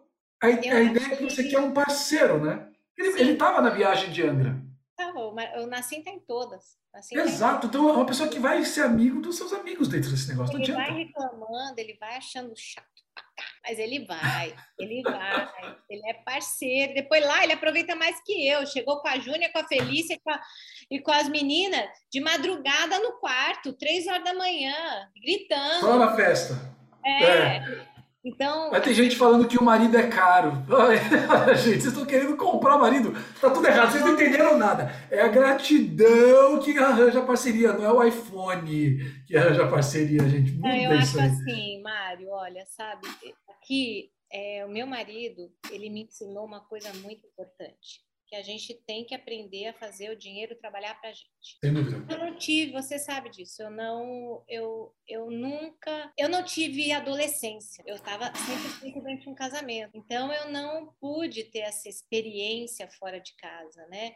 a, 0.52 0.76
a 0.76 0.82
ideia 0.82 1.06
é 1.12 1.16
que 1.16 1.24
você 1.24 1.44
quer 1.44 1.58
um 1.58 1.72
parceiro, 1.72 2.42
né? 2.42 2.68
Ele 2.96 3.32
estava 3.32 3.60
na 3.60 3.70
viagem 3.70 4.10
de 4.10 4.22
Angra. 4.22 4.56
Tava, 4.96 5.18
o 5.20 5.66
Nassim 5.66 5.98
está 5.98 6.10
em 6.10 6.20
todas. 6.20 6.78
Nassim 6.92 7.16
Exato, 7.16 7.66
então 7.66 7.88
é 7.88 7.92
uma 7.92 8.06
pessoa 8.06 8.28
que 8.28 8.38
vai 8.38 8.64
ser 8.64 8.82
amigo 8.82 9.20
dos 9.20 9.36
seus 9.36 9.52
amigos 9.52 9.88
dentro 9.88 10.10
desse 10.10 10.28
negócio. 10.28 10.56
Ele 10.56 10.72
vai 10.72 10.92
reclamando, 10.92 11.74
ele 11.78 11.96
vai 11.98 12.16
achando 12.16 12.52
chato 12.56 12.94
mas 13.66 13.78
ele 13.78 14.04
vai, 14.04 14.54
ele 14.78 15.02
vai, 15.02 15.48
ele 15.88 16.02
é 16.08 16.14
parceiro. 16.14 16.94
Depois 16.94 17.24
lá 17.24 17.42
ele 17.42 17.54
aproveita 17.54 17.96
mais 17.96 18.20
que 18.22 18.46
eu. 18.46 18.66
Chegou 18.66 19.00
com 19.00 19.08
a 19.08 19.18
Júnia, 19.18 19.50
com 19.50 19.58
a 19.58 19.66
Felícia 19.66 20.18
com 20.22 20.30
a, 20.30 20.40
e 20.90 21.00
com 21.00 21.10
as 21.10 21.28
meninas 21.28 21.88
de 22.12 22.20
madrugada 22.20 22.98
no 22.98 23.12
quarto, 23.18 23.72
três 23.72 24.06
horas 24.06 24.24
da 24.24 24.34
manhã, 24.34 24.74
gritando. 25.20 25.80
Só 25.80 25.96
na 25.96 26.14
festa. 26.14 26.54
É. 27.04 27.24
é. 27.24 27.93
Então. 28.24 28.70
Mas 28.70 28.82
tem 28.82 28.94
gente 28.94 29.16
falando 29.16 29.46
que 29.46 29.58
o 29.58 29.62
marido 29.62 29.96
é 29.98 30.08
caro. 30.08 30.52
gente, 31.56 31.82
vocês 31.82 31.86
estão 31.86 32.06
querendo 32.06 32.36
comprar 32.36 32.76
o 32.76 32.80
marido. 32.80 33.12
Tá 33.40 33.50
tudo 33.50 33.66
errado, 33.66 33.92
vocês 33.92 34.04
não 34.04 34.14
entenderam 34.14 34.56
nada. 34.56 34.90
É 35.10 35.20
a 35.20 35.28
gratidão 35.28 36.58
que 36.58 36.76
arranja 36.78 37.20
a 37.20 37.26
parceria, 37.26 37.72
não 37.72 37.84
é 37.84 37.92
o 37.92 38.02
iPhone 38.02 38.98
que 39.26 39.36
arranja 39.36 39.64
a 39.64 39.68
parceria, 39.68 40.26
gente. 40.28 40.52
Muito 40.52 40.62
não, 40.62 40.74
eu 40.74 40.90
acho 40.92 41.20
assim, 41.20 41.82
Mário, 41.82 42.30
olha, 42.30 42.64
sabe, 42.66 43.06
aqui 43.48 44.10
é, 44.32 44.64
o 44.64 44.68
meu 44.70 44.86
marido, 44.86 45.52
ele 45.70 45.90
me 45.90 46.04
ensinou 46.04 46.44
uma 46.44 46.60
coisa 46.60 46.92
muito 46.94 47.26
importante 47.26 48.02
que 48.34 48.40
a 48.40 48.42
gente 48.42 48.74
tem 48.86 49.04
que 49.04 49.14
aprender 49.14 49.66
a 49.66 49.74
fazer 49.74 50.10
o 50.10 50.16
dinheiro 50.16 50.56
trabalhar 50.56 51.00
para 51.00 51.10
a 51.10 51.12
gente. 51.12 51.58
Sem 51.62 51.72
dúvida. 51.72 52.04
Eu 52.12 52.18
não 52.18 52.36
tive, 52.36 52.72
você 52.72 52.98
sabe 52.98 53.30
disso. 53.30 53.62
Eu 53.62 53.70
não, 53.70 54.42
eu, 54.48 54.92
eu 55.06 55.30
nunca, 55.30 56.12
eu 56.18 56.28
não 56.28 56.42
tive 56.42 56.90
adolescência. 56.90 57.84
Eu 57.86 57.94
estava 57.94 58.32
sempre 58.34 58.92
durante 58.92 59.28
um 59.28 59.34
casamento. 59.34 59.96
Então 59.96 60.32
eu 60.32 60.50
não 60.50 60.92
pude 61.00 61.44
ter 61.44 61.60
essa 61.60 61.88
experiência 61.88 62.88
fora 62.98 63.20
de 63.20 63.34
casa, 63.36 63.86
né? 63.86 64.14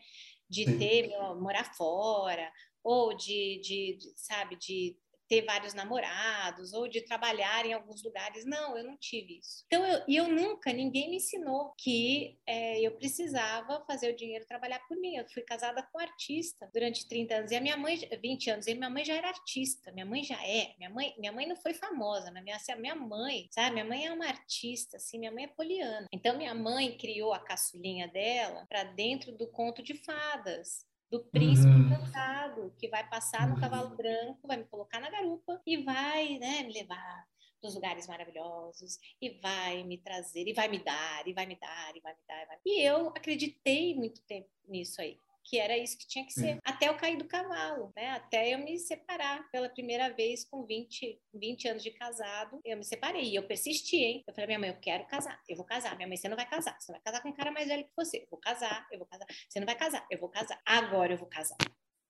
De 0.51 0.65
Sim. 0.65 0.79
ter 0.79 1.09
morar 1.37 1.73
fora 1.77 2.51
ou 2.83 3.15
de, 3.15 3.61
de, 3.63 3.99
de 3.99 4.13
sabe, 4.17 4.57
de 4.57 4.97
ter 5.29 5.45
vários 5.45 5.75
namorados 5.75 6.73
ou 6.73 6.88
de 6.88 7.03
trabalhar 7.03 7.64
em 7.67 7.73
alguns 7.73 8.03
lugares. 8.03 8.45
Não, 8.45 8.77
eu 8.77 8.85
não 8.85 8.97
tive 8.97 9.38
isso. 9.38 9.64
Então, 9.67 9.85
eu, 9.87 10.03
eu 10.09 10.29
nunca, 10.29 10.73
ninguém 10.73 11.11
me 11.11 11.17
ensinou 11.17 11.75
que 11.77 12.38
é, 12.47 12.81
eu 12.81 12.93
precisava 12.93 13.85
fazer 13.87 14.12
o 14.12 14.17
dinheiro 14.17 14.47
trabalhar 14.47 14.81
por 14.88 14.97
mim. 14.97 15.17
Eu 15.17 15.29
fui 15.29 15.43
casada 15.43 15.83
com 15.83 15.99
um 15.99 16.01
artista 16.01 16.69
durante 16.73 17.07
30 17.07 17.35
anos 17.35 17.51
e 17.53 17.57
a 17.57 17.61
minha 17.61 17.77
mãe, 17.77 17.99
20 18.21 18.51
anos, 18.51 18.67
e 18.67 18.75
minha 18.75 18.91
mãe 18.91 19.05
já 19.05 19.14
era 19.14 19.29
artista. 19.29 19.93
Minha 19.93 20.07
mãe 20.07 20.25
já 20.25 20.43
é. 20.45 20.75
Minha 20.79 20.91
mãe, 20.91 21.14
minha 21.19 21.33
mãe 21.33 21.47
não 21.47 21.57
foi 21.57 21.75
famosa, 21.75 22.31
mas 22.33 22.43
minha, 22.43 22.57
assim, 22.57 22.75
minha 22.77 22.97
mãe, 22.97 23.49
sabe? 23.53 23.73
Minha 23.73 23.85
mãe 23.85 24.07
é 24.07 24.12
uma 24.12 24.27
artista, 24.27 24.97
assim, 24.97 25.19
minha 25.19 25.33
mãe 25.33 25.45
é 25.45 25.49
poliana. 25.49 26.07
Então, 26.12 26.37
minha 26.37 26.55
mãe 26.55 26.97
criou 26.97 27.33
a 27.33 27.38
caçulinha 27.38 28.09
dela 28.09 28.67
para 28.69 28.85
dentro 28.85 29.33
do 29.37 29.47
conto 29.47 29.83
de 29.83 29.95
fadas 29.95 30.88
do 31.11 31.25
príncipe 31.25 31.68
uhum. 31.68 31.87
encantado, 31.87 32.75
que 32.79 32.88
vai 32.88 33.09
passar 33.09 33.47
no 33.49 33.55
uhum. 33.55 33.61
cavalo 33.61 33.97
branco, 33.97 34.47
vai 34.47 34.57
me 34.57 34.64
colocar 34.64 35.01
na 35.01 35.11
garupa 35.11 35.61
e 35.66 35.83
vai 35.83 36.38
né, 36.38 36.62
me 36.62 36.73
levar 36.73 37.26
para 37.61 37.68
os 37.68 37.74
lugares 37.74 38.07
maravilhosos 38.07 38.99
e 39.20 39.30
vai 39.41 39.83
me 39.83 39.99
trazer, 39.99 40.47
e 40.47 40.53
vai 40.53 40.68
me 40.68 40.78
dar, 40.78 41.26
e 41.26 41.33
vai 41.33 41.47
me 41.47 41.57
dar, 41.57 41.97
e 41.97 42.01
vai 42.01 42.14
me 42.14 42.20
dar. 42.28 42.43
E, 42.43 42.47
vai... 42.47 42.59
e 42.64 42.83
eu 42.83 43.09
acreditei 43.09 43.95
muito 43.95 44.22
tempo 44.22 44.49
nisso 44.66 45.01
aí 45.01 45.18
que 45.49 45.59
era 45.59 45.78
isso 45.78 45.96
que 45.96 46.07
tinha 46.07 46.26
que 46.26 46.32
ser, 46.32 46.59
até 46.62 46.88
eu 46.88 46.96
cair 46.96 47.16
do 47.16 47.26
cavalo, 47.26 47.90
né? 47.96 48.11
Até 48.11 48.53
eu 48.53 48.59
me 48.59 48.78
separar 48.78 49.51
pela 49.51 49.70
primeira 49.70 50.12
vez 50.12 50.44
com 50.44 50.66
20, 50.66 51.18
20 51.32 51.68
anos 51.68 51.82
de 51.82 51.90
casado, 51.90 52.61
eu 52.64 52.76
me 52.76 52.84
separei. 52.84 53.24
E 53.24 53.34
eu 53.34 53.46
persisti, 53.46 53.96
hein? 53.96 54.22
Eu 54.26 54.34
falei, 54.34 54.46
minha 54.46 54.59
mãe, 54.59 54.68
eu 54.68 54.76
quero 54.76 55.07
casar, 55.07 55.40
eu 55.49 55.57
vou 55.57 55.64
casar. 55.64 55.96
Minha 55.96 56.07
mãe, 56.07 56.18
você 56.18 56.28
não 56.28 56.36
vai 56.36 56.46
casar, 56.46 56.78
você 56.78 56.92
vai 56.92 57.01
casar 57.01 57.22
com 57.22 57.30
um 57.30 57.34
cara 57.34 57.51
mais 57.51 57.66
velho 57.66 57.84
que 57.84 57.96
você. 57.96 58.18
Eu 58.18 58.28
vou 58.30 58.38
casar, 58.38 58.86
eu 58.92 58.99
vou 58.99 59.07
casar. 59.07 59.26
Você 59.49 59.59
não 59.59 59.66
vai 59.66 59.74
casar, 59.74 60.07
eu 60.11 60.18
vou 60.18 60.28
casar. 60.28 60.61
Agora 60.66 61.14
eu 61.14 61.18
vou 61.18 61.28
casar. 61.28 61.57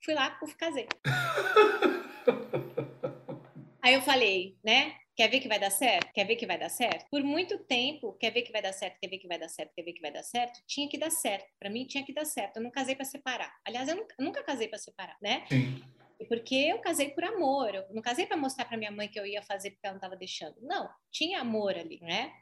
Fui 0.05 0.15
lá, 0.15 0.31
puf, 0.31 0.57
casei. 0.57 0.89
Aí 3.81 3.95
eu 3.95 4.03
falei, 4.03 4.59
né? 4.65 4.97
Quer 5.19 5.29
ver 5.31 5.41
que 5.41 5.49
vai 5.49 5.59
dar 5.59 5.71
certo? 5.71 6.13
Quer 6.13 6.25
ver 6.25 6.37
que 6.37 6.47
vai 6.47 6.57
dar 6.57 6.69
certo? 6.69 7.11
Por 7.11 7.25
muito 7.25 7.59
tempo, 7.65 8.13
quer 8.21 8.31
ver 8.31 8.43
que 8.43 8.53
vai 8.53 8.63
dar 8.63 8.73
certo, 8.73 9.01
quer 9.01 9.09
ver 9.09 9.19
que 9.19 9.27
vai 9.27 9.37
dar 9.37 9.49
certo, 9.49 9.75
quer 9.75 9.83
ver 9.83 9.93
que 9.93 10.01
vai 10.01 10.13
dar 10.13 10.23
certo, 10.23 10.63
tinha 10.65 10.89
que 10.89 10.97
dar 10.97 11.11
certo. 11.11 11.45
Para 11.59 11.69
mim 11.69 11.85
tinha 11.89 12.05
que 12.05 12.15
dar 12.15 12.25
certo. 12.25 12.59
Eu 12.59 12.63
não 12.63 12.71
casei 12.71 12.95
para 12.95 13.05
separar. 13.05 13.53
Aliás, 13.67 13.89
eu 13.89 13.97
nunca, 13.97 14.15
nunca 14.21 14.45
casei 14.45 14.69
para 14.69 14.79
separar, 14.79 15.17
né? 15.21 15.45
Sim. 15.49 15.83
Porque 16.29 16.55
eu 16.55 16.79
casei 16.79 17.11
por 17.11 17.25
amor. 17.25 17.75
Eu 17.75 17.85
não 17.93 18.01
casei 18.01 18.27
para 18.27 18.37
mostrar 18.37 18.67
para 18.67 18.77
minha 18.77 18.93
mãe 18.93 19.09
que 19.09 19.19
eu 19.19 19.27
ia 19.27 19.43
fazer 19.43 19.73
porque 19.73 19.89
ela 19.89 19.95
não 19.95 19.99
estava 19.99 20.15
deixando. 20.15 20.55
Não, 20.63 20.89
tinha 21.11 21.41
amor 21.41 21.77
ali, 21.77 21.99
né? 22.01 22.33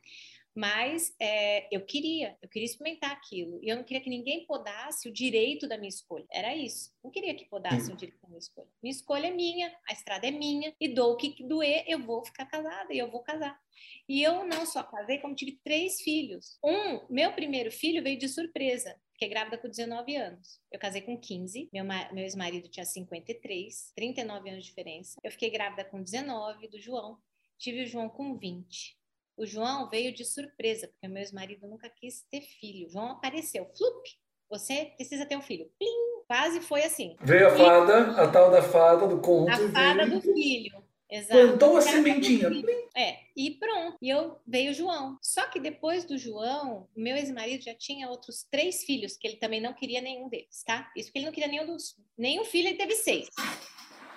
Mas 0.56 1.14
é, 1.20 1.68
eu 1.70 1.84
queria, 1.84 2.34
eu 2.40 2.48
queria 2.48 2.64
experimentar 2.64 3.10
aquilo. 3.10 3.60
E 3.62 3.68
eu 3.68 3.76
não 3.76 3.84
queria 3.84 4.02
que 4.02 4.08
ninguém 4.08 4.46
podasse 4.46 5.06
o 5.06 5.12
direito 5.12 5.68
da 5.68 5.76
minha 5.76 5.90
escolha. 5.90 6.24
Era 6.32 6.56
isso. 6.56 6.90
Não 7.04 7.10
queria 7.10 7.34
que 7.34 7.44
podasse 7.44 7.92
o 7.92 7.96
direito 7.96 8.22
da 8.22 8.28
minha 8.28 8.38
escolha. 8.38 8.68
Minha 8.82 8.94
escolha 8.94 9.26
é 9.26 9.30
minha, 9.30 9.70
a 9.86 9.92
estrada 9.92 10.26
é 10.26 10.30
minha, 10.30 10.74
e 10.80 10.88
dou 10.88 11.12
o 11.12 11.16
que 11.16 11.42
doer, 11.44 11.84
eu 11.86 11.98
vou 11.98 12.24
ficar 12.24 12.46
casada 12.46 12.94
e 12.94 12.98
eu 12.98 13.10
vou 13.10 13.20
casar. 13.20 13.60
E 14.08 14.22
eu 14.22 14.46
não 14.46 14.64
só 14.64 14.82
casei, 14.82 15.18
como 15.18 15.34
tive 15.34 15.60
três 15.62 16.00
filhos. 16.00 16.58
Um, 16.64 17.06
meu 17.10 17.32
primeiro 17.34 17.70
filho 17.70 18.02
veio 18.02 18.18
de 18.18 18.28
surpresa. 18.28 18.98
Fiquei 19.12 19.28
grávida 19.28 19.58
com 19.58 19.68
19 19.68 20.16
anos. 20.16 20.60
Eu 20.72 20.78
casei 20.78 21.02
com 21.02 21.18
15, 21.18 21.68
meu, 21.72 21.84
meu 21.84 22.24
ex-marido 22.24 22.68
tinha 22.68 22.84
53, 22.84 23.92
39 23.94 24.50
anos 24.50 24.64
de 24.64 24.70
diferença. 24.70 25.18
Eu 25.22 25.30
fiquei 25.30 25.50
grávida 25.50 25.84
com 25.84 26.02
19 26.02 26.68
do 26.68 26.80
João. 26.80 27.18
Tive 27.58 27.82
o 27.82 27.86
João 27.86 28.08
com 28.08 28.36
20. 28.36 28.96
O 29.36 29.44
João 29.44 29.88
veio 29.90 30.12
de 30.12 30.24
surpresa, 30.24 30.88
porque 30.88 31.08
meu 31.08 31.22
ex-marido 31.22 31.66
nunca 31.66 31.90
quis 31.90 32.22
ter 32.30 32.40
filho. 32.40 32.86
O 32.86 32.90
João 32.90 33.10
apareceu, 33.10 33.66
flup, 33.76 34.08
você 34.48 34.92
precisa 34.96 35.26
ter 35.26 35.36
um 35.36 35.42
filho. 35.42 35.70
Plim, 35.78 36.24
quase 36.26 36.60
foi 36.60 36.84
assim. 36.84 37.16
Veio 37.20 37.48
a 37.48 37.56
fada, 37.56 38.22
a 38.22 38.28
tal 38.30 38.50
da 38.50 38.62
fada 38.62 39.06
do 39.06 39.20
conto. 39.20 39.50
A 39.50 39.68
fada 39.70 40.06
do 40.06 40.20
filho. 40.20 40.84
Exato. 41.08 41.40
Plantou 41.40 41.76
a 41.76 41.80
sementinha. 41.82 42.48
É, 42.96 43.18
e 43.36 43.52
pronto. 43.52 43.96
E 44.02 44.08
eu 44.10 44.40
veio 44.46 44.72
o 44.72 44.74
João. 44.74 45.18
Só 45.22 45.46
que 45.46 45.60
depois 45.60 46.04
do 46.04 46.18
João, 46.18 46.88
meu 46.96 47.16
ex-marido 47.16 47.62
já 47.62 47.74
tinha 47.74 48.08
outros 48.08 48.44
três 48.50 48.82
filhos, 48.82 49.16
que 49.16 49.26
ele 49.26 49.36
também 49.36 49.60
não 49.60 49.72
queria 49.72 50.00
nenhum 50.00 50.28
deles, 50.28 50.64
tá? 50.64 50.90
Isso 50.96 51.08
porque 51.08 51.18
ele 51.18 51.26
não 51.26 51.32
queria 51.32 51.48
nenhum 51.48 51.66
dos. 51.66 51.96
Nenhum 52.18 52.44
filho, 52.44 52.68
ele 52.68 52.78
teve 52.78 52.94
seis. 52.96 53.28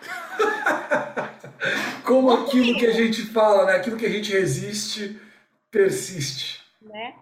Como 2.03 2.31
aquilo 2.31 2.77
que 2.77 2.85
a 2.85 2.91
gente 2.91 3.21
fala, 3.23 3.65
né? 3.65 3.73
Aquilo 3.73 3.97
que 3.97 4.05
a 4.05 4.09
gente 4.09 4.31
resiste, 4.31 5.19
persiste. 5.69 6.63
Né? 6.81 7.13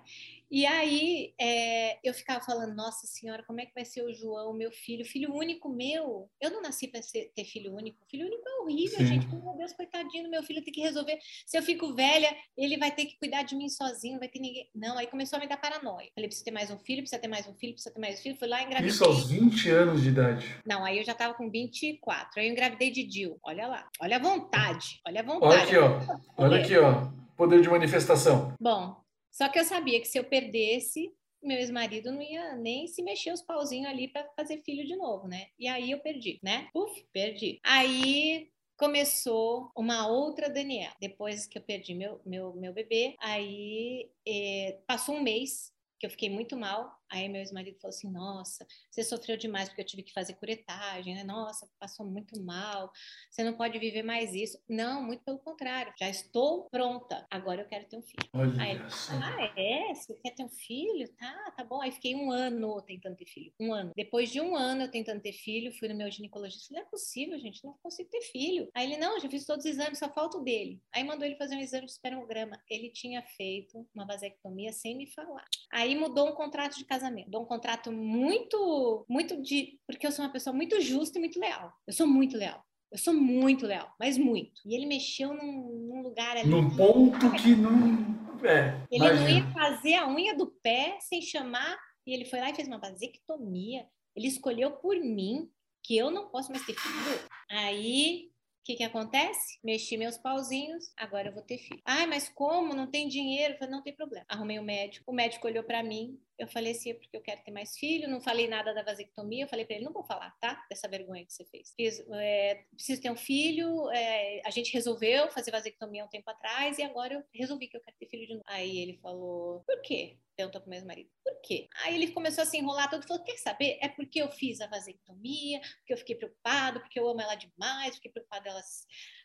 E 0.50 0.66
aí 0.66 1.34
é, 1.40 1.98
eu 2.04 2.14
ficava 2.14 2.44
falando, 2.44 2.74
nossa 2.74 3.06
senhora, 3.06 3.44
como 3.46 3.60
é 3.60 3.66
que 3.66 3.74
vai 3.74 3.84
ser 3.84 4.02
o 4.04 4.14
João, 4.14 4.54
meu 4.54 4.72
filho, 4.72 5.06
filho 5.06 5.34
único 5.34 5.70
meu? 5.70 6.30
Eu 6.40 6.52
não 6.52 6.62
nasci 6.62 6.88
para 6.88 7.02
ter 7.36 7.44
filho 7.44 7.76
único. 7.76 7.98
Filho 8.10 8.26
único 8.26 8.48
é 8.48 8.62
horrível, 8.62 8.98
Sim. 9.00 9.08
gente. 9.08 9.28
Meu 9.28 9.58
Deus, 9.58 9.74
coitadinho, 9.74 10.30
meu 10.30 10.42
filho 10.44 10.64
tem 10.64 10.74
que 10.74 10.82
resolver. 10.82 11.18
Se 11.46 11.58
eu 11.58 11.64
fico 11.64 11.94
velha, 11.94 12.34
ele 12.58 12.78
vai 12.78 12.92
ter 12.92 13.06
que 13.06 13.18
cuidar 13.20 13.44
de 13.44 13.56
mim 13.56 13.68
sozinho, 13.68 14.20
vai 14.20 14.30
ter 14.30 14.40
ninguém. 14.40 14.70
Não, 14.74 14.98
aí 14.98 15.08
começou 15.08 15.38
a 15.38 15.40
me 15.42 15.48
dar 15.48 15.58
paranoia. 15.58 16.10
Falei, 16.16 16.28
precisa 16.28 16.46
ter 16.46 16.52
mais 16.52 16.72
um 16.72 16.80
filho, 16.80 17.02
precisa 17.02 17.22
ter 17.22 17.28
mais 17.28 17.46
um 17.46 17.54
filho, 17.54 17.74
precisa 17.74 17.94
ter 17.94 18.00
mais 18.00 18.20
um 18.20 18.24
filho. 18.24 18.38
Fui 18.38 18.48
lá 18.48 18.62
e 18.62 18.66
engravidei. 18.66 18.90
Isso 18.90 19.04
aos 19.04 19.30
20 19.30 19.70
anos 19.70 20.02
de 20.02 20.10
idade. 20.10 20.56
Não, 20.66 20.86
aí 20.86 20.98
eu 20.98 21.04
já 21.04 21.14
tava 21.14 21.34
com 21.34 21.50
24. 21.50 22.40
Aí 22.40 22.48
eu 22.48 22.52
engravidei 22.52 22.90
de 22.90 23.04
Dil. 23.04 23.38
Olha 23.44 23.68
lá. 23.68 23.90
Olha 24.00 24.16
a 24.16 24.20
vontade. 24.20 25.02
Olha 25.06 25.20
a 25.20 25.24
vontade. 25.24 25.54
Olha 25.54 25.64
aqui, 25.64 25.78
ó. 25.78 26.18
Olha 26.38 26.60
aqui, 26.62 26.78
ó. 26.78 27.12
Poder 27.36 27.62
de 27.62 27.70
manifestação. 27.70 28.54
Bom, 28.60 28.96
só 29.38 29.48
que 29.50 29.60
eu 29.60 29.64
sabia 29.64 30.02
que 30.02 30.08
se 30.08 30.18
eu 30.18 30.24
perdesse, 30.24 31.14
meu 31.44 31.60
ex-marido 31.60 32.12
não 32.12 32.24
ia 32.24 32.56
nem 32.56 32.88
se 32.88 33.04
mexer 33.04 33.32
os 33.32 33.44
pauzinhos 33.44 33.88
ali 33.88 34.08
para 34.08 34.28
fazer 34.36 34.64
filho 34.64 34.84
de 34.84 34.96
novo, 34.96 35.28
né? 35.28 35.50
E 35.60 35.68
aí 35.68 35.92
eu 35.92 36.00
perdi, 36.00 36.40
né? 36.42 36.68
Uf, 36.74 37.06
perdi. 37.14 37.60
Aí 37.64 38.50
começou 38.76 39.72
uma 39.78 40.08
outra 40.08 40.50
Daniela. 40.50 40.96
Depois 41.00 41.46
que 41.46 41.56
eu 41.56 41.62
perdi 41.62 41.94
meu, 41.94 42.20
meu, 42.26 42.52
meu 42.56 42.74
bebê, 42.74 43.16
aí 43.20 44.10
eh, 44.28 44.80
passou 44.88 45.14
um 45.14 45.22
mês 45.22 45.72
que 46.00 46.08
eu 46.08 46.10
fiquei 46.10 46.32
muito 46.32 46.58
mal. 46.58 46.92
Aí 47.10 47.30
meu 47.30 47.42
ex-marido 47.42 47.80
falou 47.80 47.96
assim: 47.96 48.12
Nossa, 48.12 48.66
você 48.90 49.04
sofreu 49.04 49.38
demais 49.38 49.70
porque 49.70 49.82
eu 49.82 49.86
tive 49.86 50.04
que 50.04 50.14
fazer 50.14 50.34
curetagem, 50.34 51.16
né? 51.16 51.24
Nossa, 51.24 51.70
passou 51.80 52.06
muito 52.06 52.42
mal, 52.42 52.92
você 53.30 53.44
não 53.44 53.54
pode 53.54 53.78
viver 53.80 54.04
mais 54.04 54.34
isso. 54.34 54.58
Não, 54.68 55.04
muito 55.04 55.24
pelo 55.24 55.40
contrário, 55.40 55.94
já 55.98 56.10
estou 56.10 56.70
pronta, 56.70 57.26
agora 57.30 57.62
eu 57.62 57.68
quero 57.68 57.86
ter 57.88 57.98
um 57.98 58.02
filho. 58.02 58.30
Olha 58.34 58.62
Aí 58.62 58.72
ele 58.72 58.84
Ah, 59.24 59.54
é? 59.56 59.94
Você 59.94 60.14
quer 60.16 60.32
ter 60.32 60.44
um 60.44 60.50
filho? 60.50 61.08
Tá, 61.16 61.52
tá 61.56 61.64
bom. 61.64 61.82
Aí 61.82 61.92
fiquei 61.92 62.16
um 62.16 62.32
ano 62.32 62.82
tentando 62.82 63.16
ter 63.16 63.26
filho. 63.26 63.54
Um 63.60 63.74
ano. 63.74 63.92
Depois 63.96 64.30
de 64.32 64.42
um 64.42 64.56
ano 64.56 64.84
eu 64.84 64.92
tentando 64.92 65.22
ter 65.22 65.34
filho, 65.34 65.72
fui 65.74 65.88
no 65.88 65.96
meu 65.96 66.10
ginecologista. 66.12 66.74
Não 66.74 66.82
é 66.82 66.86
possível, 66.86 67.40
gente, 67.40 67.64
não 67.64 67.74
consigo 67.82 68.10
ter 68.10 68.22
filho. 68.22 68.70
Aí 68.74 68.86
ele, 68.86 68.98
não, 68.98 69.20
já 69.20 69.30
fiz 69.30 69.46
todos 69.46 69.66
os 69.66 69.72
exames, 69.72 70.00
só 70.00 70.10
falta 70.10 70.38
o 70.38 70.44
dele. 70.44 70.82
Aí 70.94 71.04
mandou 71.04 71.26
ele 71.26 71.36
fazer 71.36 71.56
um 71.56 71.60
exame 71.60 71.86
de 71.86 71.92
espermograma. 71.92 72.62
Ele 72.70 72.90
tinha 72.90 73.22
feito 73.22 73.88
uma 73.94 74.06
vasectomia 74.06 74.72
sem 74.74 74.96
me 74.96 75.08
falar. 75.08 75.46
Aí 75.72 75.96
mudou 75.96 76.30
um 76.30 76.34
contrato 76.34 76.78
de 76.78 76.86
casamento 76.86 76.97
casamento. 77.00 77.30
Dou 77.30 77.44
um 77.44 77.46
contrato 77.46 77.92
muito, 77.92 79.06
muito 79.08 79.42
de. 79.42 79.80
Porque 79.86 80.06
eu 80.06 80.12
sou 80.12 80.26
uma 80.26 80.32
pessoa 80.32 80.54
muito 80.54 80.80
justa 80.82 81.18
e 81.18 81.22
muito 81.22 81.40
leal. 81.40 81.72
Eu 81.86 81.94
sou 81.94 82.08
muito 82.08 82.38
leal. 82.38 82.64
Eu 82.92 82.98
sou 82.98 83.14
muito 83.14 83.66
leal, 83.66 83.94
mas 84.00 84.18
muito. 84.18 84.62
E 84.66 84.74
ele 84.74 84.86
mexeu 84.86 85.34
num, 85.34 85.88
num 85.90 86.02
lugar 86.02 86.38
ali. 86.38 86.50
Num 86.50 86.70
ponto 86.76 87.32
que 87.32 87.56
não. 87.56 88.18
É, 88.46 88.86
ele 88.92 89.04
imagina. 89.04 89.22
não 89.22 89.30
ia 89.30 89.52
fazer 89.52 89.94
a 89.96 90.08
unha 90.08 90.36
do 90.36 90.48
pé 90.48 90.98
sem 91.02 91.22
chamar. 91.22 91.78
E 92.06 92.14
ele 92.14 92.26
foi 92.26 92.40
lá 92.40 92.50
e 92.50 92.56
fez 92.56 92.68
uma 92.68 92.80
vasectomia. 92.80 93.86
Ele 94.16 94.28
escolheu 94.28 94.72
por 94.72 94.96
mim 94.96 95.50
que 95.84 95.98
eu 95.98 96.10
não 96.10 96.30
posso 96.30 96.52
mais 96.52 96.66
ter 96.66 96.74
filho. 96.74 97.20
Aí 97.50 98.32
que, 98.68 98.76
que 98.76 98.84
acontece? 98.84 99.58
Mexi 99.64 99.96
meus 99.96 100.18
pauzinhos, 100.18 100.92
agora 100.98 101.30
eu 101.30 101.34
vou 101.34 101.42
ter 101.42 101.58
filho. 101.58 101.82
Ai, 101.86 102.06
mas 102.06 102.28
como? 102.28 102.76
Não 102.76 102.86
tem 102.86 103.08
dinheiro? 103.08 103.54
Eu 103.54 103.58
falei, 103.58 103.74
não 103.74 103.82
tem 103.82 103.96
problema. 103.96 104.26
Arrumei 104.28 104.60
o 104.60 104.62
um 104.62 104.66
médico, 104.66 105.10
o 105.10 105.16
médico 105.16 105.48
olhou 105.48 105.64
para 105.64 105.82
mim, 105.82 106.20
eu 106.38 106.48
falei 106.48 106.72
assim, 106.72 106.92
é 106.92 106.94
porque 106.94 107.18
eu 107.18 107.22
quero 107.22 107.42
ter 107.44 107.52
mais 107.52 107.78
filho, 107.78 108.08
não 108.08 108.22
falei 108.22 108.48
nada 108.48 108.74
da 108.74 108.84
vasectomia, 108.84 109.46
eu 109.46 109.48
falei 109.48 109.66
para 109.66 109.76
ele, 109.76 109.86
não 109.86 109.94
vou 109.94 110.04
falar, 110.04 110.32
tá? 110.40 110.66
Dessa 110.70 110.88
vergonha 110.88 111.26
que 111.26 111.34
você 111.34 111.44
fez. 111.46 111.74
Fiz, 111.76 112.00
é, 112.12 112.64
preciso 112.72 113.02
ter 113.02 113.10
um 113.10 113.16
filho, 113.16 113.90
é, 113.90 114.42
a 114.46 114.52
gente 114.52 114.72
resolveu 114.72 115.32
fazer 115.32 115.52
vasectomia 115.52 116.06
um 116.06 116.10
tempo 116.10 116.30
atrás 116.30 116.78
e 116.78 116.84
agora 116.84 117.16
eu 117.16 117.24
resolvi 117.34 117.68
que 117.68 117.76
eu 117.76 117.82
quero 117.82 117.98
ter 117.98 118.08
filho 118.08 118.28
de 118.28 118.34
novo. 118.34 118.46
Aí 118.48 118.78
ele 118.78 119.00
falou, 119.02 119.64
por 119.66 119.82
quê? 119.82 120.18
Perguntou 120.36 120.62
pro 120.62 120.70
meu 120.70 120.86
marido, 120.86 121.10
por 121.24 121.42
quê? 121.42 121.68
Aí 121.84 121.96
ele 121.96 122.12
começou 122.12 122.44
a 122.44 122.46
se 122.46 122.58
enrolar 122.58 122.92
todo 122.92 123.08
falou, 123.08 123.24
quer 123.24 123.38
saber? 123.38 123.80
É 123.82 123.90
porque 123.90 124.22
eu 124.22 124.30
fiz 124.30 124.62
a 124.62 124.68
vasectomia, 124.68 125.60
porque 125.60 125.94
eu 125.94 125.98
fiquei 125.98 126.16
preocupado, 126.16 126.80
porque 126.80 127.00
eu 127.00 127.08
amo 127.08 127.20
ela 127.20 127.34
demais, 127.34 127.96
fiquei 127.96 128.12
preocupado 128.12 128.44
dela, 128.44 128.62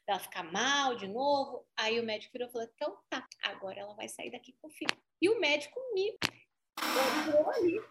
dela 0.06 0.18
ficar 0.18 0.44
mal 0.44 0.96
de 0.96 1.06
novo. 1.06 1.66
Aí 1.76 2.00
o 2.00 2.04
médico 2.04 2.32
virou 2.32 2.48
e 2.48 2.52
falou, 2.52 2.68
então 2.74 2.96
tá, 3.10 3.28
agora 3.42 3.80
ela 3.80 3.94
vai 3.94 4.08
sair 4.08 4.30
daqui 4.30 4.54
com 4.62 4.68
o 4.68 4.70
filho. 4.70 4.96
E 5.20 5.28
o 5.28 5.38
médico 5.38 5.78
me 5.92 6.18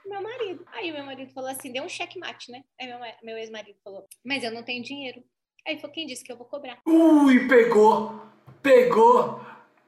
meu 0.06 0.22
marido. 0.22 0.66
Aí 0.68 0.92
meu 0.92 1.04
marido 1.06 1.32
falou 1.34 1.50
assim, 1.50 1.72
deu 1.72 1.84
um 1.84 1.90
checkmate, 1.90 2.52
né? 2.52 2.64
Aí 2.80 2.88
meu, 2.88 3.00
meu 3.24 3.38
ex-marido 3.38 3.78
falou, 3.84 4.06
mas 4.26 4.44
eu 4.44 4.52
não 4.52 4.64
tenho 4.64 4.84
dinheiro. 4.84 5.24
Aí 5.68 5.80
falou, 5.80 5.94
quem 5.94 6.08
disse 6.08 6.24
que 6.24 6.32
eu 6.32 6.38
vou 6.38 6.48
cobrar? 6.48 6.80
Ui, 6.86 7.48
pegou! 7.48 8.20
Pegou! 8.62 9.40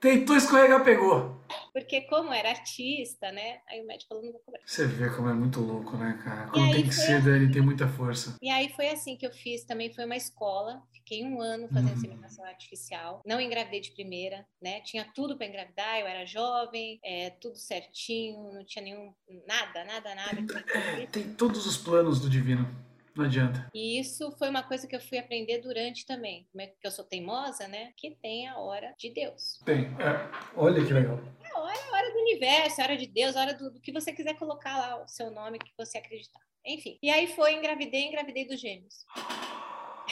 Tentou 0.03 0.35
escorregar, 0.35 0.83
pegou. 0.83 1.33
Porque 1.71 2.01
como 2.01 2.33
era 2.33 2.49
artista, 2.49 3.31
né? 3.31 3.59
Aí 3.69 3.81
o 3.81 3.87
médico 3.87 4.09
falou, 4.09 4.25
não 4.25 4.33
vou 4.33 4.41
cobrar. 4.41 4.59
Você 4.65 4.85
vê 4.85 5.09
como 5.09 5.29
é 5.29 5.33
muito 5.33 5.61
louco, 5.61 5.95
né, 5.95 6.19
cara? 6.21 6.49
Quando 6.49 6.73
tem 6.73 6.83
que 6.83 6.93
ser, 6.93 7.13
assim. 7.13 7.29
ele 7.29 7.53
tem 7.53 7.61
muita 7.61 7.87
força. 7.87 8.35
E 8.41 8.49
aí 8.49 8.67
foi 8.75 8.89
assim 8.89 9.15
que 9.15 9.25
eu 9.25 9.31
fiz, 9.31 9.63
também 9.63 9.93
foi 9.93 10.03
uma 10.03 10.17
escola. 10.17 10.83
Fiquei 10.91 11.23
um 11.23 11.39
ano 11.39 11.69
fazendo 11.69 11.87
uhum. 11.87 11.95
inseminação 11.95 12.43
artificial. 12.43 13.21
Não 13.25 13.39
engravidei 13.39 13.79
de 13.79 13.91
primeira, 13.91 14.45
né? 14.61 14.81
Tinha 14.81 15.07
tudo 15.15 15.37
para 15.37 15.47
engravidar, 15.47 15.97
eu 16.01 16.07
era 16.07 16.25
jovem, 16.25 16.99
é, 17.01 17.29
tudo 17.29 17.55
certinho, 17.55 18.51
não 18.51 18.65
tinha 18.65 18.83
nenhum... 18.83 19.13
Nada, 19.47 19.85
nada, 19.85 20.15
nada. 20.15 20.35
Tem, 20.35 21.03
é, 21.03 21.05
tem 21.07 21.33
todos 21.33 21.65
os 21.65 21.77
planos 21.77 22.19
do 22.19 22.29
divino. 22.29 22.67
Não 23.15 23.25
adianta. 23.25 23.69
E 23.73 23.99
isso 23.99 24.31
foi 24.37 24.49
uma 24.49 24.63
coisa 24.63 24.87
que 24.87 24.95
eu 24.95 25.01
fui 25.01 25.17
aprender 25.17 25.59
durante 25.59 26.05
também. 26.05 26.47
Como 26.51 26.61
é 26.61 26.67
que 26.67 26.75
eu 26.85 26.91
sou 26.91 27.05
teimosa, 27.05 27.67
né? 27.67 27.93
Que 27.95 28.11
tem 28.21 28.47
a 28.47 28.57
hora 28.57 28.93
de 28.97 29.11
Deus. 29.11 29.61
Tem. 29.65 29.85
É. 29.85 30.55
Olha 30.55 30.83
que 30.83 30.91
legal. 30.91 31.19
É 31.43 31.55
a 31.55 31.59
hora, 31.59 31.79
a 31.79 31.95
hora 31.95 32.11
do 32.11 32.19
universo, 32.19 32.81
a 32.81 32.85
hora 32.85 32.97
de 32.97 33.07
Deus, 33.07 33.35
a 33.35 33.41
hora 33.41 33.53
do, 33.53 33.71
do 33.71 33.79
que 33.79 33.91
você 33.91 34.11
quiser 34.11 34.33
colocar 34.35 34.77
lá 34.77 35.03
o 35.03 35.07
seu 35.07 35.29
nome, 35.29 35.59
que 35.59 35.71
você 35.77 35.97
acreditar. 35.97 36.41
Enfim. 36.65 36.97
E 37.03 37.09
aí 37.09 37.27
foi, 37.27 37.53
engravidei, 37.53 38.07
engravidei 38.07 38.47
dos 38.47 38.59
gêmeos. 38.59 39.05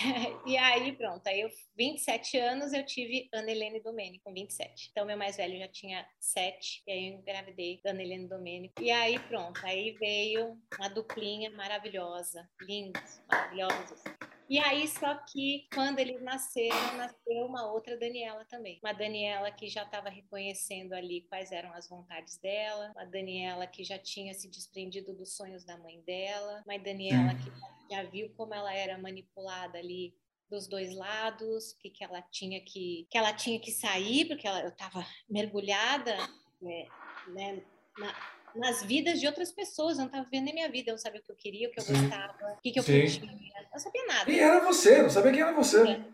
e 0.46 0.58
aí, 0.58 0.92
pronto, 0.94 1.26
aí 1.28 1.42
eu, 1.42 1.50
27 1.78 2.38
anos, 2.38 2.74
eu 2.74 2.86
tive 2.86 3.30
Ana 3.34 3.52
Helene 3.52 3.82
Domênico, 3.82 4.24
com 4.24 4.34
27. 4.34 4.90
Então, 4.92 5.06
meu 5.06 5.18
mais 5.18 5.38
velho 5.38 5.60
já 5.60 5.68
tinha 5.68 6.06
7, 6.20 6.84
e 6.88 6.92
aí 6.92 7.08
eu 7.10 7.20
engravidei 7.20 7.80
da 7.84 7.92
Ana 7.92 8.02
Helene 8.02 8.28
Domênico. 8.28 8.82
E 8.82 8.92
aí, 8.92 9.20
pronto, 9.20 9.60
aí 9.66 9.92
veio 9.94 10.58
uma 10.80 10.90
duplinha 10.90 11.50
maravilhosa, 11.52 12.50
lindos, 12.62 13.22
maravilhosos. 13.30 14.04
E 14.52 14.60
aí, 14.60 14.86
só 14.86 15.16
que 15.16 15.66
quando 15.74 16.00
eles 16.00 16.22
nasceram, 16.22 16.98
nasceu 16.98 17.46
uma 17.46 17.72
outra 17.72 17.98
Daniela 17.98 18.44
também. 18.50 18.82
Uma 18.84 18.92
Daniela 18.92 19.50
que 19.50 19.70
já 19.70 19.84
estava 19.84 20.10
reconhecendo 20.10 20.92
ali 20.92 21.22
quais 21.30 21.54
eram 21.54 21.72
as 21.72 21.88
vontades 21.88 22.38
dela, 22.38 22.92
uma 22.94 23.06
Daniela 23.06 23.66
que 23.66 23.82
já 23.86 23.98
tinha 23.98 24.34
se 24.34 24.50
desprendido 24.50 25.14
dos 25.14 25.38
sonhos 25.38 25.64
da 25.64 25.78
mãe 25.78 26.02
dela, 26.02 26.62
uma 26.66 26.78
Daniela 26.78 27.34
que 27.34 27.96
já 27.96 28.04
viu 28.04 28.30
como 28.36 28.54
ela 28.54 28.76
era 28.76 28.98
manipulada 28.98 29.78
ali 29.78 30.14
dos 30.50 30.68
dois 30.68 30.94
lados, 30.94 31.72
que, 31.80 31.90
que 31.90 32.04
ela 32.04 32.22
tinha 32.22 32.60
que 32.60 33.08
que 33.10 33.18
ela 33.18 33.32
tinha 33.32 33.58
que 33.58 33.72
sair 33.72 34.26
porque 34.28 34.46
ela, 34.46 34.64
eu 34.64 34.68
estava 34.68 35.08
mergulhada 35.30 36.18
né, 36.62 36.88
né, 37.30 37.64
na, 37.98 38.41
nas 38.56 38.84
vidas 38.84 39.20
de 39.20 39.28
outras 39.28 39.52
pessoas. 39.52 39.94
Eu 39.94 40.02
não 40.02 40.06
estava 40.08 40.24
vivendo 40.24 40.46
nem 40.46 40.54
minha 40.54 40.70
vida. 40.70 40.92
Eu 40.92 40.94
não 40.94 41.00
sabia 41.00 41.20
o 41.20 41.24
que 41.24 41.32
eu 41.32 41.36
queria, 41.36 41.70
o 41.70 41.72
que 41.72 41.80
eu 41.80 41.84
Sim. 41.84 41.94
gostava, 41.94 42.54
o 42.58 42.62
que, 42.62 42.72
que 42.72 42.80
eu 42.80 42.84
Sim. 42.84 43.02
podia. 43.02 43.22
Eu 43.22 43.68
não 43.74 43.80
sabia 43.80 44.06
nada. 44.08 44.26
Quem 44.26 44.40
era 44.40 44.60
você? 44.60 45.02
Não 45.02 45.10
sabia 45.10 45.32
quem 45.32 45.42
era 45.42 45.54
você. 45.54 45.84
Nada, 45.84 46.06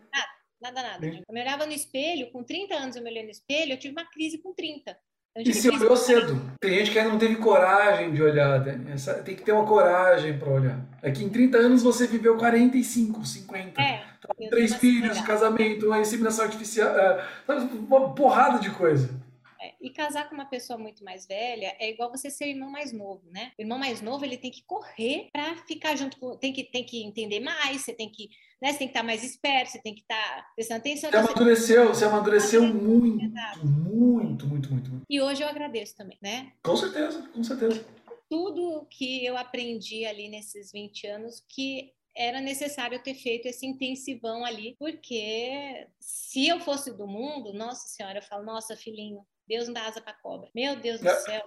nada, 0.60 0.82
nada. 0.82 1.06
Eu 1.06 1.34
me 1.34 1.40
olhava 1.40 1.66
no 1.66 1.72
espelho, 1.72 2.30
com 2.30 2.42
30 2.42 2.74
anos 2.74 2.96
eu 2.96 3.02
me 3.02 3.10
olhei 3.10 3.22
no 3.24 3.30
espelho, 3.30 3.72
eu 3.72 3.78
tive 3.78 3.92
uma 3.92 4.08
crise 4.10 4.38
com 4.38 4.52
30. 4.52 4.96
E 5.36 5.52
se 5.52 5.68
olhou 5.70 5.96
cedo. 5.96 6.40
Tem 6.60 6.74
gente 6.78 6.90
que 6.90 6.98
ainda 6.98 7.10
não 7.10 7.18
teve 7.18 7.36
coragem 7.36 8.12
de 8.12 8.22
olhar. 8.22 8.62
Tem 9.24 9.36
que 9.36 9.42
ter 9.42 9.52
uma 9.52 9.64
coragem 9.64 10.36
para 10.36 10.50
olhar. 10.50 10.80
É 11.00 11.10
que 11.10 11.22
em 11.22 11.28
30 11.28 11.58
anos 11.58 11.82
você 11.82 12.06
viveu 12.06 12.36
45, 12.36 13.24
50. 13.24 13.80
É, 13.80 14.04
três 14.50 14.74
filhos, 14.74 15.20
casamento, 15.20 15.86
uma 15.86 16.00
inseminação 16.00 16.44
artificial, 16.44 16.88
é, 16.88 17.24
uma 17.88 18.14
porrada 18.14 18.58
de 18.58 18.70
coisa. 18.70 19.10
E 19.80 19.90
casar 19.90 20.28
com 20.28 20.34
uma 20.34 20.44
pessoa 20.44 20.78
muito 20.78 21.04
mais 21.04 21.26
velha 21.26 21.76
é 21.78 21.90
igual 21.90 22.10
você 22.10 22.30
ser 22.30 22.46
o 22.46 22.48
irmão 22.48 22.70
mais 22.70 22.92
novo, 22.92 23.22
né? 23.30 23.52
O 23.58 23.62
irmão 23.62 23.78
mais 23.78 24.02
novo 24.02 24.24
ele 24.24 24.36
tem 24.36 24.50
que 24.50 24.64
correr 24.64 25.28
para 25.32 25.56
ficar 25.66 25.96
junto 25.96 26.18
com, 26.18 26.36
tem 26.36 26.52
que 26.52 26.64
tem 26.64 26.84
que 26.84 27.02
entender 27.04 27.40
mais, 27.40 27.82
você 27.82 27.92
tem 27.92 28.10
que, 28.10 28.28
né? 28.60 28.72
Você 28.72 28.78
tem 28.78 28.88
que 28.88 28.92
estar 28.92 29.02
mais 29.04 29.22
esperto, 29.22 29.70
você 29.70 29.80
tem 29.80 29.94
que 29.94 30.00
estar 30.00 30.52
prestando 30.54 30.80
atenção. 30.80 31.10
Você 31.10 31.16
amadureceu, 31.16 31.88
você 31.88 32.04
amadureceu 32.04 32.62
muito, 32.62 33.24
muito, 33.64 34.46
muito, 34.46 34.70
muito, 34.70 34.90
muito. 34.90 35.06
E 35.08 35.20
hoje 35.20 35.42
eu 35.42 35.48
agradeço 35.48 35.94
também, 35.96 36.18
né? 36.20 36.52
Com 36.62 36.76
certeza, 36.76 37.28
com 37.28 37.44
certeza. 37.44 37.84
Tudo 38.28 38.86
que 38.90 39.24
eu 39.24 39.36
aprendi 39.36 40.04
ali 40.04 40.28
nesses 40.28 40.72
20 40.72 41.06
anos 41.06 41.42
que 41.48 41.92
era 42.18 42.40
necessário 42.40 43.00
ter 43.00 43.14
feito 43.14 43.46
esse 43.46 43.64
intensivão 43.64 44.44
ali, 44.44 44.74
porque 44.76 45.86
se 46.00 46.48
eu 46.48 46.58
fosse 46.58 46.92
do 46.92 47.06
mundo, 47.06 47.52
nossa 47.52 47.86
senhora, 47.86 48.18
eu 48.18 48.22
falo, 48.22 48.44
nossa, 48.44 48.76
filhinho, 48.76 49.24
Deus 49.48 49.66
não 49.66 49.74
dá 49.74 49.86
asa 49.86 50.00
para 50.00 50.12
cobra. 50.12 50.50
Meu 50.54 50.76
Deus 50.76 51.00
do 51.00 51.10
céu. 51.10 51.44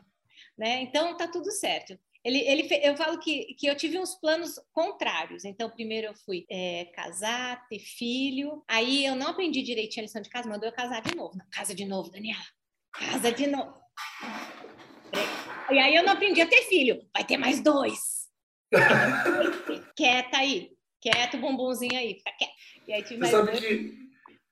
Né? 0.58 0.82
Então 0.82 1.16
tá 1.16 1.28
tudo 1.28 1.52
certo. 1.52 1.98
Ele, 2.24 2.40
ele, 2.40 2.68
eu 2.84 2.96
falo 2.96 3.18
que, 3.20 3.56
que 3.56 3.66
eu 3.66 3.76
tive 3.76 3.98
uns 3.98 4.14
planos 4.14 4.60
contrários. 4.72 5.44
Então, 5.44 5.70
primeiro 5.70 6.08
eu 6.08 6.14
fui 6.14 6.46
é, 6.50 6.86
casar, 6.94 7.68
ter 7.68 7.80
filho. 7.80 8.64
Aí 8.68 9.06
eu 9.06 9.16
não 9.16 9.28
aprendi 9.28 9.64
direitinho 9.64 10.04
a 10.04 10.06
lição 10.06 10.22
de 10.22 10.30
casa, 10.30 10.48
mandou 10.48 10.68
eu 10.68 10.76
casar 10.76 11.02
de 11.02 11.16
novo. 11.16 11.36
Não, 11.36 11.46
casa 11.50 11.74
de 11.74 11.84
novo, 11.84 12.12
Daniela. 12.12 12.44
Casa 12.94 13.32
de 13.32 13.48
novo. 13.48 13.74
E 15.72 15.80
aí 15.80 15.96
eu 15.96 16.04
não 16.04 16.14
aprendi 16.14 16.42
a 16.42 16.48
ter 16.48 16.62
filho. 16.64 17.08
Vai 17.12 17.24
ter 17.24 17.38
mais 17.38 17.60
dois. 17.60 18.28
Quieta 19.96 20.38
aí. 20.38 20.72
Quieto, 21.02 21.38
bumbumzinho 21.38 21.98
aí. 21.98 22.16
Fica 22.16 22.32
quieto. 22.34 22.54
E 22.88 22.94
aí 22.94 23.04
tive 23.04 23.16
Você 23.16 23.20
mais 23.20 23.32
sabe 23.32 23.52
dois. 23.52 23.66
que 23.66 24.01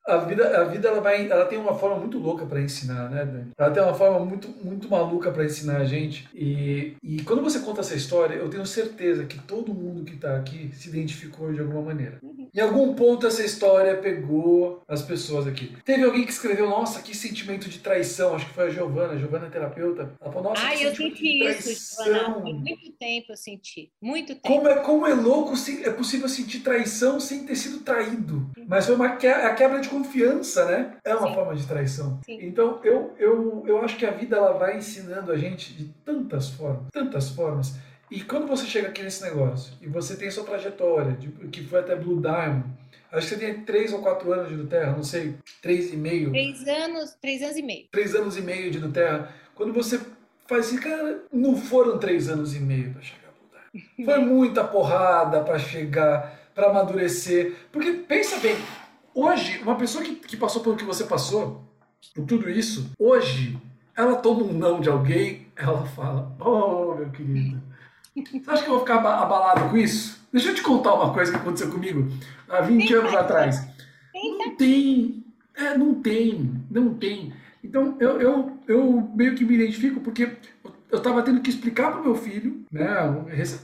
a 0.10 0.18
vida, 0.18 0.62
a 0.62 0.64
vida 0.66 0.88
ela 0.88 1.02
vai, 1.02 1.30
ela 1.30 1.46
tem 1.46 1.58
uma 1.58 1.74
forma 1.74 1.98
muito 1.98 2.18
louca 2.18 2.46
para 2.46 2.62
ensinar, 2.62 3.10
né, 3.10 3.26
Dani? 3.26 3.52
Ela 3.58 3.72
tem 3.72 3.84
uma 3.84 3.94
forma 3.94 4.20
muito, 4.26 4.48
muito 4.64 4.90
maluca 4.90 5.32
para 5.32 5.46
ensinar 5.46 5.78
a 5.78 5.86
gente. 5.86 6.28
E, 6.34 6.96
e 7.04 7.22
quando 7.24 7.42
você 7.42 7.60
conta 7.60 7.82
essa 7.82 7.96
história, 7.96 8.36
eu 8.36 8.50
tenho 8.50 8.66
certeza 8.66 9.26
que 9.26 9.40
todo 9.40 9.74
mundo 9.74 10.04
que 10.04 10.16
está 10.16 10.36
aqui 10.36 10.72
se 10.74 10.90
identificou 10.90 11.52
de 11.54 11.60
alguma 11.60 11.82
maneira. 11.82 12.20
Uhum. 12.22 12.50
Em 12.54 12.60
algum 12.60 12.94
ponto 12.94 13.28
essa 13.28 13.44
história 13.44 13.96
pegou 13.98 14.82
as 14.88 15.02
pessoas 15.02 15.48
aqui. 15.48 15.76
Teve 15.86 16.04
alguém 16.04 16.26
que 16.26 16.32
escreveu, 16.32 16.70
nossa, 16.70 17.02
que 17.02 17.16
sentimento 17.16 17.70
de 17.70 17.80
traição. 17.80 18.36
Acho 18.36 18.48
que 18.48 18.54
foi 18.54 18.68
a 18.68 18.70
Giovana, 18.70 19.14
a 19.14 19.18
Giovana 19.18 19.48
é 19.48 19.50
terapeuta. 19.50 20.14
Ela 20.20 20.32
falou, 20.32 20.50
nossa, 20.50 20.68
ah, 20.68 20.72
que 20.72 20.84
eu 20.84 20.96
senti 20.96 21.44
isso, 21.44 22.04
Giovana. 22.04 22.40
muito 22.40 22.92
tempo 22.94 23.32
eu 23.32 23.38
senti. 23.38 23.92
Muito 24.02 24.36
tempo. 24.36 24.48
Como 24.48 24.68
é, 24.68 24.76
como 24.80 25.08
é 25.08 25.14
louco, 25.14 25.54
é 25.84 25.90
possível 25.92 26.28
sentir 26.28 26.60
traição 26.60 27.20
sem 27.20 27.46
ter 27.46 27.56
sido 27.56 27.80
traído. 27.80 28.50
Mas 28.68 28.86
foi 28.86 28.96
uma 28.96 29.16
que, 29.16 29.28
a 29.28 29.54
quebra 29.54 29.80
de 29.80 29.90
confiança, 30.00 30.66
né? 30.66 30.98
É 31.04 31.16
uma 31.16 31.28
Sim. 31.28 31.34
forma 31.36 31.56
de 31.56 31.68
traição. 31.68 32.20
Sim. 32.26 32.40
Então, 32.42 32.80
eu, 32.84 33.14
eu, 33.20 33.64
eu 33.68 33.82
acho 33.82 33.98
que 33.98 34.06
a 34.06 34.12
vida 34.12 34.38
ela 34.38 34.54
vai 34.54 34.78
ensinando 34.78 35.32
a 35.32 35.38
gente 35.38 35.74
de 35.74 35.86
tantas 36.06 36.50
formas, 36.50 36.84
tantas 36.92 37.30
formas. 37.30 37.76
E 38.10 38.22
quando 38.24 38.48
você 38.48 38.66
chega 38.66 38.88
aqui 38.88 39.04
nesse 39.04 39.24
negócio 39.24 39.74
e 39.82 39.88
você 39.88 40.16
tem 40.16 40.32
sua 40.32 40.44
trajetória, 40.44 41.14
de, 41.14 41.28
que 41.50 41.64
foi 41.64 41.80
até 41.80 41.96
Blue 41.96 42.20
Diamond, 42.20 42.66
acho 43.12 43.28
que 43.28 43.36
você 43.36 43.40
tem 43.40 43.62
três 43.62 43.94
ou 43.94 44.02
quatro 44.02 44.32
anos 44.34 44.50
de 44.50 44.56
Duterra, 44.56 44.94
não 44.94 45.04
sei, 45.04 45.36
três 45.62 45.94
e 45.94 45.98
meio. 45.98 46.32
Três 46.32 46.68
anos, 46.68 47.16
três 47.22 47.42
anos 47.44 47.58
e 47.58 47.62
meio. 47.62 47.88
Três 47.92 48.16
anos 48.16 48.38
e 48.38 48.42
meio 48.42 48.72
de 48.72 48.80
Duterra. 48.80 49.32
Quando 49.54 49.74
você 49.74 50.00
faz 50.48 50.68
assim, 50.68 50.80
cara, 50.80 51.24
não 51.32 51.56
foram 51.56 52.00
três 52.00 52.30
anos 52.30 52.56
e 52.56 52.60
meio 52.60 52.92
para 52.94 53.02
chegar 53.02 53.28
a 53.28 53.32
Blue 53.32 53.50
Diamond. 53.52 54.06
Foi 54.06 54.20
muita 54.26 54.64
porrada 54.64 55.44
para 55.44 55.60
chegar, 55.60 56.50
para 56.56 56.72
amadurecer. 56.72 57.54
Porque 57.72 57.92
pensa 57.92 58.40
bem, 58.40 58.56
Hoje, 59.14 59.62
uma 59.62 59.76
pessoa 59.76 60.04
que, 60.04 60.16
que 60.16 60.38
passou 60.38 60.62
pelo 60.62 60.76
que 60.76 60.84
você 60.84 61.04
passou, 61.04 61.64
por 62.16 62.26
tudo 62.26 62.50
isso, 62.50 62.92
hoje, 62.98 63.58
ela 63.96 64.16
toma 64.16 64.44
um 64.44 64.54
não 64.54 64.80
de 64.80 64.90
alguém, 64.90 65.48
ela 65.56 65.86
fala: 65.86 66.36
Oh, 66.40 66.96
meu 66.96 67.10
querido, 67.10 67.62
você 68.16 68.42
acha 68.48 68.64
que 68.64 68.70
eu 68.70 68.74
vou 68.74 68.80
ficar 68.80 68.98
abalado 68.98 69.70
com 69.70 69.78
isso? 69.78 70.20
Deixa 70.32 70.50
eu 70.50 70.56
te 70.56 70.62
contar 70.62 70.94
uma 70.94 71.14
coisa 71.14 71.32
que 71.32 71.38
aconteceu 71.38 71.72
comigo 71.72 72.08
há 72.48 72.62
20 72.62 72.94
anos 72.94 73.14
atrás. 73.16 73.68
Não 74.14 74.56
tem, 74.56 75.26
é, 75.56 75.78
não 75.78 75.96
tem, 75.96 76.64
não 76.70 76.94
tem. 76.94 77.34
Então, 77.64 77.98
eu, 78.00 78.22
eu, 78.22 78.58
eu 78.68 79.10
meio 79.16 79.36
que 79.36 79.44
me 79.44 79.56
identifico 79.56 80.00
porque 80.00 80.38
eu 80.92 80.98
estava 80.98 81.22
tendo 81.22 81.42
que 81.42 81.50
explicar 81.50 81.92
para 81.92 82.02
o 82.02 82.04
meu 82.04 82.16
filho, 82.16 82.66
né, 82.72 82.88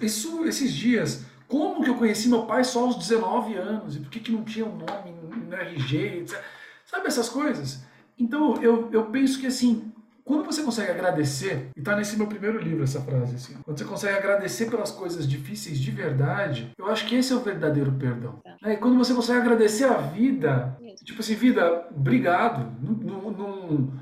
isso, 0.02 0.46
esses 0.46 0.74
dias, 0.74 1.26
como 1.48 1.84
que 1.84 1.90
eu 1.90 1.96
conheci 1.96 2.28
meu 2.28 2.44
pai 2.46 2.64
só 2.64 2.86
aos 2.86 2.98
19 2.98 3.56
anos? 3.56 3.96
E 3.96 4.00
por 4.00 4.10
que, 4.10 4.20
que 4.20 4.32
não 4.32 4.44
tinha 4.44 4.66
um 4.66 4.78
nome 4.78 5.15
no 5.40 5.56
RG? 5.56 6.22
Etc. 6.22 6.42
Sabe 6.86 7.08
essas 7.08 7.30
coisas? 7.30 7.84
Então 8.18 8.62
eu, 8.62 8.90
eu 8.92 9.06
penso 9.06 9.40
que 9.40 9.48
assim, 9.48 9.92
quando 10.26 10.44
você 10.44 10.64
consegue 10.64 10.90
agradecer, 10.90 11.70
e 11.76 11.80
está 11.80 11.96
nesse 11.96 12.18
meu 12.18 12.26
primeiro 12.26 12.60
livro 12.60 12.84
essa 12.84 13.00
frase, 13.00 13.36
assim, 13.36 13.56
quando 13.64 13.78
você 13.78 13.86
consegue 13.86 14.18
agradecer 14.18 14.66
pelas 14.72 14.90
coisas 14.90 15.28
difíceis 15.28 15.80
de 15.80 15.92
verdade, 15.92 16.72
eu 16.78 16.88
acho 16.88 17.06
que 17.06 17.16
esse 17.16 17.32
é 17.32 17.36
o 17.36 17.42
verdadeiro 17.42 17.92
perdão. 17.92 18.42
É. 18.64 18.74
E 18.74 18.78
quando 18.78 18.98
você 18.98 19.14
consegue 19.14 19.40
agradecer 19.40 19.84
a 19.84 19.98
vida, 19.98 20.76
tipo 21.04 21.22
assim, 21.22 21.36
vida, 21.36 21.88
obrigado. 21.96 22.76
Não, 22.82 23.32
não, 23.32 23.94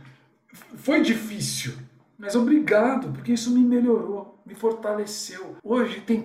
foi 0.76 1.02
difícil, 1.02 1.74
mas 2.18 2.36
obrigado, 2.36 3.12
porque 3.12 3.34
isso 3.34 3.52
me 3.52 3.60
melhorou, 3.60 4.42
me 4.46 4.56
fortaleceu. 4.56 5.58
Hoje 5.62 6.00
tem 6.02 6.24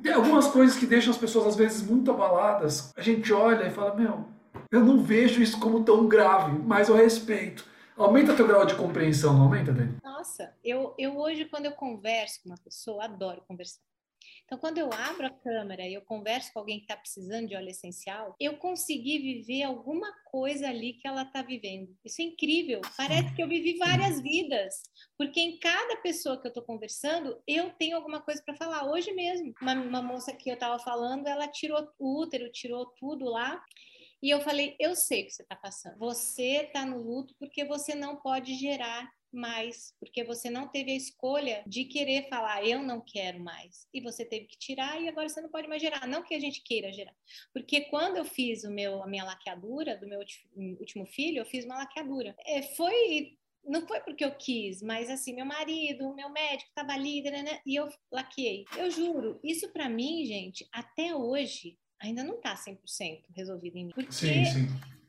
tem 0.00 0.12
algumas 0.12 0.48
coisas 0.48 0.76
que 0.76 0.86
deixam 0.86 1.12
as 1.12 1.18
pessoas 1.18 1.48
às 1.48 1.56
vezes 1.56 1.82
muito 1.82 2.10
abaladas. 2.10 2.92
A 2.96 3.02
gente 3.02 3.32
olha 3.32 3.66
e 3.66 3.70
fala: 3.70 3.94
Meu, 3.94 4.26
eu 4.70 4.80
não 4.80 5.02
vejo 5.02 5.42
isso 5.42 5.58
como 5.60 5.84
tão 5.84 6.08
grave, 6.08 6.58
mas 6.58 6.88
eu 6.88 6.96
respeito. 6.96 7.64
Aumenta 7.96 8.34
teu 8.34 8.46
grau 8.46 8.66
de 8.66 8.74
compreensão, 8.74 9.34
não 9.34 9.42
aumenta, 9.42 9.72
Dani? 9.72 9.96
Nossa, 10.02 10.52
eu, 10.64 10.94
eu 10.98 11.16
hoje, 11.16 11.44
quando 11.44 11.66
eu 11.66 11.72
converso 11.72 12.42
com 12.42 12.48
uma 12.48 12.58
pessoa, 12.58 13.04
adoro 13.04 13.42
conversar. 13.46 13.80
Então, 14.44 14.58
quando 14.58 14.78
eu 14.78 14.90
abro 14.92 15.26
a 15.26 15.30
câmera 15.30 15.86
e 15.86 15.94
eu 15.94 16.02
converso 16.02 16.52
com 16.52 16.58
alguém 16.58 16.78
que 16.78 16.84
está 16.84 16.96
precisando 16.96 17.48
de 17.48 17.56
óleo 17.56 17.70
essencial, 17.70 18.36
eu 18.38 18.56
consegui 18.58 19.18
viver 19.18 19.62
alguma 19.62 20.12
coisa 20.30 20.68
ali 20.68 20.94
que 20.94 21.08
ela 21.08 21.22
está 21.22 21.42
vivendo. 21.42 21.96
Isso 22.04 22.20
é 22.20 22.24
incrível. 22.24 22.80
Parece 22.96 23.34
que 23.34 23.42
eu 23.42 23.48
vivi 23.48 23.78
várias 23.78 24.20
vidas, 24.20 24.82
porque 25.16 25.40
em 25.40 25.58
cada 25.58 25.96
pessoa 25.98 26.40
que 26.40 26.46
eu 26.46 26.50
estou 26.50 26.62
conversando, 26.62 27.40
eu 27.46 27.70
tenho 27.70 27.96
alguma 27.96 28.20
coisa 28.20 28.42
para 28.44 28.56
falar. 28.56 28.90
Hoje 28.90 29.12
mesmo, 29.12 29.52
uma, 29.60 29.74
uma 29.74 30.02
moça 30.02 30.34
que 30.34 30.50
eu 30.50 30.54
estava 30.54 30.78
falando, 30.78 31.26
ela 31.26 31.48
tirou 31.48 31.88
o 31.98 32.20
útero, 32.20 32.50
tirou 32.52 32.86
tudo 32.98 33.24
lá. 33.26 33.62
E 34.22 34.30
eu 34.30 34.40
falei, 34.40 34.74
eu 34.80 34.94
sei 34.94 35.22
o 35.22 35.26
que 35.26 35.32
você 35.32 35.42
está 35.42 35.54
passando. 35.54 35.98
Você 35.98 36.62
está 36.62 36.84
no 36.86 36.98
luto 36.98 37.34
porque 37.38 37.64
você 37.64 37.94
não 37.94 38.16
pode 38.16 38.54
gerar 38.54 39.10
mais, 39.34 39.94
porque 39.98 40.24
você 40.24 40.48
não 40.48 40.68
teve 40.68 40.92
a 40.92 40.96
escolha 40.96 41.62
de 41.66 41.84
querer 41.84 42.28
falar, 42.28 42.64
eu 42.66 42.82
não 42.82 43.00
quero 43.00 43.40
mais. 43.40 43.88
E 43.92 44.00
você 44.00 44.24
teve 44.24 44.46
que 44.46 44.58
tirar 44.58 45.00
e 45.00 45.08
agora 45.08 45.28
você 45.28 45.40
não 45.40 45.48
pode 45.48 45.68
mais 45.68 45.82
gerar. 45.82 46.06
Não 46.06 46.22
que 46.22 46.34
a 46.34 46.40
gente 46.40 46.62
queira 46.62 46.92
gerar. 46.92 47.14
Porque 47.52 47.82
quando 47.82 48.16
eu 48.16 48.24
fiz 48.24 48.64
o 48.64 48.70
meu, 48.70 49.02
a 49.02 49.06
minha 49.06 49.24
laqueadura 49.24 49.96
do 49.96 50.08
meu 50.08 50.20
último 50.78 51.06
filho, 51.06 51.38
eu 51.38 51.46
fiz 51.46 51.64
uma 51.64 51.78
laqueadura. 51.78 52.34
É, 52.46 52.62
foi 52.62 53.36
não 53.66 53.86
foi 53.86 54.00
porque 54.00 54.22
eu 54.24 54.34
quis, 54.34 54.82
mas 54.82 55.08
assim, 55.08 55.34
meu 55.34 55.46
marido, 55.46 56.14
meu 56.14 56.28
médico 56.28 56.68
estava 56.68 56.92
ali, 56.92 57.22
né, 57.22 57.42
né, 57.42 57.60
e 57.64 57.74
eu 57.74 57.88
laqueei. 58.12 58.66
Eu 58.76 58.90
juro, 58.90 59.40
isso 59.42 59.72
para 59.72 59.88
mim, 59.88 60.24
gente, 60.26 60.68
até 60.70 61.14
hoje 61.14 61.78
ainda 61.98 62.22
não 62.22 62.34
está 62.34 62.54
100% 62.54 63.22
resolvido 63.34 63.76
em 63.76 63.86
mim. 63.86 63.92
Porque 63.94 64.12
sim, 64.12 64.44
sim. 64.44 64.66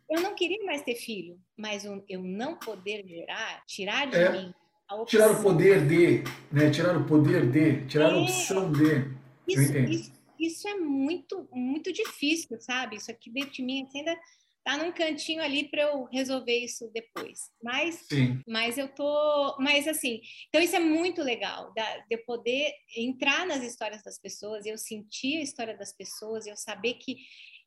Eu 0.09 0.21
não 0.21 0.35
queria 0.35 0.63
mais 0.65 0.81
ter 0.81 0.95
filho, 0.95 1.39
mas 1.57 1.83
eu 1.83 2.21
não 2.21 2.57
poder 2.57 3.05
gerar, 3.07 3.63
tirar 3.65 4.05
de 4.07 4.17
é, 4.17 4.31
mim 4.31 4.53
a 4.87 4.95
opção. 4.95 5.05
Tirar 5.19 5.31
o 5.31 5.41
poder 5.41 5.87
de, 5.87 6.23
né? 6.51 6.69
Tirar 6.69 6.97
o 6.97 7.05
poder 7.05 7.49
de, 7.49 7.85
tirar 7.87 8.09
é, 8.09 8.13
a 8.13 8.17
opção 8.17 8.71
de. 8.71 9.15
Isso, 9.47 9.77
isso, 9.77 10.11
isso, 10.39 10.67
é 10.67 10.75
muito, 10.75 11.47
muito 11.51 11.91
difícil, 11.91 12.59
sabe? 12.59 12.97
Isso 12.97 13.11
aqui 13.11 13.31
dentro 13.31 13.51
de 13.51 13.63
mim 13.63 13.83
assim, 13.83 13.99
ainda 13.99 14.19
tá 14.63 14.77
num 14.77 14.91
cantinho 14.91 15.43
ali 15.43 15.69
para 15.69 15.83
eu 15.83 16.05
resolver 16.05 16.57
isso 16.57 16.89
depois. 16.91 17.51
Mas, 17.61 18.07
Sim. 18.09 18.41
mas 18.47 18.79
eu 18.79 18.87
tô, 18.87 19.55
mas 19.59 19.87
assim, 19.87 20.21
então 20.49 20.59
isso 20.59 20.75
é 20.75 20.79
muito 20.79 21.21
legal, 21.21 21.71
da, 21.75 21.97
de 21.97 22.15
eu 22.15 22.25
poder 22.25 22.73
entrar 22.97 23.45
nas 23.45 23.63
histórias 23.63 24.01
das 24.01 24.17
pessoas, 24.17 24.65
eu 24.65 24.77
sentir 24.77 25.37
a 25.37 25.43
história 25.43 25.77
das 25.77 25.93
pessoas, 25.93 26.47
eu 26.47 26.57
saber 26.57 26.95
que 26.95 27.17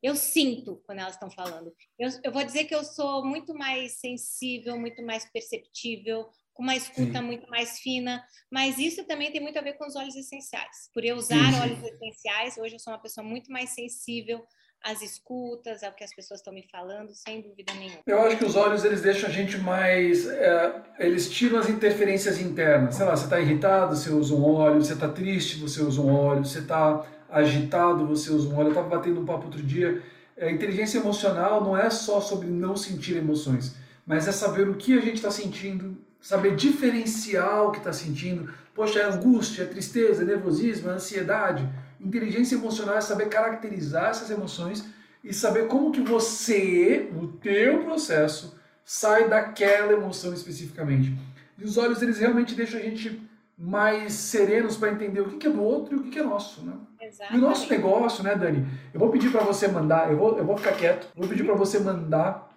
Eu 0.01 0.15
sinto 0.15 0.81
quando 0.85 0.99
elas 0.99 1.13
estão 1.13 1.29
falando. 1.29 1.73
Eu, 1.97 2.09
eu 2.23 2.31
vou 2.31 2.43
dizer 2.43 2.65
que 2.65 2.73
eu 2.73 2.83
sou 2.83 3.25
muito 3.25 3.53
mais 3.53 3.99
sensível, 3.99 4.77
muito 4.77 5.03
mais 5.03 5.29
perceptível, 5.29 6.29
com 6.53 6.63
uma 6.63 6.75
escuta 6.75 7.19
sim. 7.19 7.25
muito 7.25 7.49
mais 7.49 7.79
fina, 7.79 8.21
mas 8.51 8.77
isso 8.77 9.05
também 9.05 9.31
tem 9.31 9.41
muito 9.41 9.57
a 9.57 9.61
ver 9.61 9.73
com 9.73 9.87
os 9.87 9.95
óleos 9.95 10.15
essenciais. 10.15 10.89
Por 10.93 11.05
eu 11.05 11.15
usar 11.15 11.53
sim, 11.53 11.59
óleos 11.61 11.83
essenciais, 11.83 12.57
hoje 12.57 12.75
eu 12.75 12.79
sou 12.79 12.91
uma 12.91 12.99
pessoa 12.99 13.25
muito 13.25 13.49
mais 13.49 13.69
sensível 13.69 14.45
às 14.83 15.01
escutas, 15.01 15.83
ao 15.83 15.93
que 15.93 16.03
as 16.03 16.13
pessoas 16.13 16.39
estão 16.39 16.53
me 16.53 16.65
falando, 16.69 17.13
sem 17.13 17.41
dúvida 17.41 17.73
nenhuma. 17.73 18.01
Eu 18.05 18.21
acho 18.21 18.37
que 18.37 18.45
os 18.45 18.55
olhos 18.55 18.83
eles 18.83 19.01
deixam 19.01 19.29
a 19.29 19.31
gente 19.31 19.57
mais, 19.57 20.27
é, 20.27 20.83
eles 20.99 21.29
tiram 21.29 21.59
as 21.59 21.69
interferências 21.69 22.39
internas. 22.39 22.95
Sei 22.95 23.05
lá, 23.05 23.15
você 23.15 23.25
está 23.25 23.39
irritado, 23.39 23.95
você 23.95 24.09
usa 24.09 24.33
um 24.33 24.43
óleo, 24.43 24.81
você 24.81 24.93
está 24.93 25.09
triste, 25.09 25.57
você 25.57 25.81
usa 25.81 26.01
um 26.01 26.13
óleo, 26.13 26.45
você 26.45 26.59
está 26.59 27.05
agitado, 27.31 28.05
você 28.05 28.31
usa 28.31 28.47
um 28.47 28.55
óleo. 28.55 28.67
Eu 28.67 28.69
estava 28.69 28.89
batendo 28.89 29.21
um 29.21 29.25
papo 29.25 29.45
outro 29.45 29.61
dia. 29.61 30.01
É, 30.35 30.51
inteligência 30.51 30.99
emocional 30.99 31.63
não 31.63 31.77
é 31.77 31.89
só 31.89 32.21
sobre 32.21 32.47
não 32.47 32.75
sentir 32.75 33.17
emoções, 33.17 33.75
mas 34.05 34.27
é 34.27 34.31
saber 34.31 34.69
o 34.69 34.75
que 34.75 34.97
a 34.97 35.01
gente 35.01 35.15
está 35.15 35.29
sentindo, 35.29 35.97
saber 36.21 36.55
diferenciar 36.55 37.63
o 37.63 37.71
que 37.71 37.79
está 37.79 37.91
sentindo. 37.91 38.51
Poxa, 38.73 38.99
é 38.99 39.03
angústia, 39.03 39.63
é 39.63 39.65
tristeza, 39.65 40.23
é 40.23 40.25
nervosismo, 40.25 40.89
é 40.89 40.93
ansiedade. 40.93 41.67
Inteligência 41.99 42.55
emocional 42.55 42.97
é 42.97 43.01
saber 43.01 43.27
caracterizar 43.27 44.09
essas 44.09 44.31
emoções 44.31 44.85
e 45.23 45.33
saber 45.33 45.67
como 45.67 45.91
que 45.91 46.01
você, 46.01 47.09
no 47.11 47.27
teu 47.27 47.83
processo, 47.83 48.57
sai 48.85 49.27
daquela 49.27 49.91
emoção 49.91 50.33
especificamente. 50.33 51.13
E 51.57 51.65
os 51.65 51.77
olhos, 51.77 52.01
eles 52.01 52.17
realmente 52.17 52.55
deixam 52.55 52.79
a 52.79 52.83
gente 52.83 53.21
mais 53.59 54.13
serenos 54.13 54.77
para 54.77 54.89
entender 54.89 55.19
o 55.19 55.37
que 55.37 55.45
é 55.45 55.49
do 55.49 55.61
outro 55.61 55.93
e 55.93 55.99
o 55.99 56.03
que 56.03 56.17
é 56.17 56.23
nosso, 56.23 56.63
né? 56.63 56.71
Exatamente. 57.01 57.35
E 57.35 57.37
o 57.37 57.41
nosso 57.41 57.69
negócio, 57.69 58.23
né, 58.23 58.33
Dani? 58.33 58.65
Eu 58.93 58.99
vou 59.01 59.09
pedir 59.09 59.29
para 59.29 59.43
você 59.43 59.67
mandar, 59.67 60.09
eu 60.09 60.17
vou, 60.17 60.37
eu 60.37 60.45
vou 60.45 60.57
ficar 60.57 60.71
quieto, 60.71 61.09
vou 61.13 61.27
pedir 61.27 61.43
para 61.43 61.55
você 61.55 61.77
mandar 61.77 62.49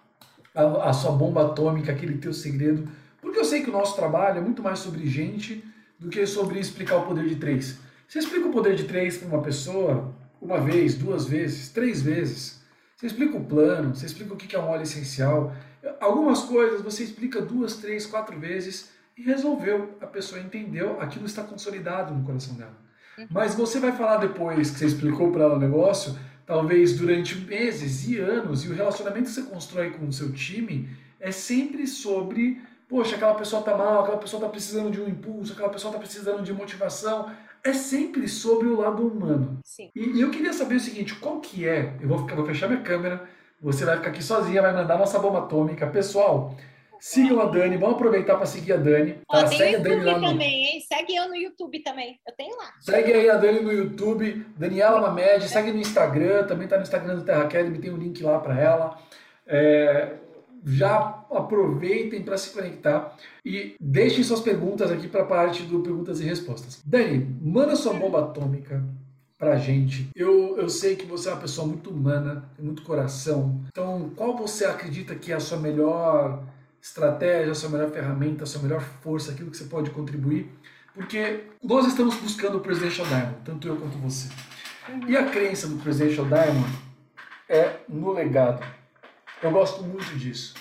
a, 0.55 0.89
a, 0.89 0.93
sua 0.93 1.11
bomba 1.11 1.45
atômica, 1.45 1.91
aquele 1.91 2.17
teu 2.17 2.31
segredo, 2.31 2.87
porque 3.21 3.37
eu 3.37 3.43
sei 3.43 3.63
que 3.63 3.69
o 3.69 3.73
nosso 3.73 3.97
trabalho 3.97 4.37
é 4.37 4.41
muito 4.41 4.63
mais 4.63 4.79
sobre 4.79 5.05
gente 5.05 5.61
do 5.99 6.09
que 6.09 6.25
sobre 6.25 6.57
explicar 6.57 6.97
o 6.97 7.05
poder 7.05 7.27
de 7.27 7.35
três. 7.35 7.79
Você 8.07 8.19
explica 8.19 8.47
o 8.47 8.51
poder 8.51 8.75
de 8.75 8.85
três 8.85 9.17
para 9.17 9.27
uma 9.27 9.41
pessoa 9.41 10.13
uma 10.41 10.59
vez, 10.61 10.95
duas 10.95 11.25
vezes, 11.25 11.69
três 11.69 12.01
vezes. 12.01 12.61
Você 12.95 13.07
explica 13.07 13.37
o 13.37 13.43
plano, 13.43 13.93
você 13.93 14.05
explica 14.05 14.33
o 14.33 14.37
que 14.37 14.55
é 14.55 14.59
um 14.59 14.69
óleo 14.69 14.83
essencial. 14.83 15.53
Algumas 15.99 16.43
coisas 16.43 16.81
você 16.81 17.03
explica 17.03 17.41
duas, 17.41 17.75
três, 17.77 18.05
quatro 18.05 18.39
vezes 18.39 18.89
e 19.17 19.23
resolveu. 19.23 19.97
A 20.01 20.07
pessoa 20.07 20.41
entendeu, 20.41 20.99
aquilo 20.99 21.25
está 21.25 21.43
consolidado 21.43 22.13
no 22.13 22.23
coração 22.23 22.55
dela. 22.55 22.77
Uhum. 23.17 23.27
Mas 23.29 23.55
você 23.55 23.79
vai 23.79 23.91
falar 23.91 24.17
depois 24.17 24.71
que 24.71 24.79
você 24.79 24.85
explicou 24.85 25.31
para 25.31 25.43
ela 25.43 25.55
o 25.55 25.59
negócio, 25.59 26.17
talvez 26.45 26.97
durante 26.97 27.35
meses 27.35 28.07
e 28.07 28.19
anos, 28.19 28.65
e 28.65 28.69
o 28.69 28.73
relacionamento 28.73 29.25
que 29.25 29.31
você 29.31 29.43
constrói 29.43 29.91
com 29.91 30.07
o 30.07 30.13
seu 30.13 30.31
time 30.31 30.89
é 31.19 31.31
sempre 31.31 31.87
sobre, 31.87 32.61
poxa, 32.89 33.15
aquela 33.15 33.35
pessoa 33.35 33.61
está 33.61 33.77
mal, 33.77 34.01
aquela 34.01 34.17
pessoa 34.17 34.39
está 34.41 34.49
precisando 34.49 34.91
de 34.91 34.99
um 34.99 35.07
impulso, 35.07 35.53
aquela 35.53 35.69
pessoa 35.69 35.91
está 35.91 35.99
precisando 35.99 36.43
de 36.43 36.51
motivação. 36.51 37.31
É 37.63 37.71
sempre 37.71 38.27
sobre 38.27 38.67
o 38.67 38.81
lado 38.81 39.07
humano. 39.07 39.59
Sim. 39.63 39.89
E, 39.95 40.17
e 40.17 40.21
eu 40.21 40.29
queria 40.29 40.51
saber 40.51 40.75
o 40.75 40.79
seguinte, 40.81 41.15
qual 41.15 41.39
que 41.39 41.65
é? 41.65 41.95
Eu 42.01 42.09
vou, 42.09 42.17
ficar, 42.17 42.35
vou 42.35 42.45
fechar 42.45 42.67
minha 42.67 42.81
câmera, 42.81 43.23
você 43.61 43.85
vai 43.85 43.95
ficar 43.95 44.09
aqui 44.09 44.21
sozinha, 44.21 44.61
vai 44.61 44.73
mandar 44.73 44.97
nossa 44.97 45.17
bomba 45.17 45.39
atômica. 45.39 45.87
Pessoal, 45.87 46.57
Sigam 47.03 47.41
a 47.41 47.45
Dani, 47.47 47.75
vamos 47.75 47.95
aproveitar 47.95 48.37
para 48.37 48.45
seguir 48.45 48.71
a 48.71 48.77
Dani. 48.77 49.15
Tá? 49.29 49.43
Ó, 49.43 49.47
Segue 49.47 49.75
a 49.75 49.79
Dani 49.79 50.05
lá 50.05 50.17
no... 50.17 50.29
também, 50.29 50.67
hein? 50.67 50.81
Segue 50.87 51.13
eu 51.13 51.27
no 51.27 51.35
YouTube 51.35 51.83
também. 51.83 52.17
Eu 52.25 52.33
tenho 52.33 52.55
lá. 52.55 52.71
Segue 52.79 53.11
aí 53.11 53.29
a 53.29 53.35
Dani 53.35 53.59
no 53.59 53.73
YouTube, 53.73 54.45
Daniela 54.57 55.01
Mamed, 55.01 55.49
segue 55.49 55.73
no 55.73 55.79
Instagram, 55.79 56.47
também 56.47 56.65
tá 56.65 56.77
no 56.77 56.83
Instagram 56.83 57.15
do 57.15 57.25
Terra 57.25 57.43
Academy, 57.43 57.77
tem 57.77 57.91
um 57.91 57.97
link 57.97 58.23
lá 58.23 58.39
para 58.39 58.57
ela. 58.57 58.97
É, 59.45 60.13
já 60.65 61.25
aproveitem 61.29 62.23
para 62.23 62.37
se 62.37 62.51
conectar 62.51 63.17
e 63.43 63.75
deixem 63.81 64.23
suas 64.23 64.39
perguntas 64.39 64.89
aqui 64.89 65.09
para 65.09 65.23
a 65.23 65.27
parte 65.27 65.63
do 65.63 65.81
perguntas 65.81 66.21
e 66.21 66.23
respostas. 66.23 66.81
Dani, 66.85 67.37
manda 67.41 67.75
sua 67.75 67.91
bomba 67.95 68.21
atômica 68.21 68.81
pra 69.37 69.57
gente. 69.57 70.07
Eu, 70.15 70.57
eu 70.57 70.69
sei 70.69 70.95
que 70.95 71.05
você 71.05 71.27
é 71.27 71.33
uma 71.33 71.41
pessoa 71.41 71.67
muito 71.67 71.89
humana, 71.89 72.49
tem 72.55 72.63
muito 72.63 72.81
coração. 72.83 73.59
Então, 73.67 74.09
qual 74.15 74.37
você 74.37 74.63
acredita 74.63 75.13
que 75.15 75.33
é 75.33 75.35
a 75.35 75.41
sua 75.41 75.57
melhor 75.57 76.41
estratégia, 76.83 77.53
a 77.53 77.55
sua 77.55 77.69
melhor 77.69 77.89
ferramenta, 77.91 78.43
a 78.43 78.45
sua 78.45 78.61
melhor 78.61 78.81
força, 78.81 79.31
aquilo 79.31 79.49
que 79.49 79.55
você 79.55 79.63
pode 79.63 79.89
contribuir, 79.91 80.51
porque 80.93 81.45
nós 81.63 81.87
estamos 81.87 82.15
buscando 82.17 82.57
o 82.57 82.59
Presidential 82.59 83.07
Diamond, 83.07 83.37
tanto 83.45 83.67
eu 83.69 83.77
quanto 83.77 83.97
você. 83.97 84.27
Uhum. 84.89 85.07
E 85.07 85.15
a 85.15 85.29
crença 85.29 85.65
do 85.65 85.77
Presidential 85.77 86.25
Diamond 86.25 86.69
é 87.47 87.77
no 87.87 88.11
legado. 88.11 88.61
Eu 89.41 89.51
gosto 89.51 89.81
muito 89.81 90.13
disso. 90.17 90.55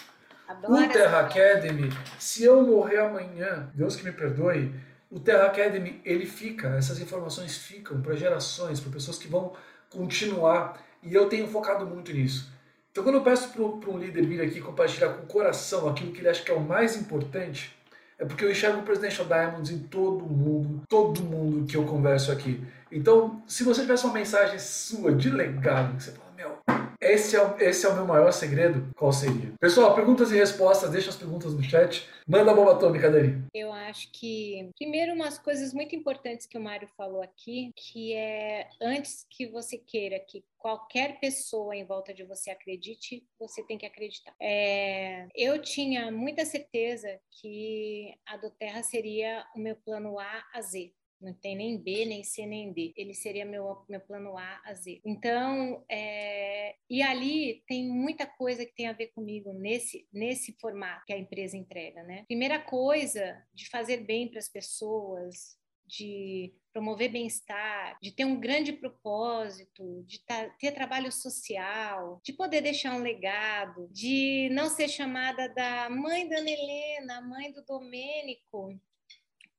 Adoro 0.46 0.84
o 0.84 0.88
Terra 0.88 1.20
Academy, 1.20 1.92
se 2.20 2.44
eu 2.44 2.62
morrer 2.62 2.98
amanhã, 2.98 3.68
Deus 3.74 3.96
que 3.96 4.04
me 4.04 4.12
perdoe, 4.12 4.72
o 5.10 5.18
Terra 5.18 5.46
Academy 5.46 6.00
ele 6.04 6.24
fica, 6.24 6.68
essas 6.76 7.00
informações 7.00 7.56
ficam 7.56 8.00
para 8.00 8.14
gerações, 8.14 8.78
para 8.78 8.92
pessoas 8.92 9.18
que 9.18 9.26
vão 9.26 9.54
continuar. 9.90 10.80
E 11.02 11.12
eu 11.12 11.28
tenho 11.28 11.48
focado 11.48 11.84
muito 11.84 12.12
nisso. 12.12 12.52
Então, 12.92 13.04
quando 13.04 13.16
eu 13.16 13.22
peço 13.22 13.48
para 13.48 13.90
um 13.90 13.98
líder 13.98 14.26
vir 14.26 14.42
aqui 14.42 14.60
compartilhar 14.60 15.14
com 15.14 15.22
o 15.22 15.26
coração 15.26 15.88
aquilo 15.88 16.12
que 16.12 16.20
ele 16.20 16.28
acha 16.28 16.42
que 16.42 16.50
é 16.50 16.54
o 16.54 16.60
mais 16.60 16.94
importante, 16.94 17.74
é 18.18 18.24
porque 18.26 18.44
eu 18.44 18.50
enxergo 18.50 18.80
o 18.80 18.82
Presidential 18.82 19.26
Diamonds 19.26 19.70
em 19.70 19.78
todo 19.78 20.26
mundo, 20.26 20.82
todo 20.86 21.22
mundo 21.22 21.66
que 21.66 21.74
eu 21.74 21.86
converso 21.86 22.30
aqui. 22.30 22.62
Então, 22.90 23.42
se 23.46 23.64
você 23.64 23.80
tivesse 23.80 24.04
uma 24.04 24.12
mensagem 24.12 24.58
sua 24.58 25.10
de 25.10 25.30
legado, 25.30 25.96
que 25.96 26.02
você 26.02 26.12
fala, 26.12 26.32
meu, 26.36 26.58
esse 27.00 27.34
é, 27.34 27.42
o, 27.42 27.54
esse 27.58 27.86
é 27.86 27.88
o 27.88 27.94
meu 27.94 28.06
maior 28.06 28.30
segredo, 28.30 28.86
qual 28.94 29.10
seria? 29.10 29.54
Pessoal, 29.58 29.94
perguntas 29.94 30.30
e 30.30 30.36
respostas, 30.36 30.90
deixa 30.90 31.08
as 31.08 31.16
perguntas 31.16 31.54
no 31.54 31.62
chat. 31.62 32.06
Manda 32.28 32.50
a 32.50 32.54
bomba 32.54 32.72
atômica, 32.72 33.10
Dani. 33.10 33.42
Eu 33.54 33.71
acho 33.92 34.10
que, 34.10 34.70
primeiro, 34.78 35.12
umas 35.12 35.38
coisas 35.38 35.74
muito 35.74 35.94
importantes 35.94 36.46
que 36.46 36.56
o 36.56 36.60
Mário 36.60 36.88
falou 36.96 37.22
aqui, 37.22 37.70
que 37.76 38.14
é 38.14 38.70
antes 38.80 39.26
que 39.28 39.46
você 39.46 39.76
queira 39.76 40.18
que 40.18 40.42
qualquer 40.56 41.20
pessoa 41.20 41.76
em 41.76 41.84
volta 41.84 42.14
de 42.14 42.24
você 42.24 42.50
acredite, 42.50 43.26
você 43.38 43.62
tem 43.62 43.76
que 43.76 43.84
acreditar. 43.84 44.34
É, 44.40 45.28
eu 45.34 45.60
tinha 45.60 46.10
muita 46.10 46.46
certeza 46.46 47.20
que 47.30 48.14
a 48.26 48.38
do 48.38 48.50
Terra 48.50 48.82
seria 48.82 49.46
o 49.54 49.58
meu 49.58 49.76
plano 49.76 50.18
A 50.18 50.44
a 50.54 50.62
Z 50.62 50.90
não 51.22 51.32
tem 51.34 51.56
nem 51.56 51.78
B, 51.78 52.04
nem 52.04 52.24
C, 52.24 52.44
nem 52.44 52.72
D. 52.72 52.92
Ele 52.96 53.14
seria 53.14 53.44
meu, 53.44 53.84
meu 53.88 54.00
plano 54.00 54.36
A 54.36 54.60
a 54.64 54.74
Z. 54.74 55.00
Então, 55.04 55.84
é, 55.90 56.74
e 56.90 57.02
ali 57.02 57.62
tem 57.66 57.88
muita 57.88 58.26
coisa 58.26 58.64
que 58.66 58.74
tem 58.74 58.88
a 58.88 58.92
ver 58.92 59.08
comigo 59.08 59.52
nesse, 59.52 60.06
nesse 60.12 60.56
formato 60.60 61.04
que 61.06 61.12
a 61.12 61.18
empresa 61.18 61.56
entrega, 61.56 62.02
né? 62.02 62.24
Primeira 62.26 62.58
coisa, 62.58 63.42
de 63.54 63.68
fazer 63.68 63.98
bem 63.98 64.28
para 64.28 64.38
as 64.38 64.48
pessoas, 64.48 65.56
de 65.86 66.54
promover 66.72 67.10
bem-estar, 67.10 67.98
de 68.00 68.12
ter 68.12 68.24
um 68.24 68.40
grande 68.40 68.72
propósito, 68.72 70.02
de 70.06 70.22
ter 70.58 70.72
trabalho 70.72 71.12
social, 71.12 72.20
de 72.24 72.32
poder 72.32 72.62
deixar 72.62 72.94
um 72.94 73.02
legado, 73.02 73.88
de 73.92 74.48
não 74.52 74.70
ser 74.70 74.88
chamada 74.88 75.48
da 75.48 75.90
mãe 75.90 76.26
da 76.26 76.38
Helena, 76.38 77.20
mãe 77.20 77.52
do 77.52 77.62
Domênico. 77.64 78.80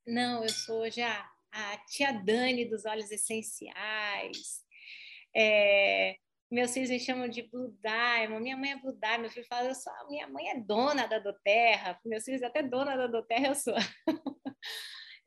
Não, 0.06 0.44
eu 0.44 0.50
sou 0.50 0.90
já 0.90 1.32
a 1.54 1.78
tia 1.88 2.12
Dani 2.12 2.66
dos 2.66 2.86
óleos 2.86 3.12
essenciais. 3.12 4.64
É, 5.36 6.16
meus 6.52 6.74
filhos 6.74 6.90
me 6.90 7.00
chamam 7.00 7.28
de 7.28 7.44
Blue 7.44 7.76
Diamond, 7.82 8.42
minha 8.42 8.58
mãe 8.58 8.72
é 8.72 8.76
Blue 8.80 8.94
Diamond, 8.94 9.22
meu 9.22 9.32
filho 9.32 9.48
fala, 9.48 9.70
eu 9.70 9.76
sou, 9.76 9.94
minha 10.10 10.28
mãe 10.28 10.50
é 10.50 10.60
dona 10.60 11.08
da 11.08 11.20
Doterra, 11.20 12.00
meus 12.06 12.24
filhos 12.24 12.44
até 12.44 12.62
dona 12.62 12.96
da 12.96 13.08
Doterra 13.08 13.48
eu 13.48 13.56
sou. 13.56 13.74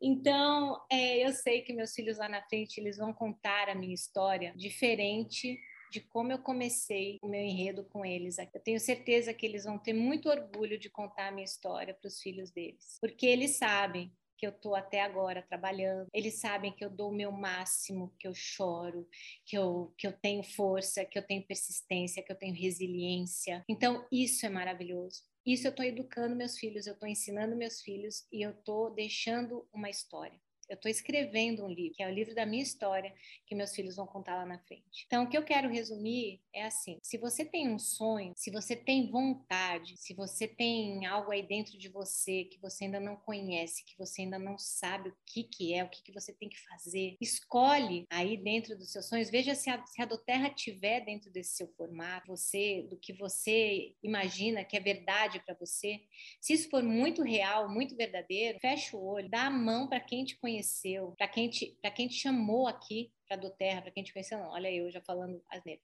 então, 0.00 0.80
é, 0.90 1.26
eu 1.26 1.32
sei 1.32 1.62
que 1.62 1.72
meus 1.72 1.92
filhos 1.92 2.18
lá 2.18 2.28
na 2.28 2.42
frente, 2.42 2.78
eles 2.78 2.96
vão 2.96 3.12
contar 3.12 3.68
a 3.68 3.74
minha 3.74 3.94
história 3.94 4.52
diferente 4.56 5.58
de 5.90 6.00
como 6.00 6.32
eu 6.32 6.38
comecei 6.38 7.18
o 7.22 7.28
meu 7.28 7.40
enredo 7.40 7.84
com 7.84 8.04
eles. 8.04 8.36
Eu 8.38 8.60
tenho 8.62 8.78
certeza 8.80 9.32
que 9.32 9.46
eles 9.46 9.64
vão 9.64 9.78
ter 9.78 9.92
muito 9.92 10.28
orgulho 10.28 10.78
de 10.78 10.90
contar 10.90 11.28
a 11.28 11.30
minha 11.30 11.44
história 11.44 11.94
para 11.94 12.08
os 12.08 12.20
filhos 12.20 12.50
deles, 12.50 12.98
porque 13.00 13.26
eles 13.26 13.56
sabem 13.56 14.12
que 14.36 14.46
eu 14.46 14.50
estou 14.50 14.74
até 14.74 15.02
agora 15.02 15.42
trabalhando. 15.42 16.08
Eles 16.12 16.40
sabem 16.40 16.72
que 16.72 16.84
eu 16.84 16.90
dou 16.90 17.10
o 17.10 17.14
meu 17.14 17.32
máximo, 17.32 18.14
que 18.18 18.28
eu 18.28 18.34
choro, 18.34 19.08
que 19.44 19.56
eu, 19.56 19.94
que 19.96 20.06
eu 20.06 20.12
tenho 20.12 20.42
força, 20.42 21.04
que 21.04 21.18
eu 21.18 21.26
tenho 21.26 21.46
persistência, 21.46 22.22
que 22.22 22.32
eu 22.32 22.36
tenho 22.36 22.54
resiliência. 22.54 23.64
Então, 23.68 24.06
isso 24.12 24.44
é 24.44 24.48
maravilhoso. 24.48 25.22
Isso 25.46 25.66
eu 25.66 25.70
estou 25.70 25.84
educando 25.84 26.34
meus 26.34 26.58
filhos, 26.58 26.86
eu 26.86 26.94
estou 26.94 27.08
ensinando 27.08 27.54
meus 27.56 27.80
filhos 27.80 28.26
e 28.32 28.44
eu 28.44 28.50
estou 28.50 28.92
deixando 28.92 29.66
uma 29.72 29.88
história. 29.88 30.40
Eu 30.68 30.74
estou 30.74 30.90
escrevendo 30.90 31.64
um 31.64 31.68
livro, 31.68 31.94
que 31.94 32.02
é 32.02 32.08
o 32.08 32.14
livro 32.14 32.34
da 32.34 32.44
minha 32.44 32.62
história, 32.62 33.14
que 33.46 33.54
meus 33.54 33.74
filhos 33.74 33.96
vão 33.96 34.06
contar 34.06 34.36
lá 34.36 34.46
na 34.46 34.58
frente. 34.58 35.04
Então, 35.06 35.24
o 35.24 35.28
que 35.28 35.36
eu 35.36 35.44
quero 35.44 35.68
resumir 35.68 36.40
é 36.52 36.64
assim: 36.64 36.98
se 37.02 37.18
você 37.18 37.44
tem 37.44 37.68
um 37.68 37.78
sonho, 37.78 38.32
se 38.36 38.50
você 38.50 38.74
tem 38.74 39.10
vontade, 39.10 39.96
se 39.96 40.14
você 40.14 40.48
tem 40.48 41.06
algo 41.06 41.30
aí 41.30 41.42
dentro 41.42 41.78
de 41.78 41.88
você 41.88 42.44
que 42.44 42.60
você 42.60 42.84
ainda 42.84 43.00
não 43.00 43.16
conhece, 43.16 43.84
que 43.84 43.96
você 43.98 44.22
ainda 44.22 44.38
não 44.38 44.58
sabe 44.58 45.10
o 45.10 45.16
que, 45.24 45.44
que 45.44 45.74
é, 45.74 45.84
o 45.84 45.88
que, 45.88 46.02
que 46.02 46.12
você 46.12 46.32
tem 46.32 46.48
que 46.48 46.60
fazer, 46.60 47.16
escolhe 47.20 48.06
aí 48.10 48.36
dentro 48.36 48.76
dos 48.76 48.90
seus 48.90 49.08
sonhos, 49.08 49.30
veja 49.30 49.54
se 49.54 49.70
a, 49.70 49.84
se 49.86 50.02
a 50.02 50.04
Doterra 50.04 50.50
tiver 50.50 51.04
dentro 51.04 51.30
desse 51.30 51.56
seu 51.56 51.68
formato, 51.76 52.26
você, 52.26 52.86
do 52.88 52.96
que 52.96 53.12
você 53.12 53.94
imagina 54.02 54.64
que 54.64 54.76
é 54.76 54.80
verdade 54.80 55.40
para 55.44 55.54
você. 55.54 56.00
Se 56.40 56.52
isso 56.52 56.68
for 56.68 56.82
muito 56.82 57.22
real, 57.22 57.68
muito 57.68 57.96
verdadeiro, 57.96 58.58
fecha 58.60 58.96
o 58.96 59.04
olho, 59.04 59.28
dá 59.28 59.46
a 59.46 59.50
mão 59.50 59.88
para 59.88 60.00
quem 60.00 60.24
te 60.24 60.36
conheceu, 60.56 61.14
para 61.16 61.28
quem 61.28 61.50
te, 61.50 61.78
quem 61.94 62.08
te 62.08 62.14
chamou 62.14 62.66
aqui 62.66 63.12
para 63.26 63.36
do 63.36 63.50
terra, 63.50 63.82
para 63.82 63.90
quem 63.90 64.02
te 64.02 64.12
conheceu, 64.12 64.38
não. 64.38 64.50
Olha 64.50 64.72
eu 64.72 64.90
já 64.90 65.00
falando 65.00 65.42
asneira. 65.50 65.80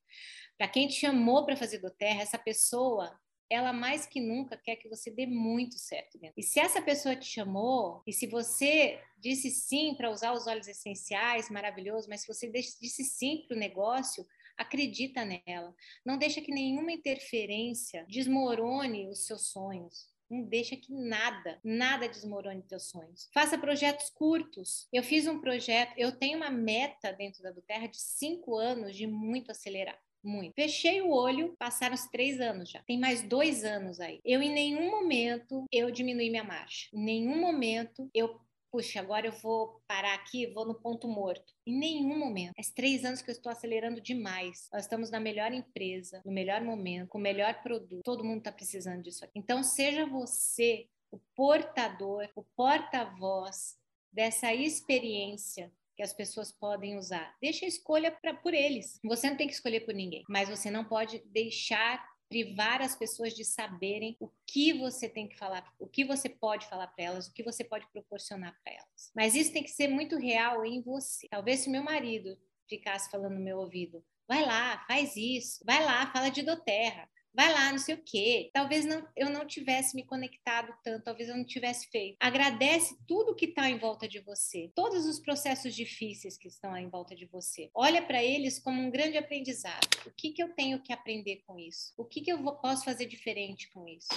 Para 0.57 0.69
quem 0.69 0.89
te 0.89 0.95
chamou 0.95 1.45
para 1.45 1.57
fazer 1.57 1.79
do 1.79 1.91
terra, 1.91 2.23
essa 2.23 2.39
pessoa 2.39 3.19
ela 3.51 3.73
mais 3.73 4.07
que 4.07 4.19
nunca 4.19 4.57
quer 4.57 4.77
que 4.77 4.89
você 4.89 5.11
dê 5.11 5.27
muito 5.27 5.79
certo 5.79 6.19
dentro. 6.19 6.41
E 6.41 6.43
se 6.43 6.59
essa 6.59 6.81
pessoa 6.81 7.15
te 7.15 7.27
chamou, 7.27 8.03
e 8.07 8.13
se 8.13 8.27
você 8.27 8.99
disse 9.19 9.51
sim 9.51 9.95
para 9.95 10.11
usar 10.11 10.33
os 10.33 10.47
óleos 10.47 10.69
essenciais, 10.69 11.51
maravilhoso, 11.51 12.09
mas 12.09 12.23
se 12.23 12.29
você 12.29 12.51
disse 12.51 13.05
sim 13.05 13.45
para 13.47 13.55
o 13.55 13.61
negócio, 13.61 14.27
acredita 14.57 15.27
nela. 15.27 15.75
Não 16.05 16.17
deixa 16.17 16.41
que 16.41 16.51
nenhuma 16.51 16.93
interferência 16.93 18.07
desmorone 18.09 19.09
os 19.09 19.27
seus 19.27 19.49
sonhos. 19.49 20.12
Não 20.33 20.45
deixa 20.45 20.75
que 20.77 20.91
nada, 20.91 21.61
nada 21.63 22.09
desmorone 22.09 22.63
teus 22.63 22.85
sonhos. 22.85 23.29
Faça 23.35 23.59
projetos 23.59 24.09
curtos. 24.09 24.89
Eu 24.91 25.03
fiz 25.03 25.27
um 25.27 25.39
projeto, 25.39 25.93
eu 25.99 26.11
tenho 26.11 26.39
uma 26.39 26.51
meta 26.51 27.13
dentro 27.13 27.43
da 27.43 27.51
do 27.51 27.61
Terra 27.61 27.87
de 27.87 28.01
cinco 28.01 28.57
anos 28.57 28.97
de 28.97 29.07
muito 29.07 29.51
acelerar. 29.51 30.01
Muito. 30.25 30.55
Fechei 30.55 31.03
o 31.03 31.11
olho, 31.11 31.55
passaram 31.59 31.95
os 31.95 32.07
três 32.07 32.41
anos 32.41 32.71
já. 32.71 32.81
Tem 32.85 32.99
mais 32.99 33.23
dois 33.23 33.65
anos 33.65 34.01
aí. 34.01 34.21
Eu, 34.25 34.41
em 34.41 34.55
nenhum 34.55 34.91
momento, 34.91 35.67
eu 35.71 35.91
diminui 35.91 36.31
minha 36.31 36.45
marcha. 36.45 36.89
Em 36.95 37.05
nenhum 37.05 37.39
momento 37.39 38.09
eu 38.15 38.41
puxa, 38.73 39.01
agora 39.01 39.27
eu 39.27 39.33
vou 39.33 39.83
parar 39.87 40.15
aqui, 40.15 40.47
vou 40.47 40.65
no 40.65 40.75
ponto 40.75 41.07
morto. 41.07 41.53
Em 41.67 41.79
nenhum 41.79 42.19
momento. 42.19 42.55
Faz 42.57 42.71
três 42.71 43.05
anos 43.05 43.21
que 43.21 43.31
eu 43.31 43.33
estou 43.33 43.53
acelerando 43.53 44.01
demais. 44.01 44.69
Nós 44.73 44.85
estamos 44.85 45.11
na 45.11 45.21
melhor 45.21 45.53
empresa, 45.53 46.23
no 46.25 46.33
melhor 46.33 46.63
momento, 46.63 47.09
com 47.09 47.19
o 47.19 47.21
melhor 47.21 47.63
produto. 47.63 48.03
Todo 48.03 48.25
mundo 48.25 48.39
está 48.39 48.51
precisando 48.51 49.03
disso 49.03 49.25
aqui. 49.25 49.39
Então, 49.39 49.63
seja 49.63 50.07
você 50.07 50.89
o 51.11 51.21
portador, 51.37 52.29
o 52.35 52.43
porta-voz 52.57 53.77
dessa 54.11 54.55
experiência 54.55 55.71
que 55.95 56.03
as 56.03 56.15
pessoas 56.15 56.51
podem 56.51 56.97
usar. 56.97 57.37
Deixa 57.41 57.67
a 57.67 57.69
escolha 57.69 58.11
pra, 58.11 58.33
por 58.33 58.55
eles. 58.55 58.99
Você 59.05 59.29
não 59.29 59.37
tem 59.37 59.47
que 59.47 59.53
escolher 59.53 59.81
por 59.81 59.93
ninguém, 59.93 60.25
mas 60.27 60.49
você 60.49 60.71
não 60.71 60.85
pode 60.85 61.23
deixar 61.27 62.03
privar 62.33 62.81
as 62.81 62.97
pessoas 62.97 63.35
de 63.35 63.45
saberem 63.45 64.17
o 64.19 64.31
que 64.47 64.73
você 64.73 65.07
tem 65.07 65.29
que 65.29 65.37
falar, 65.37 65.71
o 65.79 65.87
que 65.87 66.03
você 66.03 66.31
pode 66.31 66.67
falar 66.67 66.87
para 66.87 67.05
elas, 67.05 67.27
o 67.27 67.33
que 67.35 67.43
você 67.43 67.63
pode 67.63 67.87
proporcionar 67.93 68.59
para 68.65 68.73
elas. 68.73 69.13
Mas 69.15 69.35
isso 69.35 69.53
tem 69.53 69.63
que 69.63 69.71
ser 69.71 69.87
muito 69.87 70.17
real 70.17 70.65
em 70.65 70.81
você. 70.81 71.29
Talvez 71.29 71.61
se 71.61 71.69
meu 71.69 71.83
marido 71.85 72.39
ficasse 72.67 73.11
falando 73.11 73.35
no 73.35 73.45
meu 73.45 73.59
ouvido, 73.59 74.03
vai 74.27 74.47
lá, 74.47 74.83
faz 74.89 75.15
isso, 75.15 75.63
vai 75.67 75.85
lá, 75.85 76.11
fala 76.11 76.31
de 76.31 76.41
doterra, 76.41 77.07
vai 77.35 77.53
lá, 77.53 77.71
não 77.71 77.79
sei 77.79 77.95
o 77.95 78.03
quê. 78.05 78.51
Talvez 78.53 78.85
não, 78.85 79.07
eu 79.17 79.31
não 79.31 79.47
tivesse 79.47 79.95
me 79.97 80.05
conectado 80.05 80.73
tanto, 80.85 81.05
talvez 81.05 81.29
eu 81.29 81.37
não 81.37 81.45
tivesse 81.45 81.89
feito. 81.89 82.17
Agradece 82.21 82.97
tudo 83.07 83.35
que 83.35 83.47
está 83.47 83.69
em 83.69 83.79
volta 83.79 84.09
de 84.09 84.21
você, 84.21 84.71
todos 84.75 85.07
os 85.07 85.19
processos 85.19 85.75
difíceis 85.75 86.37
que 86.37 86.49
estão 86.49 86.77
em 86.77 86.89
volta 86.89 87.15
de 87.15 87.27
você. 87.27 87.71
Olha 87.75 88.03
para 88.03 88.23
eles 88.23 88.59
como 88.59 88.81
um 88.81 88.91
grande 88.91 89.17
aprendizado. 89.17 89.89
O 90.07 90.11
que, 90.11 90.31
que 90.33 90.43
eu 90.43 90.55
tenho 90.55 90.83
que 90.83 90.93
aprender 90.93 91.43
com 91.47 91.59
isso? 91.59 91.93
O 91.97 92.05
que, 92.05 92.21
que 92.21 92.33
eu 92.33 92.43
vou, 92.43 92.57
posso 92.57 92.85
fazer 92.85 93.07
diferente 93.07 93.71
com 93.71 93.89
isso? 93.89 94.09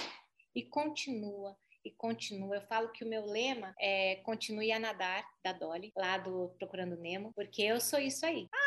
E 0.54 0.62
continua 0.62 1.56
e 1.86 1.90
continua. 1.92 2.56
Eu 2.56 2.62
falo 2.62 2.90
que 2.90 3.04
o 3.04 3.08
meu 3.08 3.24
lema 3.24 3.74
é 3.80 4.16
continue 4.16 4.72
a 4.72 4.78
nadar, 4.78 5.24
da 5.42 5.52
Dolly, 5.52 5.92
lá 5.96 6.18
do 6.18 6.48
Procurando 6.58 6.96
Nemo, 6.96 7.32
porque 7.34 7.62
eu 7.62 7.80
sou 7.80 8.00
isso 8.00 8.26
aí. 8.26 8.48
Ai, 8.52 8.65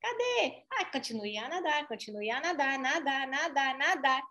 cadê? 0.00 0.64
Ai, 0.70 0.90
continue 0.90 1.38
a 1.38 1.48
nadar, 1.48 1.86
continue 1.88 2.30
a 2.30 2.40
nadar, 2.40 2.78
nadar, 2.78 3.26
nadar, 3.28 3.78
nadar. 3.78 4.22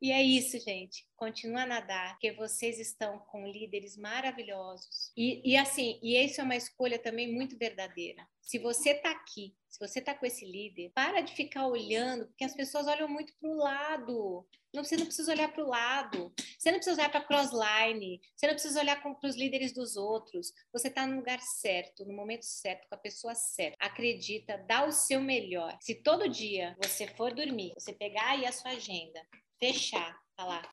E 0.00 0.12
é 0.12 0.22
isso, 0.22 0.58
gente. 0.60 1.06
Continua 1.16 1.62
a 1.62 1.66
nadar, 1.66 2.10
porque 2.12 2.32
vocês 2.32 2.78
estão 2.78 3.18
com 3.18 3.46
líderes 3.46 3.96
maravilhosos. 3.96 5.10
E, 5.16 5.40
e 5.52 5.56
assim, 5.56 5.98
e 6.02 6.16
isso 6.16 6.40
é 6.40 6.44
uma 6.44 6.56
escolha 6.56 6.98
também 6.98 7.32
muito 7.32 7.56
verdadeira. 7.56 8.26
Se 8.42 8.58
você 8.58 8.90
está 8.90 9.10
aqui, 9.10 9.54
se 9.68 9.78
você 9.80 9.98
está 9.98 10.14
com 10.14 10.26
esse 10.26 10.44
líder, 10.44 10.90
para 10.94 11.20
de 11.22 11.34
ficar 11.34 11.66
olhando, 11.66 12.26
porque 12.26 12.44
as 12.44 12.54
pessoas 12.54 12.86
olham 12.86 13.08
muito 13.08 13.32
para 13.40 13.50
o 13.50 13.56
lado. 13.56 14.46
Não, 14.72 14.84
você 14.84 14.96
não 14.96 15.06
precisa 15.06 15.32
olhar 15.32 15.50
para 15.50 15.64
o 15.64 15.68
lado. 15.68 16.32
Você 16.58 16.70
não 16.70 16.78
precisa 16.78 17.00
olhar 17.00 17.10
para 17.10 17.20
a 17.20 17.24
crossline. 17.24 18.20
Você 18.36 18.46
não 18.46 18.54
precisa 18.54 18.80
olhar 18.80 19.02
para 19.02 19.28
os 19.28 19.36
líderes 19.36 19.72
dos 19.72 19.96
outros. 19.96 20.52
Você 20.72 20.88
está 20.88 21.06
no 21.06 21.16
lugar 21.16 21.40
certo, 21.40 22.04
no 22.04 22.14
momento 22.14 22.44
certo, 22.44 22.86
com 22.88 22.94
a 22.94 22.98
pessoa 22.98 23.34
certa. 23.34 23.76
Acredita, 23.80 24.58
dá 24.68 24.84
o 24.86 24.92
seu 24.92 25.20
melhor. 25.20 25.76
Se 25.80 25.94
todo 25.94 26.28
dia 26.28 26.76
você 26.82 27.06
for 27.06 27.34
dormir, 27.34 27.72
você 27.74 27.92
pegar 27.94 28.32
aí 28.32 28.44
a 28.44 28.52
sua 28.52 28.72
agenda, 28.72 29.20
fechar, 29.58 30.18
falar, 30.36 30.70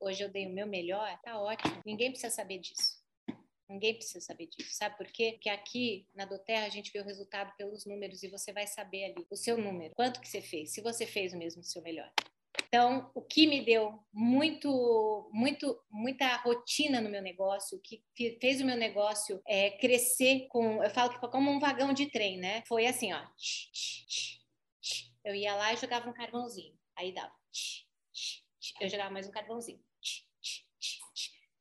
hoje 0.00 0.22
eu 0.22 0.28
dei 0.28 0.46
o 0.46 0.52
meu 0.52 0.66
melhor, 0.66 1.18
tá 1.22 1.40
ótimo. 1.40 1.82
Ninguém 1.84 2.10
precisa 2.10 2.34
saber 2.34 2.58
disso. 2.58 3.04
Ninguém 3.68 3.94
precisa 3.94 4.20
saber 4.20 4.46
disso. 4.46 4.74
Sabe 4.74 4.96
por 4.96 5.06
quê? 5.08 5.32
Porque 5.32 5.48
aqui 5.48 6.06
na 6.14 6.24
Doterra 6.24 6.66
a 6.66 6.70
gente 6.70 6.92
vê 6.92 7.00
o 7.00 7.04
resultado 7.04 7.52
pelos 7.56 7.84
números 7.84 8.22
e 8.22 8.28
você 8.28 8.52
vai 8.52 8.66
saber 8.66 9.06
ali 9.06 9.26
o 9.28 9.36
seu 9.36 9.58
número. 9.58 9.94
Quanto 9.94 10.20
que 10.20 10.28
você 10.28 10.40
fez? 10.40 10.72
Se 10.72 10.80
você 10.80 11.04
fez 11.04 11.32
o 11.32 11.38
mesmo 11.38 11.62
o 11.62 11.64
seu 11.64 11.82
melhor. 11.82 12.10
Então, 12.68 13.10
o 13.14 13.22
que 13.22 13.46
me 13.46 13.64
deu 13.64 13.98
muito, 14.12 15.30
muito, 15.32 15.80
muita 15.90 16.36
rotina 16.36 17.00
no 17.00 17.10
meu 17.10 17.22
negócio, 17.22 17.78
o 17.78 17.80
que 17.80 18.02
fez 18.40 18.60
o 18.60 18.64
meu 18.64 18.76
negócio 18.76 19.40
é, 19.46 19.70
crescer 19.70 20.46
com, 20.48 20.82
eu 20.82 20.90
falo 20.90 21.10
que 21.10 21.20
foi 21.20 21.30
como 21.30 21.50
um 21.50 21.60
vagão 21.60 21.92
de 21.92 22.06
trem, 22.10 22.38
né? 22.38 22.62
Foi 22.66 22.86
assim, 22.86 23.12
ó. 23.12 23.22
Eu 25.24 25.34
ia 25.34 25.54
lá 25.54 25.72
e 25.72 25.76
jogava 25.76 26.08
um 26.08 26.12
carvãozinho. 26.12 26.76
Aí 26.96 27.12
dava. 27.12 27.32
Eu 28.80 28.88
jogava 28.88 29.10
mais 29.10 29.26
um 29.26 29.30
carvãozinho. 29.30 29.80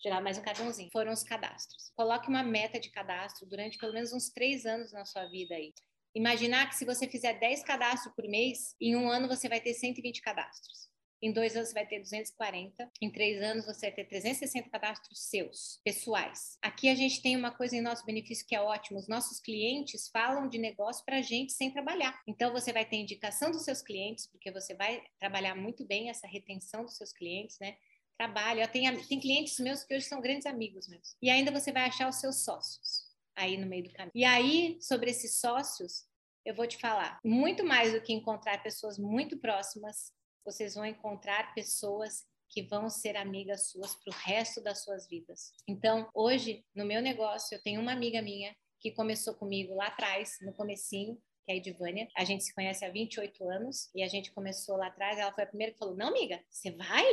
Jogava 0.04 0.22
mais 0.22 0.38
um 0.38 0.42
carvãozinho. 0.42 0.90
Foram 0.92 1.14
os 1.14 1.24
cadastros. 1.24 1.92
Coloque 1.96 2.28
uma 2.28 2.44
meta 2.44 2.80
de 2.80 2.90
cadastro 2.90 3.48
durante 3.48 3.78
pelo 3.78 3.94
menos 3.94 4.12
uns 4.12 4.30
três 4.30 4.66
anos 4.66 4.92
na 4.92 5.06
sua 5.06 5.26
vida 5.26 5.56
aí. 5.56 5.74
Imaginar 6.14 6.70
que 6.70 6.76
se 6.76 6.86
você 6.86 7.08
fizer 7.08 7.40
10 7.40 7.64
cadastros 7.64 8.14
por 8.16 8.26
mês, 8.26 8.76
em 8.80 8.96
um 8.96 9.10
ano 9.10 9.28
você 9.28 9.50
vai 9.50 9.60
ter 9.60 9.74
120 9.74 10.22
cadastros. 10.22 10.90
Em 11.26 11.32
dois 11.32 11.56
anos 11.56 11.70
você 11.70 11.74
vai 11.74 11.88
ter 11.88 12.00
240. 12.00 12.92
Em 13.02 13.10
três 13.10 13.42
anos 13.42 13.66
você 13.66 13.88
vai 13.88 13.96
ter 13.96 14.04
360 14.04 14.70
cadastros 14.70 15.24
seus, 15.24 15.82
pessoais. 15.84 16.56
Aqui 16.62 16.88
a 16.88 16.94
gente 16.94 17.20
tem 17.20 17.36
uma 17.36 17.50
coisa 17.50 17.76
em 17.76 17.82
nosso 17.82 18.06
benefício 18.06 18.46
que 18.46 18.56
é 18.56 18.62
ótimo. 18.62 19.00
Os 19.00 19.08
nossos 19.08 19.40
clientes 19.40 20.08
falam 20.10 20.48
de 20.48 20.60
negócio 20.60 21.04
para 21.04 21.18
a 21.18 21.22
gente 21.24 21.52
sem 21.52 21.72
trabalhar. 21.72 22.22
Então 22.28 22.54
você 22.54 22.72
vai 22.72 22.86
ter 22.86 22.98
indicação 22.98 23.50
dos 23.50 23.64
seus 23.64 23.82
clientes, 23.82 24.28
porque 24.28 24.52
você 24.52 24.76
vai 24.76 25.02
trabalhar 25.20 25.56
muito 25.56 25.84
bem 25.84 26.12
essa 26.12 26.28
retenção 26.28 26.86
dos 26.86 26.96
seus 26.96 27.12
clientes, 27.12 27.58
né? 27.60 27.76
Trabalho. 28.20 28.62
Eu 28.62 28.68
tenho, 28.68 29.08
tem 29.08 29.20
clientes 29.20 29.58
meus 29.58 29.84
que 29.84 29.96
hoje 29.96 30.06
são 30.06 30.22
grandes 30.22 30.46
amigos 30.46 30.88
meus. 30.88 31.18
E 31.20 31.32
ainda 31.32 31.52
você 31.52 31.72
vai 31.72 31.86
achar 31.86 32.08
os 32.08 32.18
seus 32.18 32.44
sócios 32.44 33.12
aí 33.36 33.58
no 33.58 33.66
meio 33.66 33.86
do 33.86 33.94
caminho. 33.94 34.12
E 34.14 34.24
aí, 34.24 34.78
sobre 34.80 35.10
esses 35.10 35.40
sócios, 35.40 36.06
eu 36.46 36.54
vou 36.54 36.68
te 36.68 36.78
falar, 36.78 37.20
muito 37.26 37.66
mais 37.66 37.94
do 37.94 38.02
que 38.02 38.14
encontrar 38.14 38.62
pessoas 38.62 39.00
muito 39.00 39.40
próximas, 39.40 40.14
vocês 40.46 40.76
vão 40.76 40.86
encontrar 40.86 41.54
pessoas 41.54 42.24
que 42.48 42.62
vão 42.62 42.90
ser 42.90 43.18
amigas 43.18 43.72
suas 43.72 43.96
para 43.96 44.12
o 44.12 44.18
resto 44.18 44.62
das 44.62 44.84
suas 44.84 45.08
vidas. 45.08 45.52
Então, 45.68 46.10
hoje, 46.14 46.64
no 46.74 46.86
meu 46.86 47.02
negócio, 47.02 47.56
eu 47.56 47.62
tenho 47.62 47.82
uma 47.82 47.92
amiga 47.92 48.22
minha 48.22 48.56
que 48.80 48.92
começou 48.92 49.34
comigo 49.34 49.76
lá 49.76 49.88
atrás, 49.88 50.38
no 50.42 50.54
comecinho, 50.54 51.18
que 51.44 51.52
é 51.52 51.56
a 51.56 51.58
Edivânia. 51.58 52.08
A 52.16 52.24
gente 52.24 52.44
se 52.44 52.54
conhece 52.54 52.86
há 52.86 52.90
28 52.90 53.50
anos 53.50 53.90
e 53.94 54.04
a 54.04 54.08
gente 54.08 54.32
começou 54.32 54.78
lá 54.78 54.88
atrás. 54.88 55.18
Ela 55.18 55.34
foi 55.34 55.44
a 55.44 55.48
primeira 55.48 55.74
que 55.74 55.80
falou: 55.80 55.96
Não, 55.96 56.08
amiga, 56.08 56.42
você 56.50 56.72
vai? 56.72 57.04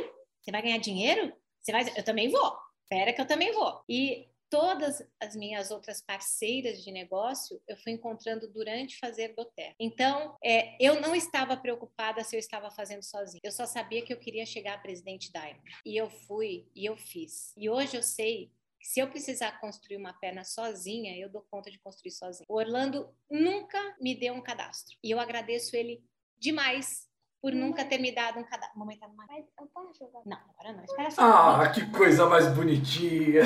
Você 0.41 0.51
vai 0.51 0.61
ganhar 0.61 0.77
dinheiro? 0.77 1.33
Você 1.61 1.71
vai? 1.71 1.83
Eu 1.97 2.03
também 2.03 2.29
vou. 2.29 2.55
Espera 2.83 3.11
que 3.11 3.21
eu 3.21 3.27
também 3.27 3.51
vou. 3.53 3.83
E 3.89 4.29
todas 4.53 5.03
as 5.19 5.35
minhas 5.35 5.71
outras 5.71 5.99
parceiras 5.99 6.83
de 6.83 6.91
negócio 6.91 7.59
eu 7.67 7.75
fui 7.77 7.93
encontrando 7.93 8.47
durante 8.47 8.99
fazer 8.99 9.33
Doter. 9.33 9.73
Então, 9.79 10.37
é, 10.43 10.77
eu 10.79 11.01
não 11.01 11.15
estava 11.15 11.57
preocupada 11.57 12.23
se 12.23 12.35
eu 12.35 12.39
estava 12.39 12.69
fazendo 12.69 13.01
sozinha. 13.01 13.41
Eu 13.43 13.51
só 13.51 13.65
sabia 13.65 14.05
que 14.05 14.13
eu 14.13 14.19
queria 14.19 14.45
chegar 14.45 14.75
a 14.75 14.77
presidente 14.77 15.31
Diamond. 15.31 15.63
E 15.83 15.99
eu 15.99 16.07
fui 16.07 16.67
e 16.75 16.85
eu 16.85 16.95
fiz. 16.95 17.51
E 17.57 17.67
hoje 17.67 17.97
eu 17.97 18.03
sei 18.03 18.51
que 18.79 18.87
se 18.87 18.99
eu 18.99 19.09
precisar 19.09 19.59
construir 19.59 19.97
uma 19.97 20.13
perna 20.13 20.43
sozinha, 20.43 21.17
eu 21.17 21.31
dou 21.31 21.41
conta 21.49 21.71
de 21.71 21.79
construir 21.79 22.11
sozinha. 22.11 22.45
O 22.47 22.55
Orlando 22.55 23.11
nunca 23.31 23.79
me 23.99 24.13
deu 24.13 24.35
um 24.35 24.41
cadastro. 24.43 24.95
E 25.03 25.09
eu 25.09 25.19
agradeço 25.19 25.75
ele 25.75 26.03
demais 26.37 27.07
por 27.43 27.51
nunca 27.53 27.83
ter 27.83 27.97
me 27.97 28.15
dado 28.15 28.39
um 28.39 28.43
cadáver. 28.45 28.73
Mamãe 28.73 28.97
tá 28.97 29.05
numa. 29.05 29.25
Eu 29.59 29.67
posso 29.73 29.99
jogar? 29.99 30.21
Não, 30.25 30.37
agora 30.57 30.77
não. 30.77 30.83
Espera 30.85 31.11
só. 31.11 31.21
Ah, 31.21 31.69
que 31.69 31.85
coisa 31.91 32.25
mais 32.25 32.47
bonitinha. 32.47 33.41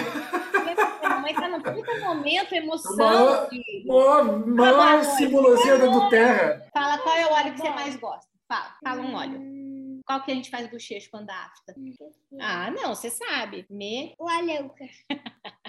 Mamãe 1.02 1.34
tá 1.34 1.48
num 1.50 1.60
puta 1.60 2.00
momento, 2.02 2.54
emoção. 2.54 3.50
uma 3.88 5.04
simbologia 5.04 5.80
do 5.80 6.10
terra. 6.10 6.62
Fala 6.72 7.00
qual 7.00 7.16
é 7.16 7.26
o 7.26 7.34
óleo 7.34 7.54
que 7.54 7.60
você 7.60 7.70
mais 7.72 7.96
gosta. 7.96 8.30
Fala, 8.48 8.76
fala 8.84 9.02
um 9.02 9.16
óleo. 9.16 9.40
Hum, 9.40 10.02
Qual 10.06 10.22
que 10.22 10.32
a 10.32 10.36
gente 10.36 10.52
faz 10.52 10.70
bochecho 10.70 11.10
quando 11.10 11.32
afta? 11.32 11.74
Ah, 12.40 12.70
não, 12.70 12.94
você 12.94 13.10
sabe. 13.10 13.66
Me. 13.68 14.14
O 14.20 14.30
Aleuca. 14.30 14.86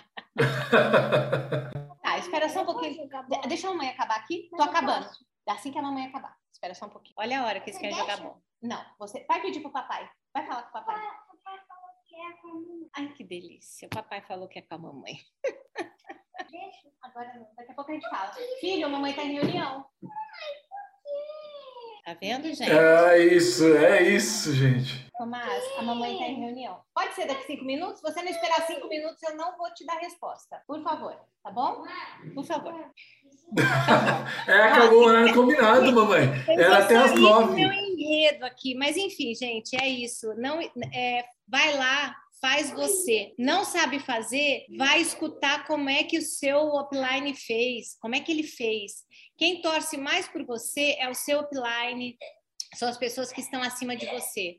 Tá, 2.00 2.18
espera 2.18 2.48
só 2.48 2.62
um 2.62 2.66
pouquinho. 2.66 3.08
deixa 3.48 3.66
a 3.66 3.70
mamãe 3.70 3.88
acabar 3.88 4.16
aqui. 4.16 4.48
Mas 4.52 4.64
Tô 4.64 4.70
acabando. 4.70 5.06
posso. 5.06 5.24
Assim 5.48 5.72
que 5.72 5.78
a 5.78 5.82
mamãe 5.82 6.06
acabar. 6.06 6.36
Espera 6.59 6.74
só 6.74 6.86
um 6.86 6.90
pouquinho. 6.90 7.14
Olha 7.18 7.40
a 7.40 7.46
hora 7.46 7.61
que 7.61 7.70
eles 7.70 7.76
Você 7.76 7.82
querem 7.82 7.96
jogar 7.96 8.16
deixa? 8.16 8.22
bola. 8.28 8.42
Não, 8.61 8.84
você 8.98 9.24
vai 9.28 9.40
pedir 9.40 9.61
pro 9.61 9.70
papai. 9.70 10.11
Vai 10.34 10.44
falar 10.44 10.62
com 10.64 10.70
o 10.70 10.72
papai. 10.72 10.96
Papai 10.96 11.59
falou 11.68 11.90
que 12.04 12.16
é 12.16 12.32
com 12.32 12.48
a 12.48 12.52
mamãe. 12.54 12.90
Ai, 12.96 13.09
que 13.12 13.22
delícia. 13.22 13.86
O 13.86 13.90
papai 13.90 14.20
falou 14.22 14.48
que 14.48 14.59
é 14.59 14.62
com 14.62 14.74
a 14.74 14.78
mamãe. 14.78 15.14
Deixa. 16.50 16.88
Agora 17.02 17.32
não. 17.34 17.48
Daqui 17.54 17.70
a 17.70 17.74
pouco 17.74 17.92
a 17.92 17.94
gente 17.94 18.09
fala. 18.11 18.32
Filho, 18.61 18.86
a 18.86 18.88
mamãe 18.88 19.14
tá 19.14 19.22
em 19.22 19.34
reunião. 19.34 19.88
Tá 22.09 22.16
vendo, 22.18 22.44
gente? 22.44 22.70
É 22.70 23.18
isso, 23.18 23.76
é 23.76 24.02
isso, 24.02 24.54
gente. 24.54 25.06
Tomás, 25.18 25.62
a 25.76 25.82
mamãe 25.82 26.16
tá 26.16 26.24
em 26.24 26.40
reunião. 26.40 26.80
Pode 26.94 27.14
ser 27.14 27.26
daqui 27.26 27.44
cinco 27.44 27.66
minutos? 27.66 28.00
Se 28.00 28.02
você 28.02 28.22
não 28.22 28.30
esperar 28.30 28.66
cinco 28.66 28.88
minutos, 28.88 29.22
eu 29.24 29.36
não 29.36 29.59
vou 29.59 29.70
te 29.74 29.84
dar 29.84 29.98
resposta. 29.98 30.59
Por 30.66 30.82
favor, 30.82 31.14
tá 31.44 31.50
bom? 31.50 31.84
Por 32.34 32.46
favor. 32.46 32.72
É, 34.46 34.62
acabou 34.62 35.04
horário 35.04 35.34
combinado, 35.34 35.90
mamãe. 35.90 36.24
Era 36.48 36.78
até 36.78 37.09
do 37.09 37.20
nove. 37.20 37.54
meu 37.54 37.72
enredo 37.72 38.44
aqui, 38.44 38.74
mas 38.74 38.94
enfim, 38.94 39.34
gente, 39.34 39.74
é 39.74 39.88
isso. 39.88 40.34
Não, 40.36 40.61
é, 40.61 41.24
vai 41.46 41.74
lá, 41.74 42.14
faz 42.40 42.70
você. 42.70 43.32
Não 43.38 43.64
sabe 43.64 44.00
fazer, 44.00 44.66
vai 44.76 45.00
escutar 45.00 45.66
como 45.66 45.88
é 45.88 46.04
que 46.04 46.18
o 46.18 46.22
seu 46.22 46.76
upline 46.76 47.34
fez, 47.34 47.96
como 48.00 48.14
é 48.14 48.20
que 48.20 48.30
ele 48.30 48.42
fez. 48.42 49.06
Quem 49.39 49.62
torce 49.62 49.97
mais 49.97 50.26
por 50.28 50.45
você 50.45 50.97
é 50.99 51.09
o 51.09 51.14
seu 51.14 51.41
upline, 51.41 52.18
são 52.74 52.89
as 52.89 52.99
pessoas 52.99 53.32
que 53.32 53.41
estão 53.41 53.62
acima 53.62 53.97
de 53.97 54.05
você. 54.07 54.59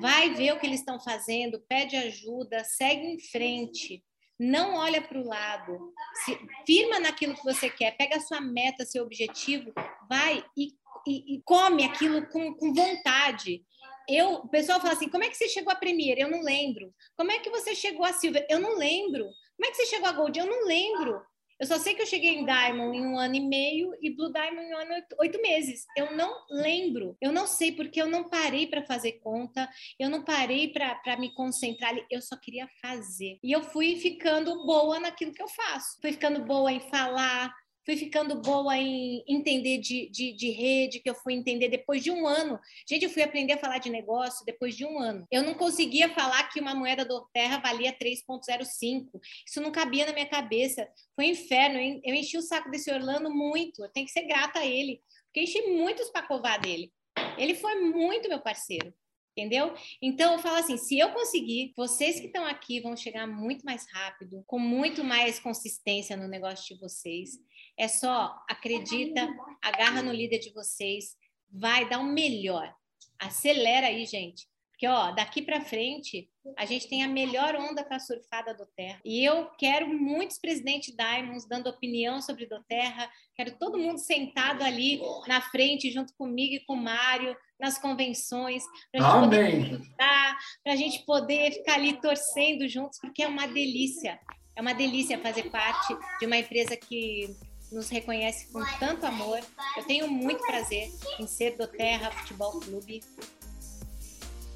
Vai 0.00 0.30
ver 0.34 0.52
o 0.52 0.60
que 0.60 0.66
eles 0.66 0.80
estão 0.80 1.00
fazendo, 1.00 1.60
pede 1.68 1.96
ajuda, 1.96 2.62
segue 2.64 3.04
em 3.06 3.18
frente. 3.18 4.04
Não 4.38 4.76
olha 4.76 5.02
para 5.02 5.18
o 5.18 5.26
lado, 5.26 5.92
se, 6.24 6.38
firma 6.64 7.00
naquilo 7.00 7.34
que 7.34 7.42
você 7.42 7.68
quer, 7.68 7.96
pega 7.96 8.16
a 8.16 8.20
sua 8.20 8.40
meta, 8.40 8.84
seu 8.84 9.02
objetivo, 9.02 9.72
vai 10.08 10.44
e, 10.56 10.68
e- 11.06 11.34
e 11.36 11.42
come 11.44 11.84
aquilo 11.84 12.24
com, 12.28 12.54
com 12.54 12.72
vontade. 12.72 13.64
Eu, 14.08 14.34
o 14.34 14.48
pessoal 14.48 14.80
fala 14.80 14.92
assim: 14.92 15.08
como 15.08 15.24
é 15.24 15.28
que 15.28 15.36
você 15.36 15.48
chegou 15.48 15.72
a 15.72 15.76
Premier? 15.76 16.18
Eu 16.18 16.30
não 16.30 16.40
lembro. 16.40 16.94
Como 17.16 17.32
é 17.32 17.40
que 17.40 17.50
você 17.50 17.74
chegou 17.74 18.06
a 18.06 18.12
Silver? 18.12 18.46
Eu 18.48 18.60
não 18.60 18.76
lembro. 18.78 19.24
Como 19.24 19.66
é 19.66 19.70
que 19.70 19.76
você 19.76 19.86
chegou 19.86 20.08
a 20.08 20.12
Gold? 20.12 20.38
Eu 20.38 20.46
não 20.46 20.64
lembro. 20.66 21.20
Eu 21.60 21.66
só 21.66 21.78
sei 21.78 21.94
que 21.94 22.02
eu 22.02 22.06
cheguei 22.06 22.36
em 22.36 22.44
Diamond 22.44 22.96
em 22.96 23.04
um 23.04 23.18
ano 23.18 23.34
e 23.34 23.40
meio 23.40 23.92
e 24.00 24.10
Blue 24.10 24.32
Diamond 24.32 24.62
em 24.62 24.74
um 24.74 24.78
ano 24.78 24.92
e 24.92 25.04
oito, 25.20 25.42
meses. 25.42 25.86
Eu 25.96 26.14
não 26.14 26.32
lembro. 26.50 27.16
Eu 27.20 27.32
não 27.32 27.46
sei 27.46 27.72
porque 27.72 28.00
eu 28.00 28.06
não 28.06 28.28
parei 28.28 28.66
para 28.66 28.84
fazer 28.84 29.12
conta, 29.12 29.68
eu 29.98 30.08
não 30.08 30.22
parei 30.22 30.68
para 30.68 31.16
me 31.18 31.34
concentrar 31.34 31.90
ali. 31.90 32.04
Eu 32.10 32.22
só 32.22 32.36
queria 32.36 32.68
fazer. 32.80 33.38
E 33.42 33.50
eu 33.50 33.62
fui 33.62 33.96
ficando 33.96 34.64
boa 34.64 35.00
naquilo 35.00 35.32
que 35.32 35.42
eu 35.42 35.48
faço. 35.48 35.98
Fui 36.00 36.12
ficando 36.12 36.44
boa 36.44 36.70
em 36.70 36.80
falar, 36.80 37.52
fui 37.88 37.96
ficando 37.96 38.42
boa 38.42 38.76
em 38.76 39.24
entender 39.26 39.78
de, 39.78 40.10
de, 40.10 40.34
de 40.34 40.50
rede, 40.50 41.00
que 41.00 41.08
eu 41.08 41.14
fui 41.14 41.32
entender 41.32 41.70
depois 41.70 42.04
de 42.04 42.10
um 42.10 42.26
ano. 42.26 42.60
Gente, 42.86 43.04
eu 43.04 43.10
fui 43.10 43.22
aprender 43.22 43.54
a 43.54 43.58
falar 43.58 43.78
de 43.78 43.88
negócio 43.88 44.44
depois 44.44 44.76
de 44.76 44.84
um 44.84 44.98
ano. 44.98 45.26
Eu 45.32 45.42
não 45.42 45.54
conseguia 45.54 46.10
falar 46.10 46.50
que 46.50 46.60
uma 46.60 46.74
moeda 46.74 47.02
do 47.02 47.26
terra 47.32 47.56
valia 47.56 47.96
3,05. 47.98 49.06
Isso 49.46 49.62
não 49.62 49.72
cabia 49.72 50.04
na 50.04 50.12
minha 50.12 50.28
cabeça. 50.28 50.86
Foi 51.16 51.28
um 51.28 51.30
inferno. 51.30 51.78
Eu 52.04 52.14
enchi 52.14 52.36
o 52.36 52.42
saco 52.42 52.70
desse 52.70 52.92
Orlando 52.92 53.30
muito. 53.30 53.82
Eu 53.82 53.88
tenho 53.88 54.04
que 54.04 54.12
ser 54.12 54.26
grata 54.26 54.58
a 54.58 54.66
ele, 54.66 55.00
porque 55.24 55.40
enchi 55.40 55.62
muitos 55.62 56.10
para 56.10 56.26
covar 56.26 56.60
dele. 56.60 56.92
Ele 57.38 57.54
foi 57.54 57.74
muito 57.76 58.28
meu 58.28 58.40
parceiro. 58.40 58.92
Entendeu? 59.38 59.72
Então 60.02 60.32
eu 60.32 60.40
falo 60.40 60.56
assim: 60.56 60.76
se 60.76 60.98
eu 60.98 61.12
conseguir, 61.12 61.72
vocês 61.76 62.18
que 62.18 62.26
estão 62.26 62.44
aqui 62.44 62.80
vão 62.80 62.96
chegar 62.96 63.24
muito 63.24 63.64
mais 63.64 63.86
rápido, 63.92 64.42
com 64.48 64.58
muito 64.58 65.04
mais 65.04 65.38
consistência 65.38 66.16
no 66.16 66.26
negócio 66.26 66.74
de 66.74 66.80
vocês. 66.80 67.38
É 67.78 67.86
só 67.86 68.42
acredita, 68.48 69.28
agarra 69.62 70.02
no 70.02 70.12
líder 70.12 70.38
de 70.38 70.52
vocês, 70.52 71.16
vai 71.50 71.88
dar 71.88 72.00
o 72.00 72.04
melhor. 72.04 72.74
Acelera 73.18 73.86
aí, 73.86 74.04
gente. 74.04 74.48
Porque, 74.78 74.86
ó, 74.86 75.10
daqui 75.10 75.42
para 75.42 75.60
frente, 75.60 76.30
a 76.56 76.64
gente 76.64 76.88
tem 76.88 77.02
a 77.02 77.08
melhor 77.08 77.56
onda 77.56 77.82
para 77.82 77.98
surfada 77.98 78.54
do 78.54 78.64
Terra. 78.64 79.00
E 79.04 79.24
eu 79.24 79.46
quero 79.58 79.88
muitos 79.88 80.38
presidentes 80.38 80.94
Diamonds 80.94 81.48
dando 81.48 81.68
opinião 81.68 82.22
sobre 82.22 82.46
do 82.46 82.62
Terra. 82.62 83.10
Quero 83.34 83.58
todo 83.58 83.76
mundo 83.76 83.98
sentado 83.98 84.62
ali 84.62 85.00
na 85.26 85.40
frente, 85.40 85.90
junto 85.90 86.14
comigo 86.14 86.54
e 86.54 86.60
com 86.60 86.74
o 86.74 86.76
Mário, 86.76 87.36
nas 87.58 87.76
convenções, 87.76 88.62
para 88.92 89.04
a 89.04 89.10
gente 89.10 89.20
poder 89.24 89.46
Amém. 89.46 89.94
para 89.96 90.72
a 90.72 90.76
gente 90.76 91.04
poder 91.04 91.52
ficar 91.54 91.74
ali 91.74 92.00
torcendo 92.00 92.68
juntos, 92.68 93.00
porque 93.00 93.24
é 93.24 93.26
uma 93.26 93.48
delícia. 93.48 94.20
É 94.54 94.60
uma 94.60 94.74
delícia 94.74 95.18
fazer 95.18 95.50
parte 95.50 95.92
de 96.20 96.26
uma 96.26 96.36
empresa 96.36 96.76
que 96.76 97.36
nos 97.70 97.88
reconhece 97.88 98.46
com 98.52 98.62
tanto 98.80 99.06
amor. 99.06 99.38
Eu 99.76 99.82
tenho 99.84 100.08
muito 100.08 100.44
prazer 100.44 100.90
em 101.18 101.26
ser 101.26 101.56
do 101.56 101.66
Terra 101.66 102.10
Futebol 102.10 102.60
Clube. 102.60 103.02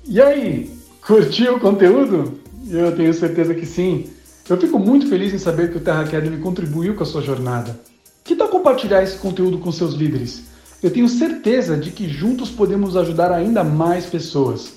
E 0.04 0.20
aí, 0.20 0.70
curtiu 1.06 1.56
o 1.56 1.60
conteúdo? 1.60 2.40
Eu 2.68 2.96
tenho 2.96 3.12
certeza 3.12 3.54
que 3.54 3.66
sim. 3.66 4.10
Eu 4.48 4.58
fico 4.58 4.78
muito 4.78 5.08
feliz 5.08 5.32
em 5.32 5.38
saber 5.38 5.70
que 5.70 5.78
o 5.78 5.80
Terra 5.80 6.02
Academy 6.02 6.40
contribuiu 6.40 6.94
com 6.94 7.02
a 7.02 7.06
sua 7.06 7.22
jornada. 7.22 7.78
Que 8.24 8.34
tal 8.34 8.48
compartilhar 8.48 9.02
esse 9.02 9.18
conteúdo 9.18 9.58
com 9.58 9.70
seus 9.70 9.94
líderes? 9.94 10.44
Eu 10.82 10.90
tenho 10.90 11.08
certeza 11.08 11.76
de 11.76 11.90
que 11.90 12.08
juntos 12.08 12.50
podemos 12.50 12.96
ajudar 12.96 13.30
ainda 13.30 13.62
mais 13.62 14.06
pessoas. 14.06 14.74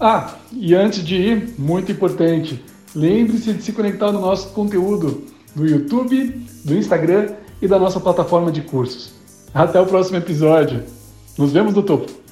Ah, 0.00 0.36
e 0.50 0.74
antes 0.74 1.04
de 1.04 1.16
ir, 1.16 1.54
muito 1.58 1.92
importante, 1.92 2.64
lembre-se 2.94 3.52
de 3.52 3.62
se 3.62 3.72
conectar 3.72 4.10
no 4.10 4.20
nosso 4.20 4.48
conteúdo 4.50 5.26
do 5.54 5.66
YouTube, 5.66 6.46
do 6.64 6.74
Instagram 6.74 7.34
e 7.60 7.68
da 7.68 7.78
nossa 7.78 8.00
plataforma 8.00 8.50
de 8.50 8.62
cursos. 8.62 9.12
Até 9.52 9.80
o 9.80 9.86
próximo 9.86 10.16
episódio. 10.16 10.82
Nos 11.38 11.52
vemos 11.52 11.74
no 11.74 11.82
topo. 11.82 12.23